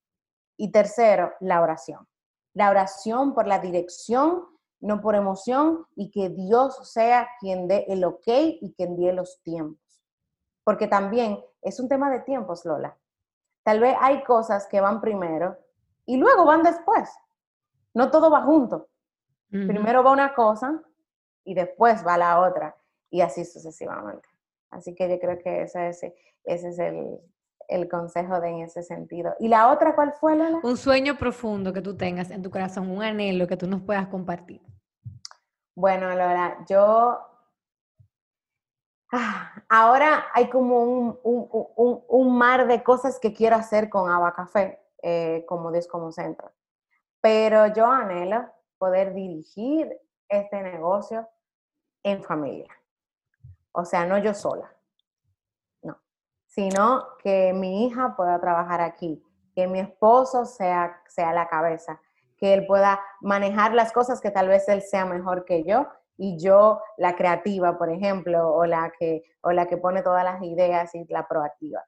Y 0.56 0.72
tercero, 0.72 1.34
la 1.40 1.60
oración. 1.60 2.08
La 2.54 2.70
oración 2.70 3.34
por 3.34 3.46
la 3.46 3.58
dirección, 3.58 4.42
no 4.80 5.02
por 5.02 5.14
emoción, 5.14 5.84
y 5.94 6.10
que 6.10 6.30
Dios 6.30 6.90
sea 6.90 7.28
quien 7.38 7.68
dé 7.68 7.84
el 7.88 8.04
ok 8.04 8.26
y 8.26 8.72
quien 8.74 8.96
dé 8.96 9.12
los 9.12 9.42
tiempos. 9.42 10.00
Porque 10.64 10.86
también 10.86 11.44
es 11.60 11.78
un 11.78 11.90
tema 11.90 12.08
de 12.10 12.20
tiempos, 12.20 12.64
Lola. 12.64 12.96
Tal 13.64 13.80
vez 13.80 13.98
hay 14.00 14.24
cosas 14.24 14.66
que 14.66 14.80
van 14.80 15.02
primero 15.02 15.58
y 16.06 16.16
luego 16.16 16.46
van 16.46 16.62
después. 16.62 17.10
No 17.92 18.10
todo 18.10 18.30
va 18.30 18.42
junto. 18.42 18.88
Primero 19.50 20.02
va 20.02 20.12
una 20.12 20.34
cosa 20.34 20.82
y 21.44 21.54
después 21.54 22.06
va 22.06 22.18
la 22.18 22.40
otra 22.40 22.76
y 23.10 23.20
así 23.20 23.44
sucesivamente. 23.44 24.28
Así 24.70 24.94
que 24.94 25.08
yo 25.08 25.18
creo 25.18 25.38
que 25.38 25.62
ese, 25.62 25.88
ese, 25.88 26.14
ese 26.44 26.68
es 26.68 26.78
el, 26.78 27.20
el 27.68 27.88
consejo 27.88 28.40
de 28.40 28.48
en 28.48 28.60
ese 28.60 28.82
sentido. 28.82 29.34
¿Y 29.38 29.48
la 29.48 29.70
otra 29.70 29.94
cuál 29.94 30.12
fue, 30.12 30.36
Lola? 30.36 30.60
Un 30.62 30.76
sueño 30.76 31.16
profundo 31.16 31.72
que 31.72 31.80
tú 31.80 31.96
tengas 31.96 32.30
en 32.30 32.42
tu 32.42 32.50
corazón, 32.50 32.90
un 32.90 33.02
anhelo 33.02 33.46
que 33.46 33.56
tú 33.56 33.66
nos 33.66 33.82
puedas 33.82 34.08
compartir. 34.08 34.60
Bueno, 35.74 36.08
Lola, 36.08 36.64
yo... 36.68 37.20
Ah, 39.12 39.62
ahora 39.68 40.26
hay 40.34 40.50
como 40.50 40.82
un, 40.82 41.20
un, 41.22 41.48
un, 41.76 42.04
un, 42.08 42.36
mar 42.36 42.66
de 42.66 42.82
cosas 42.82 43.20
que 43.20 43.32
quiero 43.32 43.54
hacer 43.54 43.88
con 43.88 44.10
Ava 44.10 44.34
Café, 44.34 44.80
eh, 45.00 45.44
como 45.46 45.70
Dios 45.70 45.86
como 45.86 46.10
centro. 46.10 46.50
Pero 47.20 47.68
yo 47.68 47.86
anhelo 47.86 48.50
poder 48.78 49.14
dirigir 49.14 49.90
este 50.28 50.62
negocio 50.62 51.28
en 52.02 52.22
familia. 52.22 52.72
O 53.72 53.84
sea, 53.84 54.06
no 54.06 54.18
yo 54.18 54.32
sola, 54.32 54.72
no, 55.82 55.98
sino 56.46 57.04
que 57.22 57.52
mi 57.52 57.86
hija 57.86 58.14
pueda 58.16 58.40
trabajar 58.40 58.80
aquí, 58.80 59.22
que 59.54 59.66
mi 59.66 59.80
esposo 59.80 60.46
sea, 60.46 61.02
sea 61.08 61.32
la 61.32 61.48
cabeza, 61.48 62.00
que 62.38 62.54
él 62.54 62.66
pueda 62.66 63.00
manejar 63.20 63.74
las 63.74 63.92
cosas 63.92 64.20
que 64.20 64.30
tal 64.30 64.48
vez 64.48 64.68
él 64.68 64.82
sea 64.82 65.04
mejor 65.04 65.44
que 65.44 65.64
yo 65.64 65.86
y 66.18 66.38
yo 66.38 66.80
la 66.96 67.16
creativa, 67.16 67.76
por 67.76 67.90
ejemplo, 67.90 68.54
o 68.54 68.64
la 68.64 68.92
que, 68.98 69.24
o 69.42 69.52
la 69.52 69.66
que 69.66 69.76
pone 69.76 70.02
todas 70.02 70.24
las 70.24 70.42
ideas 70.42 70.94
y 70.94 71.04
la 71.08 71.26
proactiva. 71.28 71.84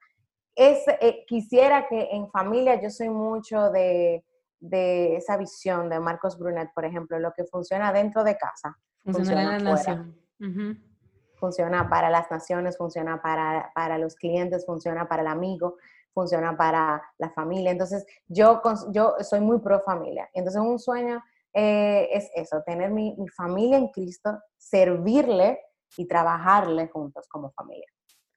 Es, 0.55 0.87
eh, 0.87 1.25
quisiera 1.27 1.87
que 1.87 2.09
en 2.11 2.29
familia 2.29 2.81
yo 2.81 2.89
soy 2.89 3.09
mucho 3.09 3.71
de, 3.71 4.23
de, 4.59 5.15
esa 5.15 5.37
visión 5.37 5.89
de 5.89 5.99
Marcos 5.99 6.37
Brunet, 6.37 6.69
por 6.73 6.85
ejemplo, 6.85 7.19
lo 7.19 7.31
que 7.33 7.45
funciona 7.45 7.91
dentro 7.91 8.23
de 8.23 8.37
casa. 8.37 8.77
Funciona, 9.03 9.55
en 9.55 9.63
la 9.63 9.71
nación 9.71 10.15
funciona 11.39 11.89
para 11.89 12.09
las 12.09 12.29
naciones, 12.29 12.77
funciona 12.77 13.21
para, 13.21 13.71
para, 13.73 13.97
los 13.97 14.15
clientes, 14.15 14.65
funciona 14.65 15.07
para 15.07 15.21
el 15.21 15.27
amigo, 15.27 15.77
funciona 16.13 16.55
para 16.55 17.01
la 17.17 17.29
familia. 17.31 17.71
Entonces, 17.71 18.05
yo, 18.27 18.61
yo 18.91 19.15
soy 19.21 19.39
muy 19.39 19.59
pro 19.59 19.81
familia. 19.81 20.29
Entonces, 20.33 20.61
un 20.61 20.77
sueño 20.77 21.23
eh, 21.53 22.09
es 22.11 22.29
eso, 22.35 22.61
tener 22.65 22.91
mi, 22.91 23.15
mi, 23.17 23.27
familia 23.29 23.77
en 23.77 23.87
Cristo, 23.87 24.37
servirle 24.57 25.59
y 25.97 26.07
trabajarle 26.07 26.87
juntos 26.89 27.27
como 27.27 27.51
familia. 27.51 27.87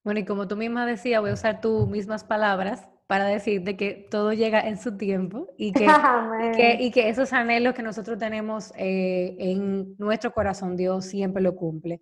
Bueno, 0.04 0.20
y 0.20 0.24
como 0.24 0.48
tú 0.48 0.56
misma 0.56 0.86
decías, 0.86 1.20
voy 1.20 1.30
a 1.30 1.34
usar 1.34 1.60
tus 1.60 1.86
mismas 1.86 2.24
palabras 2.24 2.88
para 3.06 3.26
decirte 3.26 3.76
que 3.76 4.06
todo 4.10 4.32
llega 4.32 4.60
en 4.60 4.78
su 4.78 4.96
tiempo 4.96 5.48
y 5.56 5.72
que, 5.72 5.86
que 6.56 6.76
y 6.80 6.90
que 6.90 7.08
esos 7.08 7.32
anhelos 7.32 7.74
que 7.74 7.82
nosotros 7.82 8.18
tenemos 8.18 8.72
eh, 8.76 9.36
en 9.38 9.94
nuestro 9.98 10.32
corazón, 10.32 10.76
Dios 10.76 11.06
siempre 11.06 11.42
lo 11.42 11.54
cumple. 11.54 12.00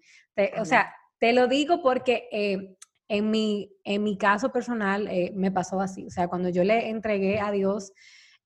o 0.59 0.65
sea, 0.65 0.95
te 1.19 1.33
lo 1.33 1.49
digo 1.49 1.83
porque 1.83 2.29
eh, 2.31 2.77
en, 3.09 3.31
mi, 3.31 3.73
en 3.85 4.03
mi 4.03 4.17
caso 4.17 4.53
personal 4.53 5.09
eh, 5.09 5.33
me 5.35 5.51
pasó 5.51 5.81
así. 5.81 6.07
O 6.07 6.11
sea, 6.11 6.29
cuando 6.29 6.49
yo 6.49 6.65
le 6.65 6.89
entregué 6.89 7.41
a 7.41 7.51
Dios 7.51 7.93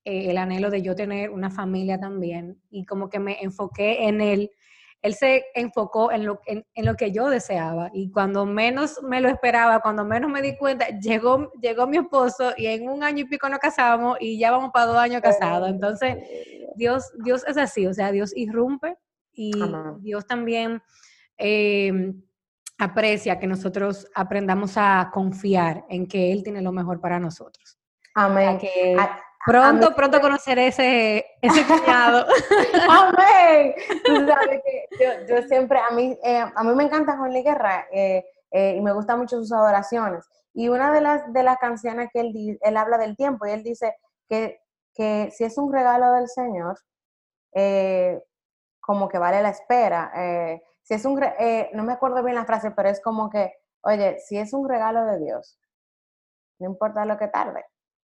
el 0.06 0.36
anhelo 0.36 0.68
de 0.70 0.82
yo 0.82 0.94
tener 0.94 1.30
una 1.30 1.50
familia 1.50 1.98
también 1.98 2.60
y 2.70 2.84
como 2.84 3.08
que 3.08 3.18
me 3.18 3.42
enfoqué 3.42 4.06
en 4.06 4.20
él 4.20 4.50
él 5.04 5.14
se 5.14 5.44
enfocó 5.54 6.10
en 6.10 6.24
lo, 6.24 6.40
en, 6.46 6.64
lo, 6.76 6.96
que 6.96 7.12
yo 7.12 7.28
deseaba 7.28 7.90
y 7.92 8.10
cuando 8.10 8.46
menos 8.46 9.02
me 9.02 9.20
lo 9.20 9.28
esperaba, 9.28 9.80
cuando 9.80 10.02
menos 10.02 10.30
me 10.30 10.40
di 10.40 10.56
cuenta, 10.56 10.88
llegó, 10.98 11.52
llegó 11.60 11.86
mi 11.86 11.98
esposo 11.98 12.54
y 12.56 12.68
en 12.68 12.88
un 12.88 13.02
año 13.02 13.18
y 13.18 13.24
pico 13.26 13.46
nos 13.50 13.58
casamos 13.58 14.16
y 14.18 14.38
ya 14.38 14.50
vamos 14.50 14.70
para 14.72 14.86
dos 14.86 14.96
años 14.96 15.20
casados. 15.20 15.68
Entonces, 15.68 16.16
Dios, 16.76 17.12
Dios 17.22 17.44
es 17.46 17.58
así, 17.58 17.86
o 17.86 17.92
sea, 17.92 18.12
Dios 18.12 18.32
irrumpe 18.34 18.96
y 19.30 19.52
Dios 20.00 20.26
también 20.26 20.80
em, 21.36 22.22
aprecia 22.78 23.38
que 23.38 23.46
nosotros 23.46 24.08
aprendamos 24.14 24.78
a 24.78 25.10
confiar 25.12 25.84
en 25.90 26.06
que 26.06 26.32
Él 26.32 26.42
tiene 26.42 26.62
lo 26.62 26.72
mejor 26.72 26.98
para 27.02 27.20
nosotros. 27.20 27.78
Amén. 28.14 28.58
Pronto, 29.44 29.94
pronto 29.94 30.20
conoceré 30.20 30.68
ese, 30.68 31.26
ese 31.42 31.66
cuñado. 31.66 32.26
Amén. 32.88 33.74
Tú 34.04 34.26
sabes 34.26 34.62
que 34.64 34.86
yo, 34.98 35.26
yo 35.26 35.42
siempre, 35.46 35.78
a 35.78 35.90
mí, 35.90 36.18
eh, 36.22 36.44
a 36.54 36.64
mí 36.64 36.74
me 36.74 36.84
encanta 36.84 37.18
Juan 37.18 37.32
Guerra 37.32 37.86
eh, 37.92 38.24
eh, 38.50 38.74
y 38.76 38.80
me 38.80 38.92
gustan 38.92 39.18
mucho 39.18 39.36
sus 39.36 39.52
adoraciones. 39.52 40.24
Y 40.54 40.68
una 40.68 40.92
de 40.92 41.00
las, 41.02 41.30
de 41.32 41.42
las 41.42 41.58
canciones 41.58 42.08
que 42.12 42.20
él, 42.20 42.58
él 42.60 42.76
habla 42.76 42.96
del 42.96 43.16
tiempo 43.16 43.46
y 43.46 43.50
él 43.50 43.62
dice 43.62 43.94
que, 44.28 44.60
que 44.94 45.30
si 45.30 45.44
es 45.44 45.58
un 45.58 45.72
regalo 45.72 46.12
del 46.12 46.28
Señor, 46.28 46.78
como 48.80 49.08
que 49.08 49.18
vale 49.18 49.42
la 49.42 49.50
espera. 49.50 50.12
si 50.82 50.94
es 50.94 51.04
un, 51.04 51.20
no 51.72 51.84
me 51.84 51.92
acuerdo 51.92 52.22
bien 52.22 52.36
la 52.36 52.44
frase, 52.44 52.70
pero 52.70 52.88
es 52.88 53.00
como 53.00 53.30
que, 53.30 53.52
oye, 53.82 54.18
si 54.20 54.38
es 54.38 54.52
un 54.52 54.68
regalo 54.68 55.04
de 55.06 55.18
Dios, 55.18 55.58
no 56.60 56.68
importa 56.68 57.04
lo 57.04 57.18
que 57.18 57.28
tarde, 57.28 57.64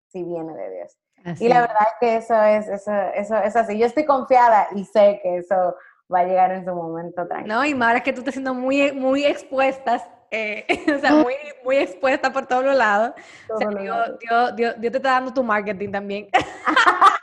si 0.08 0.24
viene 0.24 0.54
de 0.54 0.70
Dios 0.70 0.98
y 1.38 1.48
la 1.48 1.60
verdad 1.62 1.86
es 1.86 1.94
que 2.00 2.16
eso 2.16 2.42
es, 2.42 2.68
eso, 2.68 2.92
eso 3.14 3.36
es 3.36 3.56
así. 3.56 3.78
Yo 3.78 3.86
estoy 3.86 4.04
confiada 4.04 4.68
y 4.74 4.84
sé 4.84 5.20
que 5.22 5.38
eso 5.38 5.74
va 6.12 6.20
a 6.20 6.24
llegar 6.24 6.52
en 6.52 6.64
su 6.64 6.74
momento 6.74 7.26
tranquilo. 7.26 7.54
No, 7.54 7.64
y 7.64 7.74
Mara, 7.74 8.00
que 8.00 8.12
tú 8.12 8.20
estás 8.20 8.34
siendo 8.34 8.54
muy, 8.54 8.92
muy 8.92 9.24
expuestas, 9.24 10.02
eh, 10.30 10.66
o 10.96 10.98
sea, 10.98 11.12
muy, 11.12 11.34
muy 11.64 11.76
expuesta 11.76 12.32
por 12.32 12.46
todos 12.46 12.64
los 12.64 12.76
lados. 12.76 13.12
O 13.48 13.58
sea, 13.58 13.68
Dios, 13.68 14.18
Dios, 14.20 14.56
Dios, 14.56 14.74
te 14.80 14.86
está 14.86 15.10
dando 15.10 15.32
tu 15.32 15.42
marketing 15.42 15.90
también. 15.90 16.28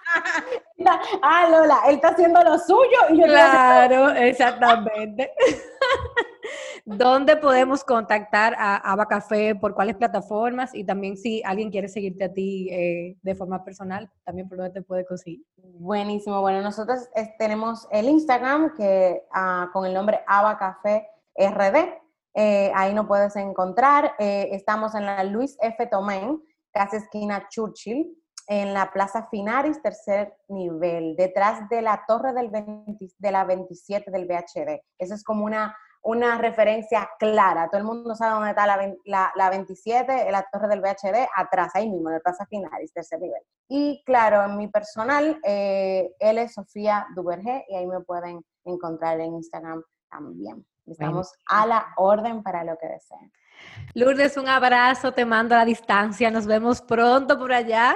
ah, 1.22 1.48
Lola, 1.50 1.82
él 1.88 1.96
está 1.96 2.10
haciendo 2.10 2.42
lo 2.44 2.58
suyo 2.60 2.98
y 3.10 3.20
yo 3.20 3.26
Claro, 3.26 4.10
exactamente. 4.12 5.32
¿Dónde 6.86 7.38
podemos 7.38 7.84
contactar 7.84 8.56
a 8.58 8.78
Ava 8.78 9.08
Café? 9.08 9.56
¿Por 9.56 9.74
cuáles 9.74 9.96
plataformas? 9.96 10.74
Y 10.74 10.84
también 10.84 11.18
si 11.18 11.42
alguien 11.44 11.72
quiere 11.72 11.88
seguirte 11.88 12.26
a 12.26 12.34
ti 12.34 12.70
eh, 12.72 13.18
de 13.22 13.36
forma 13.36 13.64
personal, 13.64 14.12
también 14.24 14.48
por 14.48 14.58
dónde 14.58 14.74
te 14.74 14.82
puede 14.82 15.06
conseguir. 15.06 15.44
Buenísimo. 15.56 16.42
Bueno, 16.42 16.62
nosotros 16.62 17.10
tenemos 17.38 17.88
el 17.92 18.10
Instagram 18.10 18.76
que 18.76 19.24
uh, 19.36 19.72
con 19.72 19.86
el 19.86 19.94
nombre 19.94 20.22
Ava 20.28 20.58
Café 20.58 21.08
RD. 21.36 22.06
Eh, 22.34 22.72
ahí 22.76 22.94
nos 22.94 23.08
puedes 23.08 23.36
encontrar. 23.36 24.14
Eh, 24.20 24.50
estamos 24.52 24.94
en 24.96 25.06
la 25.06 25.24
Luis 25.24 25.58
F. 25.62 25.88
Tomén, 25.88 26.42
casi 26.72 26.98
esquina 26.98 27.48
Churchill 27.50 28.16
en 28.48 28.74
la 28.74 28.92
Plaza 28.92 29.28
Finaris, 29.30 29.82
tercer 29.82 30.36
nivel, 30.50 31.16
detrás 31.16 31.68
de 31.70 31.82
la 31.82 32.04
torre 32.08 32.34
del 32.34 32.52
de 32.52 33.32
la 33.32 33.44
27 33.44 34.12
del 34.12 34.28
VHD. 34.28 34.82
Eso 35.00 35.16
es 35.16 35.24
como 35.24 35.46
una, 35.46 35.76
una 36.06 36.38
referencia 36.38 37.10
clara. 37.18 37.68
Todo 37.68 37.80
el 37.80 37.88
mundo 37.88 38.14
sabe 38.16 38.34
dónde 38.34 38.52
está 38.52 38.68
la, 38.68 38.96
la, 39.06 39.32
la 39.36 39.50
27, 39.50 40.32
la 40.32 40.48
torre 40.52 40.68
del 40.68 40.80
VHD, 40.80 41.28
atrás, 41.36 41.72
ahí 41.74 41.90
mismo, 41.90 42.10
en 42.10 42.16
la 42.16 42.20
Plaza 42.20 42.46
Finaris, 42.46 42.94
tercer 42.94 43.20
nivel. 43.20 43.42
Y 43.68 44.04
claro, 44.06 44.44
en 44.46 44.56
mi 44.56 44.68
personal, 44.68 45.40
eh, 45.44 46.14
él 46.20 46.38
es 46.38 46.54
Sofía 46.54 47.08
Duvergé 47.16 47.66
y 47.70 47.76
ahí 47.76 47.88
me 47.88 48.02
pueden 48.02 48.46
encontrar 48.66 49.20
en 49.20 49.34
Instagram 49.34 49.84
también. 50.10 50.64
Estamos 50.86 51.34
a 51.48 51.66
la 51.66 51.88
orden 51.98 52.44
para 52.44 52.64
lo 52.64 52.78
que 52.78 52.88
deseen. 52.88 53.32
Lourdes, 53.94 54.36
un 54.36 54.50
abrazo, 54.50 55.14
te 55.14 55.24
mando 55.24 55.56
a 55.56 55.60
la 55.60 55.66
distancia, 55.66 56.30
nos 56.30 56.46
vemos 56.46 56.82
pronto 56.82 57.40
por 57.40 57.54
allá. 57.54 57.96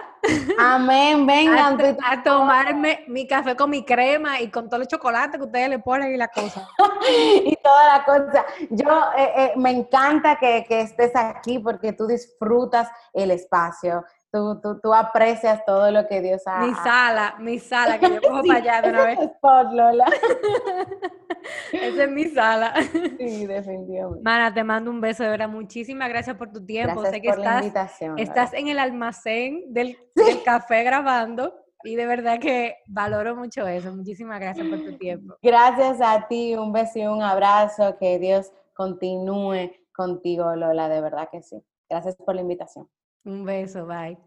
Amén, 0.57 1.27
vengan. 1.27 1.77
A, 2.01 2.23
tomarme 2.23 3.03
mi 3.09 3.27
café 3.27 3.53
con 3.53 3.69
mi 3.69 3.83
crema 3.83 4.39
y 4.39 4.49
con 4.49 4.69
todo 4.69 4.81
el 4.81 4.87
chocolate 4.87 5.37
que 5.37 5.43
ustedes 5.43 5.69
le 5.69 5.79
ponen 5.79 6.13
y 6.13 6.17
la 6.17 6.29
cosa. 6.29 6.65
y 7.43 7.53
toda 7.61 7.97
la 7.97 8.05
cosa. 8.05 8.45
Yo 8.69 9.11
eh, 9.17 9.31
eh, 9.35 9.53
me 9.57 9.71
encanta 9.71 10.37
que, 10.37 10.63
que 10.65 10.81
estés 10.81 11.13
aquí 11.15 11.59
porque 11.59 11.91
tú 11.91 12.07
disfrutas 12.07 12.89
el 13.11 13.31
espacio. 13.31 14.05
Tú, 14.31 14.61
tú, 14.61 14.79
tú, 14.79 14.93
aprecias 14.93 15.65
todo 15.65 15.89
lo 15.89 16.07
que 16.07 16.21
Dios 16.21 16.43
ha... 16.45 16.59
Mi 16.59 16.73
sala, 16.75 17.35
mi 17.39 17.57
sala, 17.57 17.99
que 17.99 18.09
yo 18.09 18.21
cojo 18.27 18.43
para 18.43 18.59
allá 18.59 18.81
de 18.81 18.89
una 18.89 19.05
vez. 19.05 19.19
spot, 19.19 19.71
Lola. 19.71 20.05
Esa 21.71 22.03
es 22.03 22.11
mi 22.11 22.25
sala. 22.25 22.73
Sí, 23.17 23.47
definitivamente. 23.47 24.21
Mana, 24.23 24.53
te 24.53 24.63
mando 24.63 24.91
un 24.91 25.01
beso, 25.01 25.23
de 25.23 25.29
verdad. 25.29 25.49
Muchísimas 25.49 26.09
gracias 26.09 26.35
por 26.35 26.51
tu 26.51 26.63
tiempo. 26.63 27.01
Gracias 27.01 27.15
sé 27.15 27.21
que 27.21 27.29
por 27.29 27.39
estás, 27.39 27.53
la 27.53 27.61
invitación. 27.61 28.19
estás 28.19 28.53
en 28.53 28.67
el 28.67 28.77
almacén 28.77 29.73
del, 29.73 29.97
del, 30.15 30.43
café 30.43 30.83
grabando. 30.83 31.55
Y 31.83 31.95
de 31.95 32.05
verdad 32.05 32.39
que 32.39 32.75
valoro 32.85 33.35
mucho 33.35 33.65
eso. 33.65 33.91
Muchísimas 33.95 34.39
gracias 34.39 34.67
por 34.67 34.79
tu 34.83 34.97
tiempo. 34.97 35.37
Gracias 35.41 36.01
a 36.01 36.27
ti, 36.27 36.53
un 36.55 36.71
beso 36.71 36.99
y 36.99 37.07
un 37.07 37.23
abrazo. 37.23 37.97
Que 37.97 38.19
Dios 38.19 38.51
continúe 38.75 39.71
contigo, 39.91 40.55
Lola, 40.55 40.87
de 40.87 41.01
verdad 41.01 41.29
que 41.31 41.41
sí. 41.41 41.63
Gracias 41.89 42.15
por 42.15 42.35
la 42.35 42.41
invitación. 42.41 42.87
Un 43.25 43.45
beso, 43.45 43.85
bye. 43.85 44.17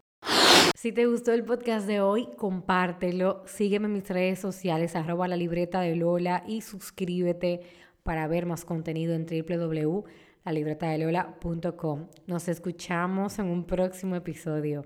Si 0.75 0.91
te 0.91 1.05
gustó 1.05 1.31
el 1.33 1.43
podcast 1.43 1.85
de 1.87 2.01
hoy, 2.01 2.29
compártelo, 2.37 3.43
sígueme 3.45 3.87
en 3.87 3.93
mis 3.93 4.09
redes 4.09 4.39
sociales, 4.39 4.95
arroba 4.95 5.27
la 5.27 5.35
libreta 5.35 5.81
de 5.81 5.95
Lola 5.95 6.43
y 6.47 6.61
suscríbete 6.61 7.61
para 8.03 8.27
ver 8.27 8.45
más 8.45 8.65
contenido 8.65 9.13
en 9.13 9.25
www.lalibretadelola.com. 9.25 12.07
Nos 12.27 12.47
escuchamos 12.47 13.39
en 13.39 13.47
un 13.47 13.65
próximo 13.65 14.15
episodio. 14.15 14.85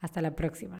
Hasta 0.00 0.20
la 0.22 0.34
próxima. 0.34 0.78